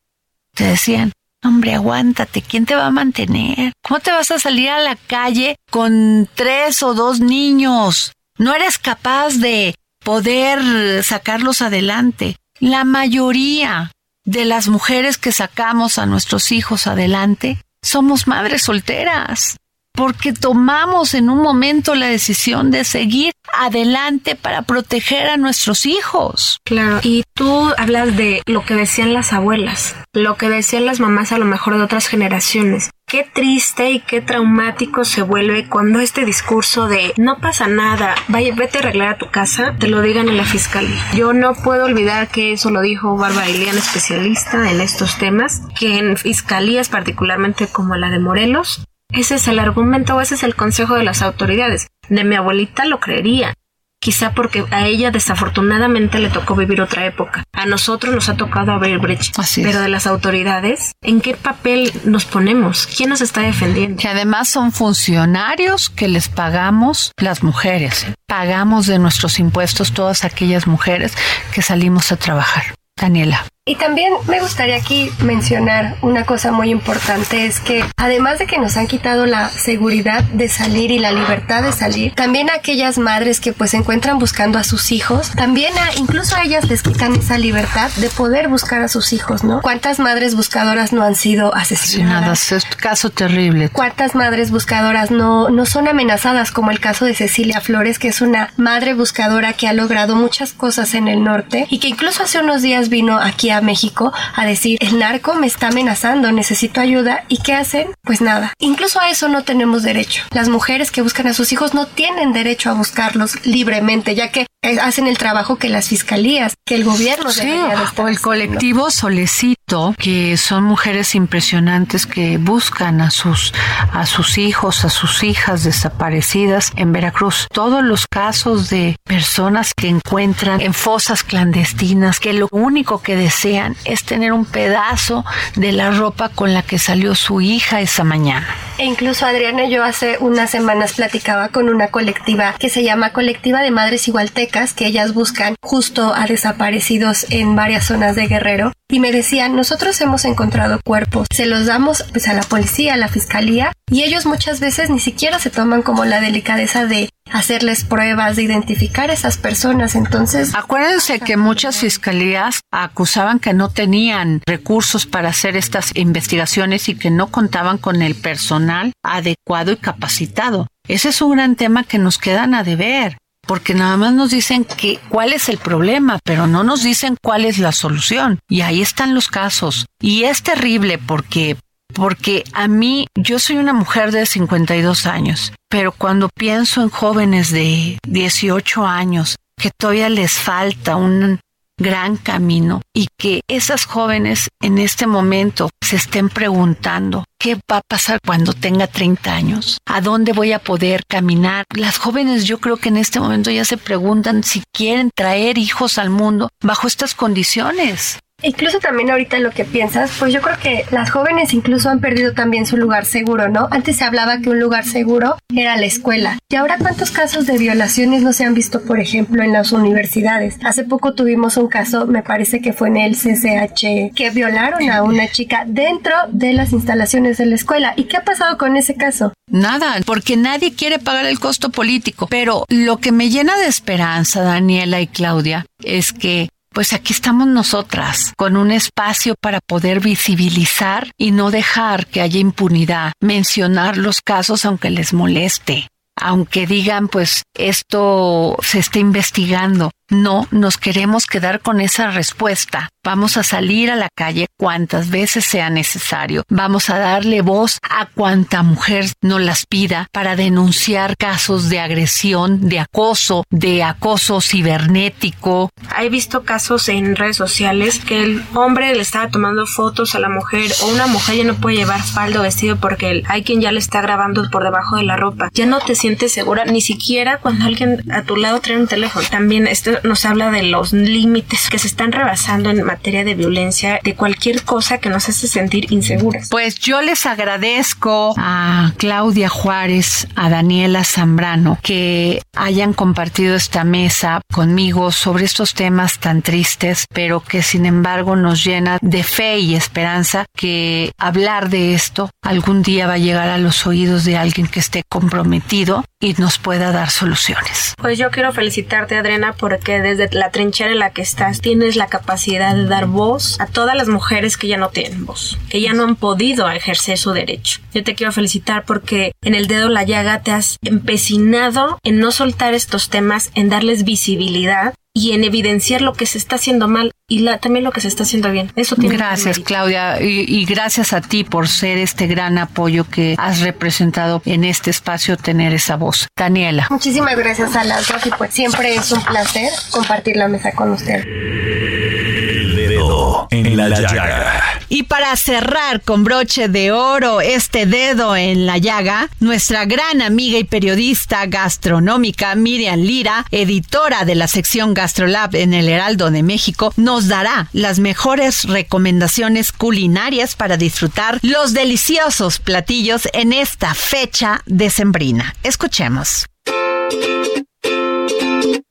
te 0.54 0.66
decían, 0.66 1.14
hombre, 1.44 1.74
aguántate, 1.74 2.42
¿quién 2.42 2.66
te 2.66 2.76
va 2.76 2.88
a 2.88 2.92
mantener? 2.92 3.74
¿Cómo 3.88 4.00
te 4.00 4.12
vas 4.12 4.32
a 4.32 4.40
salir 4.40 4.70
a 4.70 4.80
la 4.80 4.96
calle 4.96 5.56
con 5.70 6.30
tres 6.36 6.84
o 6.84 6.94
dos 6.94 7.20
niños? 7.20 8.14
No 8.38 8.54
eres 8.54 8.78
capaz 8.78 9.36
de 9.36 9.76
poder 10.04 11.04
sacarlos 11.04 11.62
adelante. 11.62 12.38
La 12.60 12.84
mayoría 12.84 13.92
de 14.24 14.46
las 14.46 14.68
mujeres 14.68 15.18
que 15.18 15.32
sacamos 15.32 15.98
a 15.98 16.06
nuestros 16.06 16.52
hijos 16.52 16.88
adelante 16.88 17.60
somos 17.82 18.28
madres 18.28 18.62
solteras 18.64 19.58
porque 19.94 20.34
tomamos 20.34 21.14
en 21.14 21.30
un 21.30 21.42
momento 21.42 21.96
la 21.96 22.08
decisión 22.08 22.72
de 22.72 22.84
seguir 22.84 23.34
adelante 23.54 24.36
para 24.36 24.62
proteger 24.64 25.28
a 25.28 25.38
nuestros 25.38 25.86
hijos. 25.86 26.60
Claro, 26.66 27.00
y 27.04 27.24
tú 27.34 27.72
hablas 27.78 28.16
de 28.16 28.42
lo 28.46 28.66
que 28.66 28.76
decían 28.76 29.14
las 29.14 29.34
abuelas, 29.34 29.96
lo 30.14 30.38
que 30.38 30.50
decían 30.50 30.86
las 30.86 31.00
mamás 31.00 31.32
a 31.32 31.38
lo 31.38 31.46
mejor 31.46 31.78
de 31.78 31.84
otras 31.84 32.08
generaciones. 32.08 32.90
Qué 33.08 33.30
triste 33.34 33.92
y 33.92 34.00
qué 34.00 34.22
traumático 34.22 35.04
se 35.04 35.22
vuelve 35.22 35.68
cuando 35.68 36.00
este 36.00 36.24
discurso 36.24 36.88
de 36.88 37.14
no 37.18 37.40
pasa 37.40 37.68
nada, 37.68 38.16
vaya, 38.30 38.56
vete 38.56 38.78
a 38.78 38.82
arreglar 38.82 39.10
a 39.10 39.18
tu 39.18 39.30
casa, 39.30 39.76
te 39.78 39.90
lo 39.90 40.02
digan 40.02 40.30
en 40.30 40.38
la 40.38 40.46
fiscalía. 40.46 41.04
Yo 41.14 41.34
no 41.34 41.54
puedo 41.54 41.86
olvidar 41.86 42.30
que 42.30 42.54
eso 42.54 42.70
lo 42.70 42.80
dijo 42.80 43.18
Bárbara 43.18 43.50
Ilian, 43.50 43.78
especialista 43.78 44.72
en 44.72 44.80
estos 44.80 45.18
temas, 45.18 45.62
que 45.78 45.98
en 45.98 46.16
fiscalías, 46.16 46.88
particularmente 46.88 47.68
como 47.68 47.98
la 47.98 48.10
de 48.10 48.20
Morelos, 48.20 48.86
ese 49.14 49.36
es 49.36 49.48
el 49.48 49.60
argumento 49.60 50.16
o 50.16 50.22
ese 50.22 50.36
es 50.36 50.44
el 50.44 50.56
consejo 50.56 50.96
de 50.96 51.04
las 51.04 51.22
autoridades. 51.22 51.88
De 52.10 52.24
mi 52.24 52.36
abuelita 52.36 52.86
lo 52.86 53.00
creería. 53.00 53.54
Quizá 54.00 54.34
porque 54.34 54.66
a 54.72 54.88
ella 54.88 55.12
desafortunadamente 55.12 56.18
le 56.18 56.30
tocó 56.30 56.56
vivir 56.56 56.82
otra 56.82 57.06
época. 57.06 57.44
A 57.54 57.68
nosotros 57.68 58.16
nos 58.16 58.30
ha 58.30 58.36
tocado 58.36 58.72
abrir 58.72 58.98
brecha. 58.98 59.32
Pero 59.62 59.80
de 59.80 59.90
las 59.90 60.08
autoridades, 60.08 60.94
¿en 61.04 61.22
qué 61.22 61.36
papel 61.36 61.94
nos 62.04 62.26
ponemos? 62.26 62.88
¿Quién 62.88 63.10
nos 63.10 63.22
está 63.22 63.42
defendiendo? 63.42 64.02
Que 64.02 64.08
además 64.08 64.50
son 64.50 64.72
funcionarios 64.72 65.92
que 65.92 66.08
les 66.08 66.30
pagamos 66.30 67.12
las 67.18 67.44
mujeres. 67.44 68.08
Pagamos 68.28 68.88
de 68.88 68.98
nuestros 68.98 69.38
impuestos 69.38 69.94
todas 69.94 70.26
aquellas 70.26 70.66
mujeres 70.66 71.14
que 71.54 71.62
salimos 71.62 72.12
a 72.12 72.18
trabajar. 72.18 72.74
Daniela. 73.00 73.46
Y 73.64 73.76
también 73.76 74.12
me 74.28 74.40
gustaría 74.40 74.76
aquí 74.76 75.12
mencionar 75.20 75.96
una 76.02 76.26
cosa 76.26 76.52
muy 76.52 76.72
importante, 76.72 77.46
es 77.46 77.60
que 77.60 77.86
además 77.96 78.40
de 78.40 78.48
que 78.48 78.58
nos 78.58 78.76
han 78.76 78.88
quitado 78.88 79.28
la 79.28 79.50
seguridad 79.50 80.24
de 80.24 80.50
salir 80.50 80.90
y 80.90 80.98
la 80.98 81.12
libertad 81.12 81.62
de 81.62 81.72
salir, 81.72 82.16
también 82.16 82.50
a 82.50 82.56
aquellas 82.56 82.98
madres 82.98 83.40
que 83.40 83.54
pues 83.54 83.70
se 83.70 83.78
encuentran 83.78 84.18
buscando 84.18 84.58
a 84.58 84.64
sus 84.64 84.92
hijos, 84.92 85.30
también 85.36 85.72
a, 85.78 85.94
incluso 86.00 86.36
a 86.36 86.42
ellas 86.42 86.68
les 86.70 86.82
quitan 86.82 87.14
esa 87.14 87.38
libertad 87.38 87.92
de 87.98 88.10
poder 88.10 88.48
buscar 88.48 88.82
a 88.82 88.88
sus 88.88 89.14
hijos, 89.14 89.44
¿no? 89.44 89.62
¿Cuántas 89.62 90.00
madres 90.00 90.34
buscadoras 90.34 90.92
no 90.92 91.04
han 91.04 91.14
sido 91.14 91.54
asesinadas? 91.54 92.52
Es 92.52 92.64
un 92.64 92.80
caso 92.80 93.12
terrible. 93.12 93.70
¿Cuántas 93.70 94.16
madres 94.16 94.50
buscadoras 94.50 95.12
no, 95.12 95.52
no 95.52 95.68
son 95.68 95.88
amenazadas 95.88 96.50
como 96.50 96.72
el 96.72 96.80
caso 96.80 97.06
de 97.06 97.14
Cecilia 97.14 97.62
Flores, 97.62 98.00
que 98.00 98.08
es 98.08 98.22
una 98.22 98.52
madre 98.58 98.96
buscadora 98.96 99.54
que 99.54 99.68
ha 99.68 99.74
logrado 99.74 100.16
muchas 100.16 100.52
cosas 100.52 100.96
en 100.96 101.08
el 101.08 101.24
norte 101.24 101.68
y 101.70 101.78
que 101.78 101.90
incluso 101.90 102.24
hace 102.24 102.40
unos 102.40 102.64
días 102.64 102.90
vino 102.90 103.20
aquí 103.20 103.51
aquí 103.52 103.58
a 103.58 103.62
México 103.62 104.14
a 104.36 104.46
decir, 104.46 104.78
el 104.82 105.00
narco 105.00 105.36
me 105.36 105.48
está 105.48 105.68
amenazando, 105.68 106.32
necesito 106.32 106.82
ayuda. 106.82 107.24
¿Y 107.28 107.38
qué 107.38 107.54
hacen? 107.54 107.94
Pues 108.04 108.22
nada. 108.22 108.54
Incluso 108.60 109.00
a 109.00 109.10
eso 109.10 109.28
no 109.28 109.44
tenemos 109.44 109.84
derecho. 109.84 110.24
Las 110.32 110.50
mujeres 110.50 110.92
que 110.92 111.02
buscan 111.02 111.28
a 111.28 111.34
sus 111.34 111.52
hijos 111.52 111.74
no 111.74 111.88
tienen 111.88 112.34
derecho 112.34 112.70
a 112.70 112.74
buscarlos 112.74 113.46
libremente, 113.46 114.16
ya 114.16 114.32
que 114.32 114.48
eh, 114.64 114.80
hacen 114.80 115.08
el 115.08 115.18
trabajo 115.18 115.58
que 115.58 115.70
las 115.70 115.88
fiscalías, 115.88 116.54
que 116.68 116.76
el 116.76 116.84
gobierno 116.84 117.32
sí, 117.32 117.52
o 117.98 118.08
el 118.08 118.20
colectivo 118.22 118.92
Solecito, 118.92 119.96
que 119.98 120.38
son 120.38 120.64
mujeres 120.64 121.16
impresionantes 121.16 122.06
que 122.06 122.38
buscan 122.38 123.02
a 123.02 123.10
sus 123.10 123.54
a 123.92 124.06
sus 124.06 124.38
hijos, 124.38 124.86
a 124.86 124.90
sus 124.90 125.24
hijas 125.24 125.64
desaparecidas 125.64 126.72
en 126.76 126.92
Veracruz. 126.92 127.48
Todos 127.52 127.84
los 127.84 128.06
casos 128.06 128.70
de 128.70 128.98
personas 129.04 129.74
que 129.74 129.88
encuentran 129.88 130.62
en 130.62 130.76
fosas 130.76 131.24
clandestinas 131.24 132.20
que 132.20 132.34
lo 132.34 132.48
único 132.52 133.02
que 133.02 133.16
desean 133.16 133.41
es 133.44 134.04
tener 134.04 134.34
un 134.34 134.46
pedazo 134.46 135.26
de 135.56 135.72
la 135.72 135.92
ropa 135.92 136.30
con 136.30 136.54
la 136.54 136.62
que 136.62 136.78
salió 136.78 137.16
su 137.16 137.42
hija 137.42 137.82
esa 137.82 138.04
mañana. 138.04 138.48
E 138.78 138.86
incluso 138.86 139.26
Adriana, 139.26 139.66
yo 139.68 139.84
hace 139.84 140.18
unas 140.20 140.50
semanas 140.52 140.94
platicaba 140.94 141.50
con 141.50 141.70
una 141.70 141.88
colectiva 141.88 142.56
que 142.60 142.70
se 142.70 142.84
llama 142.84 143.14
Colectiva 143.14 143.62
de 143.62 143.72
Madres 143.72 144.08
Igualtecas, 144.08 144.74
que 144.74 144.86
ellas 144.86 145.14
buscan 145.14 145.56
justo 145.62 146.14
a 146.16 146.26
desaparecidos 146.26 147.26
en 147.30 147.56
varias 147.56 147.86
zonas 147.86 148.16
de 148.16 148.28
Guerrero. 148.28 148.72
Y 148.90 149.00
me 149.00 149.12
decían, 149.12 149.56
nosotros 149.56 150.00
hemos 150.02 150.26
encontrado 150.26 150.80
cuerpos, 150.84 151.28
se 151.34 151.46
los 151.46 151.66
damos 151.66 152.04
pues 152.12 152.28
a 152.28 152.34
la 152.34 152.42
policía, 152.42 152.94
a 152.94 152.98
la 152.98 153.08
fiscalía, 153.08 153.72
y 153.90 154.04
ellos 154.04 154.26
muchas 154.26 154.60
veces 154.60 154.90
ni 154.90 155.00
siquiera 155.00 155.40
se 155.40 155.50
toman 155.50 155.82
como 155.82 156.06
la 156.06 156.22
delicadeza 156.22 156.86
de 156.86 157.10
hacerles 157.32 157.84
pruebas, 157.84 158.36
de 158.36 158.44
identificar 158.44 159.10
a 159.10 159.14
esas 159.14 159.38
personas. 159.38 159.96
Entonces, 159.96 160.54
acuérdense 160.54 161.20
que 161.20 161.38
muchas 161.38 161.78
fiscalías 161.78 162.62
acusaban 162.72 163.40
que 163.40 163.54
no 163.54 163.70
tenían 163.70 164.42
recursos 164.46 165.06
para 165.06 165.30
hacer 165.30 165.56
estas 165.56 165.96
investigaciones 165.96 166.90
y 166.90 166.96
que 166.96 167.10
no 167.10 167.28
contaban 167.28 167.78
con 167.78 168.02
el 168.02 168.16
personal 168.16 168.94
adecuado 169.04 169.72
y 169.72 169.78
capacitado. 169.78 170.68
Ese 170.88 171.10
es 171.10 171.22
un 171.22 171.32
gran 171.32 171.56
tema 171.56 171.84
que 171.84 171.98
nos 171.98 172.18
quedan 172.18 172.54
a 172.54 172.64
deber 172.64 173.18
porque 173.48 173.74
nada 173.74 173.98
más 173.98 174.14
nos 174.14 174.32
dicen 174.32 174.64
que 174.64 175.00
cuál 175.10 175.34
es 175.34 175.50
el 175.50 175.58
problema, 175.58 176.20
pero 176.24 176.48
no 176.48 176.64
nos 176.64 176.84
dicen 176.84 177.18
cuál 177.22 177.46
es 177.46 177.58
la 177.58 177.72
solución. 177.72 178.40
Y 178.48 178.62
ahí 178.62 178.82
están 178.82 179.14
los 179.14 179.28
casos. 179.28 179.88
Y 180.00 180.24
es 180.24 180.44
terrible 180.44 180.98
porque 180.98 181.58
porque 181.94 182.44
a 182.54 182.68
mí 182.68 183.08
yo 183.16 183.40
soy 183.40 183.58
una 183.58 183.74
mujer 183.74 184.12
de 184.12 184.26
52 184.26 185.06
años, 185.06 185.54
pero 185.70 185.92
cuando 185.92 186.30
pienso 186.30 186.82
en 186.82 186.90
jóvenes 186.90 187.52
de 187.52 187.98
18 188.08 188.86
años 188.86 189.36
que 189.58 189.72
todavía 189.78 190.10
les 190.10 190.34
falta 190.34 190.96
un 190.96 191.40
gran 191.78 192.16
camino 192.16 192.82
y 192.94 193.08
que 193.18 193.42
esas 193.48 193.86
jóvenes 193.86 194.50
en 194.62 194.78
este 194.78 195.08
momento 195.08 195.70
se 195.84 195.96
estén 195.96 196.30
preguntando 196.30 197.26
qué 197.40 197.56
va 197.56 197.78
a 197.78 197.82
pasar 197.88 198.20
cuando 198.26 198.54
tenga 198.54 198.88
30 198.88 199.34
años, 199.34 199.78
a 199.86 200.00
dónde 200.00 200.32
voy 200.32 200.54
a 200.54 200.60
poder 200.60 201.04
caminar. 201.08 201.66
Las 201.76 201.98
jóvenes 201.98 202.46
yo 202.46 202.60
creo 202.60 202.78
que 202.78 202.90
en 202.90 202.98
este 202.98 203.20
momento 203.20 203.50
ya 203.50 203.66
se 203.66 203.78
preguntan 203.78 204.44
si 204.44 204.62
quieren 204.72 205.10
traer 205.14 205.58
hijos 205.58 205.98
al 205.98 206.10
mundo 206.10 206.50
bajo 206.62 206.88
estas 206.88 207.16
condiciones. 207.16 208.20
Incluso 208.44 208.80
también 208.80 209.12
ahorita 209.12 209.40
lo 209.40 209.52
que 209.52 209.66
piensas, 209.66 210.12
pues 210.20 210.34
yo 210.34 210.42
creo 210.42 210.58
que 210.58 210.86
las 210.92 211.12
jóvenes 211.12 211.54
incluso 211.54 211.90
han 211.90 212.00
perdido 212.00 212.34
también 212.34 212.66
su 212.66 212.78
lugar 212.78 213.06
seguro, 213.06 213.50
¿no? 213.50 213.68
Antes 213.72 213.98
se 213.98 214.04
hablaba 214.04 214.40
que 214.40 214.50
un 214.50 214.60
lugar 214.60 214.86
seguro 214.86 215.38
era 215.56 215.78
la 215.78 215.86
escuela. 215.86 216.40
Y 216.50 216.56
ahora 216.56 216.78
cuántos 216.78 217.12
casos 217.12 217.46
de 217.46 217.58
violaciones 217.58 218.24
no 218.24 218.34
se 218.34 218.46
han 218.46 218.54
visto, 218.54 218.82
por 218.82 219.00
ejemplo, 219.00 219.44
en 219.44 219.54
las 219.54 219.72
universidades. 219.72 220.58
Hace 220.64 220.84
poco 220.84 221.14
tuvimos 221.14 221.58
un 221.58 221.68
caso, 221.68 222.08
me 222.08 222.24
parece 222.24 222.62
que 222.62 222.74
fue 222.74 222.88
en 222.90 222.98
el 222.98 223.16
CCH, 223.16 224.14
que 224.16 224.30
violaron 224.34 224.90
a 224.90 225.04
una 225.04 225.28
chica 225.28 225.64
dentro 225.68 226.14
de 226.30 226.54
las 226.54 226.74
instalaciones 226.74 227.38
de 227.38 227.46
la 227.46 227.56
escuela. 227.56 227.94
¿Y 227.96 228.06
qué 228.06 228.18
ha 228.18 228.24
pasado 228.24 228.58
con 228.58 228.76
ese 228.76 228.96
caso? 228.96 229.34
Nada, 229.50 229.98
porque 230.06 230.38
nadie 230.38 230.74
quiere 230.74 231.00
pagar 231.00 231.26
el 231.26 231.40
costo 231.40 231.70
político. 231.70 232.28
Pero 232.28 232.66
lo 232.70 232.98
que 232.98 233.12
me 233.12 233.30
llena 233.30 233.58
de 233.58 233.68
esperanza, 233.68 234.42
Daniela 234.42 235.02
y 235.02 235.08
Claudia, 235.08 235.66
es 235.84 236.14
que 236.14 236.50
pues 236.74 236.94
aquí 236.94 237.14
estamos 237.14 237.48
nosotras, 237.48 238.34
con 238.38 238.56
un 238.56 238.72
espacio 238.72 239.36
para 239.40 239.60
poder 239.60 240.00
visibilizar 240.00 241.12
y 241.18 241.32
no 241.32 241.52
dejar 241.52 242.08
que 242.08 242.22
haya 242.22 242.40
impunidad, 242.40 243.14
mencionar 243.20 243.98
los 243.98 244.22
casos 244.22 244.66
aunque 244.66 244.90
les 244.90 245.14
moleste, 245.14 245.88
aunque 246.16 246.66
digan 246.68 247.10
pues 247.10 247.44
esto 247.56 248.58
se 248.62 248.80
está 248.80 249.00
investigando. 249.00 249.92
No 250.12 250.46
nos 250.52 250.78
queremos 250.78 251.26
quedar 251.26 251.62
con 251.62 251.80
esa 251.80 252.12
respuesta. 252.12 252.90
Vamos 253.04 253.38
a 253.38 253.44
salir 253.44 253.90
a 253.90 253.96
la 253.96 254.10
calle 254.14 254.48
cuantas 254.58 255.10
veces 255.10 255.46
sea 255.46 255.70
necesario. 255.70 256.44
Vamos 256.50 256.90
a 256.90 257.00
darle 257.00 257.42
voz 257.42 257.80
a 257.90 258.06
cuanta 258.06 258.62
mujer 258.62 259.06
nos 259.22 259.42
las 259.42 259.66
pida 259.66 260.08
para 260.12 260.36
denunciar 260.36 261.16
casos 261.18 261.70
de 261.70 261.80
agresión, 261.80 262.68
de 262.68 262.80
acoso, 262.80 263.46
de 263.50 263.84
acoso 263.84 264.42
cibernético. 264.42 265.70
He 266.00 266.10
visto 266.10 266.44
casos 266.44 266.90
en 266.90 267.16
redes 267.16 267.38
sociales 267.38 268.00
que 268.00 268.22
el 268.22 268.44
hombre 268.54 268.94
le 268.94 269.02
estaba 269.02 269.30
tomando 269.30 269.66
fotos 269.66 270.14
a 270.14 270.20
la 270.20 270.30
mujer 270.30 270.72
o 270.84 270.88
una 270.88 271.08
mujer 271.08 271.38
ya 271.38 271.44
no 271.46 271.56
puede 271.56 271.78
llevar 271.78 272.04
faldo 272.04 272.42
vestido 272.42 272.76
porque 272.76 273.24
hay 273.28 273.44
quien 273.44 273.62
ya 273.62 273.72
le 273.72 273.80
está 273.80 274.02
grabando 274.02 274.48
por 274.52 274.64
debajo 274.64 274.98
de 274.98 275.04
la 275.04 275.16
ropa. 275.16 275.50
Ya 275.54 275.66
no 275.66 275.80
te 275.80 275.96
sientes 275.96 276.34
segura 276.34 276.66
ni 276.66 276.82
siquiera 276.82 277.40
cuando 277.40 277.66
alguien 277.66 278.04
a 278.12 278.24
tu 278.24 278.36
lado 278.36 278.60
trae 278.60 278.78
un 278.78 278.88
teléfono. 278.88 279.26
También 279.32 279.66
esto 279.68 280.01
nos 280.04 280.26
habla 280.26 280.52
de 280.52 280.64
los 280.64 280.94
límites 280.94 281.70
que 281.70 281.80
se 281.80 281.88
están 281.88 282.12
rebasando 282.12 282.70
en 282.70 282.84
materia 282.84 283.24
de 283.24 283.36
violencia, 283.36 284.00
de 284.04 284.16
cualquier 284.16 284.64
cosa 284.64 285.00
que 285.00 285.10
nos 285.10 285.30
hace 285.30 285.48
sentir 285.48 285.92
inseguras. 285.92 286.50
Pues 286.50 286.80
yo 286.80 287.02
les 287.02 287.26
agradezco 287.26 288.34
a 288.38 288.94
Claudia 288.98 289.50
Juárez, 289.50 290.28
a 290.36 290.50
Daniela 290.50 291.04
Zambrano, 291.04 291.78
que 291.82 292.42
hayan 292.56 292.94
compartido 292.94 293.56
esta 293.56 293.84
mesa 293.84 294.42
conmigo 294.52 295.12
sobre 295.12 295.46
estos 295.46 295.74
temas 295.74 296.20
tan 296.20 296.42
tristes, 296.42 297.06
pero 297.14 297.42
que 297.42 297.62
sin 297.62 297.86
embargo 297.86 298.36
nos 298.36 298.64
llena 298.64 298.98
de 299.02 299.24
fe 299.24 299.60
y 299.60 299.76
esperanza 299.76 300.46
que 300.56 301.12
hablar 301.18 301.70
de 301.70 301.94
esto 301.94 302.30
algún 302.42 302.82
día 302.82 303.08
va 303.08 303.14
a 303.14 303.18
llegar 303.18 303.50
a 303.50 303.58
los 303.58 303.86
oídos 303.88 304.26
de 304.26 304.38
alguien 304.38 304.68
que 304.68 304.80
esté 304.80 305.04
comprometido 305.10 306.04
y 306.22 306.34
nos 306.34 306.60
pueda 306.60 306.92
dar 306.92 307.10
soluciones. 307.10 307.96
Pues 307.98 308.18
yo 308.18 308.32
quiero 308.32 308.54
felicitarte, 308.54 309.18
Adriana, 309.18 309.54
porque 309.54 310.00
desde 310.00 310.30
la 310.32 310.52
trinchera 310.52 310.92
en 310.92 311.00
la 311.00 311.10
que 311.10 311.22
estás 311.22 311.60
tienes 311.60 311.98
la 311.98 312.08
capacidad 312.08 312.76
de 312.76 312.86
dar 312.86 313.08
voz 313.08 313.60
a 313.60 313.66
todas 313.66 313.96
las 313.96 314.08
mujeres 314.08 314.56
que 314.56 314.68
ya 314.68 314.78
no 314.78 314.90
tienen 314.90 315.26
voz, 315.26 315.58
que 315.70 315.82
ya 315.82 315.94
no 315.94 316.04
han 316.04 316.16
podido 316.16 316.70
ejercer 316.70 317.18
su 317.18 317.32
derecho. 317.32 317.82
Yo 317.94 318.04
te 318.04 318.16
quiero 318.16 318.32
felicitar 318.32 318.86
porque 318.86 319.34
en 319.42 319.56
el 319.56 319.68
dedo 319.68 319.90
la 319.90 320.04
llaga 320.04 320.44
te 320.44 320.52
has 320.52 320.78
empecinado 320.84 321.98
en 322.04 322.20
no 322.20 322.32
soltar 322.32 322.74
estos 322.74 323.10
temas, 323.10 323.52
en 323.56 323.70
darles 323.70 324.04
visibilidad 324.04 324.94
y 325.14 325.34
en 325.34 325.44
evidenciar 325.44 326.02
lo 326.02 326.14
que 326.14 326.26
se 326.26 326.38
está 326.38 326.56
haciendo 326.56 326.88
mal 326.88 327.12
y 327.28 327.40
la, 327.40 327.58
también 327.60 327.84
lo 327.84 327.92
que 327.92 328.02
se 328.02 328.08
está 328.08 328.24
haciendo 328.24 328.52
bien. 328.52 328.72
Eso 328.76 328.96
tiene 328.96 329.16
Gracias, 329.16 329.60
Claudia, 329.60 330.22
y, 330.22 330.66
gracias 330.66 331.14
a 331.14 331.22
ti 331.22 331.44
por 331.44 331.68
ser 331.68 331.98
este 331.98 332.28
gran 332.28 332.58
apoyo 332.58 333.06
que 333.06 333.36
has 333.38 333.62
representado 333.62 334.42
en 334.46 334.64
este 334.64 334.90
espacio, 334.90 335.38
tener 335.38 335.74
esa 335.74 335.96
voz. 335.96 336.28
Daniela. 336.38 336.88
Muchísimas 336.90 337.38
gracias 337.38 337.76
a 337.76 337.84
las 337.84 338.08
dos 338.08 338.26
y 338.26 338.30
pues 338.32 338.54
siempre 338.54 338.96
es 338.96 339.12
un 339.12 339.22
placer 339.24 339.70
compartir 339.92 340.36
la 340.38 340.48
mesa 340.48 340.72
con 340.72 340.92
usted. 340.92 341.26
El 341.26 342.76
dedo 342.76 343.48
en 343.52 343.78
la 343.78 343.90
llaga. 343.90 344.71
Y 344.94 345.04
para 345.04 345.34
cerrar 345.38 346.02
con 346.02 346.26
broche 346.26 346.68
de 346.68 346.92
oro 346.92 347.40
este 347.40 347.86
dedo 347.86 348.36
en 348.36 348.66
la 348.66 348.78
llaga, 348.78 349.30
nuestra 349.40 349.86
gran 349.86 350.22
amiga 350.22 350.60
y 350.60 350.66
periodista 350.66 351.46
gastronómica 351.46 352.56
Miriam 352.56 353.00
Lira, 353.00 353.46
editora 353.52 354.26
de 354.26 354.36
la 354.36 354.50
sección 354.50 354.94
Gastrolab 354.94 355.56
en 355.56 355.74
el 355.74 355.88
Heraldo 355.88 356.30
de 356.30 356.44
México, 356.44 356.94
nos 356.98 357.30
dará 357.30 357.70
las 357.72 358.00
mejores 358.00 358.66
recomendaciones 358.66 359.72
culinarias 359.72 360.58
para 360.58 360.76
disfrutar 360.76 361.40
los 361.42 361.72
deliciosos 361.72 362.60
platillos 362.60 363.30
en 363.32 363.54
esta 363.54 363.94
fecha 363.94 364.62
decembrina. 364.66 365.56
Escuchemos. 365.64 366.48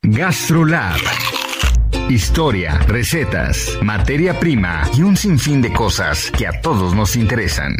Gastrolab 0.01 0.99
Historia, 2.09 2.77
recetas, 2.87 3.77
materia 3.81 4.39
prima 4.39 4.83
y 4.93 5.03
un 5.03 5.15
sinfín 5.15 5.61
de 5.61 5.71
cosas 5.71 6.31
que 6.31 6.47
a 6.47 6.61
todos 6.61 6.93
nos 6.93 7.15
interesan. 7.15 7.75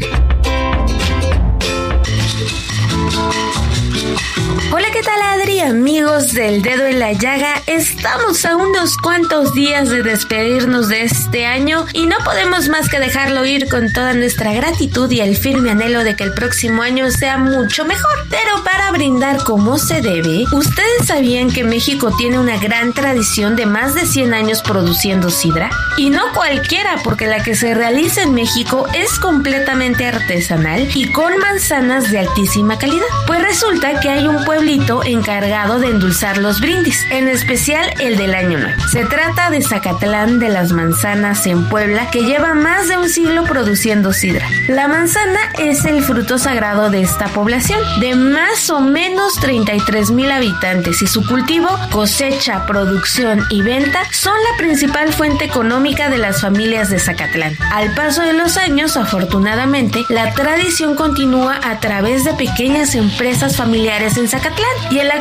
Hola, 4.72 4.88
¿qué 4.92 5.02
tal? 5.02 5.22
Amigos 5.64 6.34
del 6.34 6.64
dedo 6.64 6.86
en 6.86 7.00
la 7.00 7.14
llaga, 7.14 7.62
estamos 7.68 8.46
a 8.46 8.56
unos 8.56 8.98
cuantos 8.98 9.54
días 9.54 9.90
de 9.90 10.02
despedirnos 10.02 10.88
de 10.90 11.04
este 11.04 11.46
año 11.46 11.86
y 11.94 12.08
no 12.08 12.18
podemos 12.24 12.68
más 12.68 12.90
que 12.90 13.00
dejarlo 13.00 13.46
ir 13.46 13.68
con 13.70 13.94
toda 13.94 14.14
nuestra 14.14 14.54
gratitud 14.54 15.10
y 15.12 15.20
el 15.20 15.38
firme 15.38 15.70
anhelo 15.70 16.04
de 16.04 16.16
que 16.16 16.24
el 16.24 16.34
próximo 16.34 16.82
año 16.82 17.12
sea 17.12 17.38
mucho 17.38 17.86
mejor. 17.86 18.12
Pero 18.30 18.64
para 18.64 18.92
brindar 18.92 19.44
como 19.44 19.78
se 19.78 20.02
debe, 20.02 20.46
¿ustedes 20.52 21.06
sabían 21.06 21.52
que 21.52 21.64
México 21.64 22.12
tiene 22.18 22.40
una 22.40 22.58
gran 22.58 22.94
tradición 22.94 23.56
de 23.56 23.68
más 23.68 23.94
de 23.94 24.06
100 24.06 24.34
años 24.34 24.64
produciendo 24.64 25.30
sidra? 25.30 25.70
Y 25.98 26.10
no 26.10 26.24
cualquiera, 26.34 26.98
porque 27.04 27.28
la 27.28 27.44
que 27.44 27.56
se 27.56 27.76
realiza 27.76 28.24
en 28.24 28.34
México 28.34 28.88
es 28.96 29.20
completamente 29.20 30.08
artesanal 30.08 30.90
y 30.96 31.12
con 31.12 31.38
manzanas 31.38 32.10
de 32.10 32.20
altísima 32.20 32.80
calidad. 32.80 33.06
Pues 33.28 33.44
resulta 33.44 34.00
que 34.00 34.10
hay 34.10 34.28
un 34.28 34.44
pueblito 34.44 35.04
encargado 35.04 35.51
de 35.52 35.90
endulzar 35.90 36.38
los 36.38 36.62
brindis, 36.62 37.06
en 37.12 37.28
especial 37.28 37.86
el 38.00 38.16
del 38.16 38.34
Año 38.34 38.58
Nuevo. 38.58 38.82
Se 38.88 39.04
trata 39.04 39.50
de 39.50 39.62
Zacatlán 39.62 40.40
de 40.40 40.48
las 40.48 40.72
Manzanas 40.72 41.46
en 41.46 41.68
Puebla, 41.68 42.10
que 42.10 42.24
lleva 42.24 42.54
más 42.54 42.88
de 42.88 42.98
un 42.98 43.10
siglo 43.10 43.44
produciendo 43.44 44.14
sidra. 44.14 44.48
La 44.70 44.88
manzana 44.88 45.40
es 45.60 45.84
el 45.84 46.04
fruto 46.04 46.38
sagrado 46.38 46.90
de 46.90 47.02
esta 47.02 47.28
población, 47.28 47.82
de 48.00 48.16
más 48.16 48.70
o 48.70 48.80
menos 48.80 49.36
33 49.42 50.12
mil 50.12 50.32
habitantes, 50.32 51.02
y 51.02 51.08
su 51.08 51.28
cultivo, 51.28 51.68
cosecha, 51.92 52.66
producción 52.66 53.46
y 53.50 53.62
venta 53.62 54.04
son 54.12 54.38
la 54.52 54.58
principal 54.58 55.12
fuente 55.12 55.44
económica 55.44 56.10
de 56.10 56.18
las 56.18 56.40
familias 56.40 56.90
de 56.90 56.98
Zacatlán. 56.98 57.58
Al 57.74 57.94
paso 57.94 58.22
de 58.22 58.34
los 58.34 58.56
años, 58.56 58.96
afortunadamente, 58.96 60.06
la 60.08 60.34
tradición 60.34 60.96
continúa 60.96 61.60
a 61.62 61.82
través 61.82 62.24
de 62.24 62.34
pequeñas 62.36 62.96
empresas 62.96 63.58
familiares 63.58 64.16
en 64.16 64.30
Zacatlán 64.30 64.70
y 64.90 65.00
en 65.00 65.10
la 65.10 65.20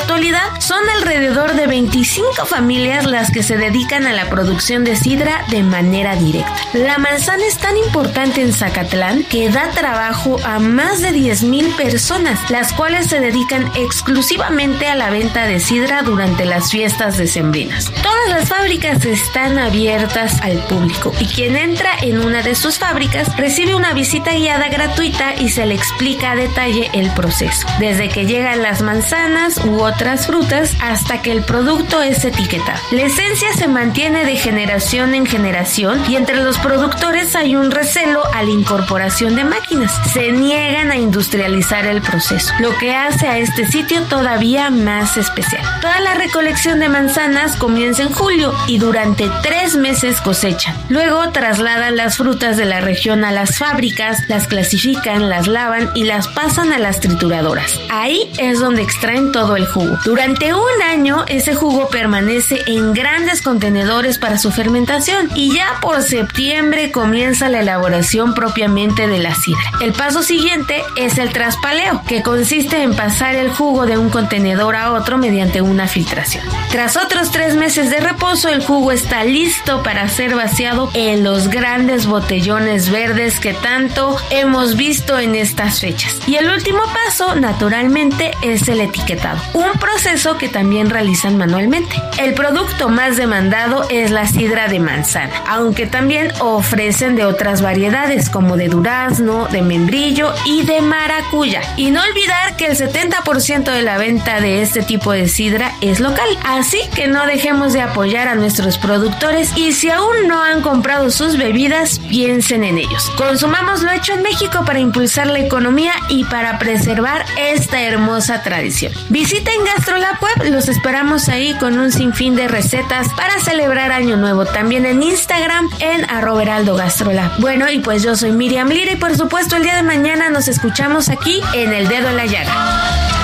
son 0.58 0.88
alrededor 0.96 1.54
de 1.54 1.66
25 1.66 2.44
familias 2.44 3.06
las 3.06 3.30
que 3.30 3.42
se 3.42 3.56
dedican 3.56 4.06
a 4.06 4.12
la 4.12 4.28
producción 4.28 4.84
de 4.84 4.94
sidra 4.94 5.44
de 5.48 5.62
manera 5.62 6.14
directa. 6.14 6.54
La 6.74 6.98
manzana 6.98 7.42
es 7.46 7.56
tan 7.56 7.76
importante 7.78 8.42
en 8.42 8.52
Zacatlán 8.52 9.24
que 9.24 9.48
da 9.48 9.70
trabajo 9.70 10.36
a 10.44 10.58
más 10.58 11.00
de 11.00 11.12
10.000 11.12 11.74
personas, 11.74 12.38
las 12.50 12.72
cuales 12.74 13.06
se 13.06 13.20
dedican 13.20 13.70
exclusivamente 13.76 14.86
a 14.86 14.94
la 14.94 15.10
venta 15.10 15.46
de 15.46 15.58
sidra 15.58 16.02
durante 16.02 16.44
las 16.44 16.70
fiestas 16.70 17.16
decembrinas. 17.16 17.90
Todas 18.02 18.28
las 18.28 18.48
fábricas 18.48 19.04
están 19.04 19.58
abiertas 19.58 20.40
al 20.42 20.58
público 20.66 21.12
y 21.18 21.26
quien 21.26 21.56
entra 21.56 21.90
en 22.02 22.18
una 22.18 22.42
de 22.42 22.54
sus 22.54 22.78
fábricas 22.78 23.34
recibe 23.38 23.74
una 23.74 23.94
visita 23.94 24.32
guiada 24.32 24.68
gratuita 24.68 25.34
y 25.34 25.48
se 25.48 25.64
le 25.64 25.74
explica 25.74 26.32
a 26.32 26.36
detalle 26.36 26.90
el 26.92 27.10
proceso, 27.12 27.66
desde 27.78 28.08
que 28.08 28.26
llegan 28.26 28.62
las 28.62 28.82
manzanas 28.82 29.56
u 29.64 29.80
otras 29.80 29.99
frutas 30.00 30.76
hasta 30.80 31.20
que 31.20 31.30
el 31.30 31.42
producto 31.42 32.02
es 32.02 32.24
etiquetado. 32.24 32.80
La 32.90 33.02
esencia 33.02 33.52
se 33.52 33.68
mantiene 33.68 34.24
de 34.24 34.36
generación 34.36 35.14
en 35.14 35.26
generación 35.26 36.00
y 36.08 36.16
entre 36.16 36.42
los 36.42 36.58
productores 36.58 37.36
hay 37.36 37.54
un 37.54 37.70
recelo 37.70 38.22
a 38.32 38.42
la 38.42 38.50
incorporación 38.50 39.36
de 39.36 39.44
máquinas. 39.44 39.92
Se 40.12 40.32
niegan 40.32 40.90
a 40.90 40.96
industrializar 40.96 41.84
el 41.86 42.00
proceso, 42.00 42.52
lo 42.60 42.76
que 42.78 42.94
hace 42.94 43.26
a 43.26 43.38
este 43.38 43.66
sitio 43.66 44.02
todavía 44.04 44.70
más 44.70 45.18
especial. 45.18 45.62
Toda 45.82 46.00
la 46.00 46.14
recolección 46.14 46.80
de 46.80 46.88
manzanas 46.88 47.56
comienza 47.56 48.02
en 48.02 48.12
julio 48.12 48.54
y 48.68 48.78
durante 48.78 49.30
tres 49.42 49.76
meses 49.76 50.20
cosechan. 50.22 50.74
Luego 50.88 51.30
trasladan 51.30 51.96
las 51.96 52.16
frutas 52.16 52.56
de 52.56 52.64
la 52.64 52.80
región 52.80 53.22
a 53.24 53.32
las 53.32 53.58
fábricas, 53.58 54.18
las 54.28 54.46
clasifican, 54.46 55.28
las 55.28 55.46
lavan 55.46 55.90
y 55.94 56.04
las 56.04 56.26
pasan 56.28 56.72
a 56.72 56.78
las 56.78 57.00
trituradoras. 57.00 57.78
Ahí 57.90 58.30
es 58.38 58.60
donde 58.60 58.82
extraen 58.82 59.30
todo 59.30 59.56
el 59.56 59.66
jugo. 59.66 59.89
Durante 60.04 60.54
un 60.54 60.82
año 60.88 61.24
ese 61.28 61.54
jugo 61.54 61.88
permanece 61.88 62.60
en 62.66 62.92
grandes 62.92 63.42
contenedores 63.42 64.18
para 64.18 64.38
su 64.38 64.50
fermentación 64.50 65.30
y 65.34 65.54
ya 65.54 65.78
por 65.80 66.02
septiembre 66.02 66.92
comienza 66.92 67.48
la 67.48 67.60
elaboración 67.60 68.34
propiamente 68.34 69.06
de 69.06 69.18
la 69.18 69.34
sidra. 69.34 69.60
El 69.80 69.92
paso 69.92 70.22
siguiente 70.22 70.82
es 70.96 71.18
el 71.18 71.32
traspaleo, 71.32 72.02
que 72.06 72.22
consiste 72.22 72.82
en 72.82 72.94
pasar 72.94 73.34
el 73.34 73.50
jugo 73.50 73.86
de 73.86 73.98
un 73.98 74.10
contenedor 74.10 74.76
a 74.76 74.92
otro 74.92 75.18
mediante 75.18 75.62
una 75.62 75.86
filtración. 75.86 76.44
Tras 76.70 76.96
otros 76.96 77.30
tres 77.30 77.56
meses 77.56 77.90
de 77.90 78.00
reposo, 78.00 78.48
el 78.48 78.64
jugo 78.64 78.92
está 78.92 79.24
listo 79.24 79.82
para 79.82 80.08
ser 80.08 80.34
vaciado 80.34 80.90
en 80.94 81.24
los 81.24 81.48
grandes 81.48 82.06
botellones 82.06 82.90
verdes 82.90 83.40
que 83.40 83.54
tanto 83.54 84.16
hemos 84.30 84.76
visto 84.76 85.18
en 85.18 85.34
estas 85.34 85.80
fechas. 85.80 86.18
Y 86.26 86.36
el 86.36 86.50
último 86.50 86.80
paso, 86.92 87.34
naturalmente, 87.34 88.30
es 88.42 88.68
el 88.68 88.80
etiquetado, 88.80 89.40
proceso 89.80 90.38
que 90.38 90.48
también 90.48 90.90
realizan 90.90 91.36
manualmente. 91.36 91.96
El 92.18 92.34
producto 92.34 92.88
más 92.88 93.16
demandado 93.16 93.88
es 93.90 94.12
la 94.12 94.26
sidra 94.26 94.68
de 94.68 94.78
manzana, 94.78 95.32
aunque 95.48 95.86
también 95.86 96.30
ofrecen 96.40 97.16
de 97.16 97.24
otras 97.24 97.62
variedades 97.62 98.30
como 98.30 98.56
de 98.56 98.68
durazno, 98.68 99.48
de 99.48 99.62
membrillo 99.62 100.32
y 100.44 100.62
de 100.62 100.80
maracuya. 100.80 101.62
Y 101.76 101.90
no 101.90 102.00
olvidar 102.02 102.56
que 102.56 102.66
el 102.66 102.76
70% 102.76 103.72
de 103.72 103.82
la 103.82 103.98
venta 103.98 104.40
de 104.40 104.62
este 104.62 104.82
tipo 104.82 105.12
de 105.12 105.28
sidra 105.28 105.72
es 105.80 105.98
local, 105.98 106.28
así 106.44 106.78
que 106.94 107.08
no 107.08 107.26
dejemos 107.26 107.72
de 107.72 107.80
apoyar 107.80 108.28
a 108.28 108.34
nuestros 108.34 108.78
productores 108.78 109.56
y 109.56 109.72
si 109.72 109.90
aún 109.90 110.28
no 110.28 110.42
han 110.42 110.60
comprado 110.60 111.10
sus 111.10 111.36
bebidas, 111.36 111.98
piensen 111.98 112.64
en 112.64 112.78
ellos. 112.78 113.10
Consumamos 113.16 113.82
lo 113.82 113.90
hecho 113.90 114.12
en 114.12 114.22
México 114.22 114.62
para 114.66 114.78
impulsar 114.78 115.26
la 115.26 115.40
economía 115.40 115.94
y 116.08 116.24
para 116.24 116.58
preservar 116.58 117.24
esta 117.38 117.80
hermosa 117.80 118.42
tradición. 118.42 118.92
Visiten 119.08 119.64
GastroLab 119.76 120.20
Web, 120.20 120.50
los 120.52 120.68
esperamos 120.68 121.28
ahí 121.28 121.54
con 121.54 121.78
un 121.78 121.92
sinfín 121.92 122.34
de 122.34 122.48
recetas 122.48 123.08
para 123.14 123.38
celebrar 123.38 123.92
Año 123.92 124.16
Nuevo. 124.16 124.44
También 124.44 124.84
en 124.84 125.02
Instagram 125.02 125.68
en 125.78 126.06
heraldo 126.40 126.74
gastrolab. 126.74 127.38
Bueno, 127.38 127.70
y 127.70 127.78
pues 127.78 128.02
yo 128.02 128.16
soy 128.16 128.32
Miriam 128.32 128.68
Lira 128.68 128.92
y 128.92 128.96
por 128.96 129.16
supuesto 129.16 129.56
el 129.56 129.62
día 129.62 129.76
de 129.76 129.82
mañana 129.82 130.28
nos 130.30 130.48
escuchamos 130.48 131.08
aquí 131.08 131.40
en 131.54 131.72
El 131.72 131.88
Dedo 131.88 132.08
en 132.08 132.16
la 132.16 132.26
Llaga. 132.26 133.19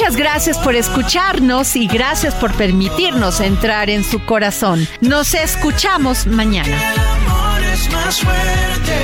Muchas 0.00 0.16
gracias 0.16 0.56
por 0.56 0.74
escucharnos 0.76 1.76
y 1.76 1.86
gracias 1.86 2.34
por 2.34 2.54
permitirnos 2.54 3.38
entrar 3.40 3.90
en 3.90 4.02
su 4.02 4.24
corazón. 4.24 4.88
Nos 5.02 5.34
escuchamos 5.34 6.26
mañana. 6.26 6.74
amor 6.94 7.62
es 7.62 7.92
más 7.92 8.18
fuerte. 8.18 8.96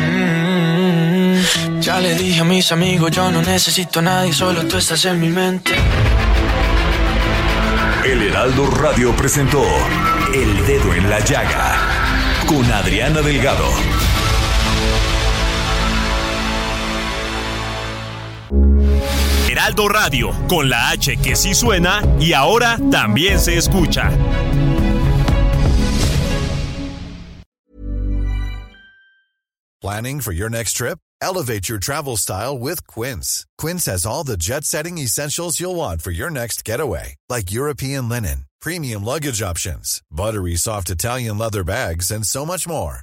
Mm, 0.00 1.80
Ya 1.82 2.00
le 2.00 2.14
dije 2.14 2.40
a 2.40 2.44
mis 2.44 2.72
amigos, 2.72 3.10
yo 3.10 3.30
no 3.30 3.42
necesito 3.42 3.98
a 3.98 4.02
nadie, 4.02 4.32
solo 4.32 4.64
tú 4.64 4.78
estás 4.78 5.04
en 5.04 5.20
mi 5.20 5.28
mente. 5.28 5.74
El 8.06 8.22
Heraldo 8.22 8.70
Radio 8.70 9.14
presentó 9.14 9.62
El 10.32 10.66
Dedo 10.66 10.94
en 10.94 11.10
la 11.10 11.20
Llaga 11.20 11.76
con 12.46 12.64
Adriana 12.72 13.20
Delgado. 13.20 13.68
Heraldo 19.68 19.88
Radio, 19.88 20.32
con 20.48 20.70
la 20.70 20.88
H 20.92 21.18
que 21.18 21.36
sí 21.36 21.54
suena 21.54 22.02
y 22.18 22.32
ahora 22.32 22.78
también 22.90 23.38
se 23.38 23.58
escucha. 23.58 24.10
Planning 29.82 30.20
for 30.22 30.32
your 30.32 30.48
next 30.48 30.72
trip? 30.72 30.98
Elevate 31.20 31.68
your 31.68 31.78
travel 31.78 32.16
style 32.16 32.58
with 32.58 32.86
Quince. 32.86 33.46
Quince 33.58 33.84
has 33.84 34.06
all 34.06 34.24
the 34.24 34.38
jet 34.38 34.64
setting 34.64 34.96
essentials 34.96 35.60
you'll 35.60 35.76
want 35.76 36.00
for 36.00 36.12
your 36.12 36.30
next 36.30 36.64
getaway, 36.64 37.16
like 37.28 37.52
European 37.52 38.08
linen, 38.08 38.46
premium 38.62 39.04
luggage 39.04 39.42
options, 39.42 40.00
buttery 40.10 40.56
soft 40.56 40.88
Italian 40.88 41.36
leather 41.36 41.62
bags, 41.62 42.10
and 42.10 42.24
so 42.24 42.46
much 42.46 42.66
more. 42.66 43.02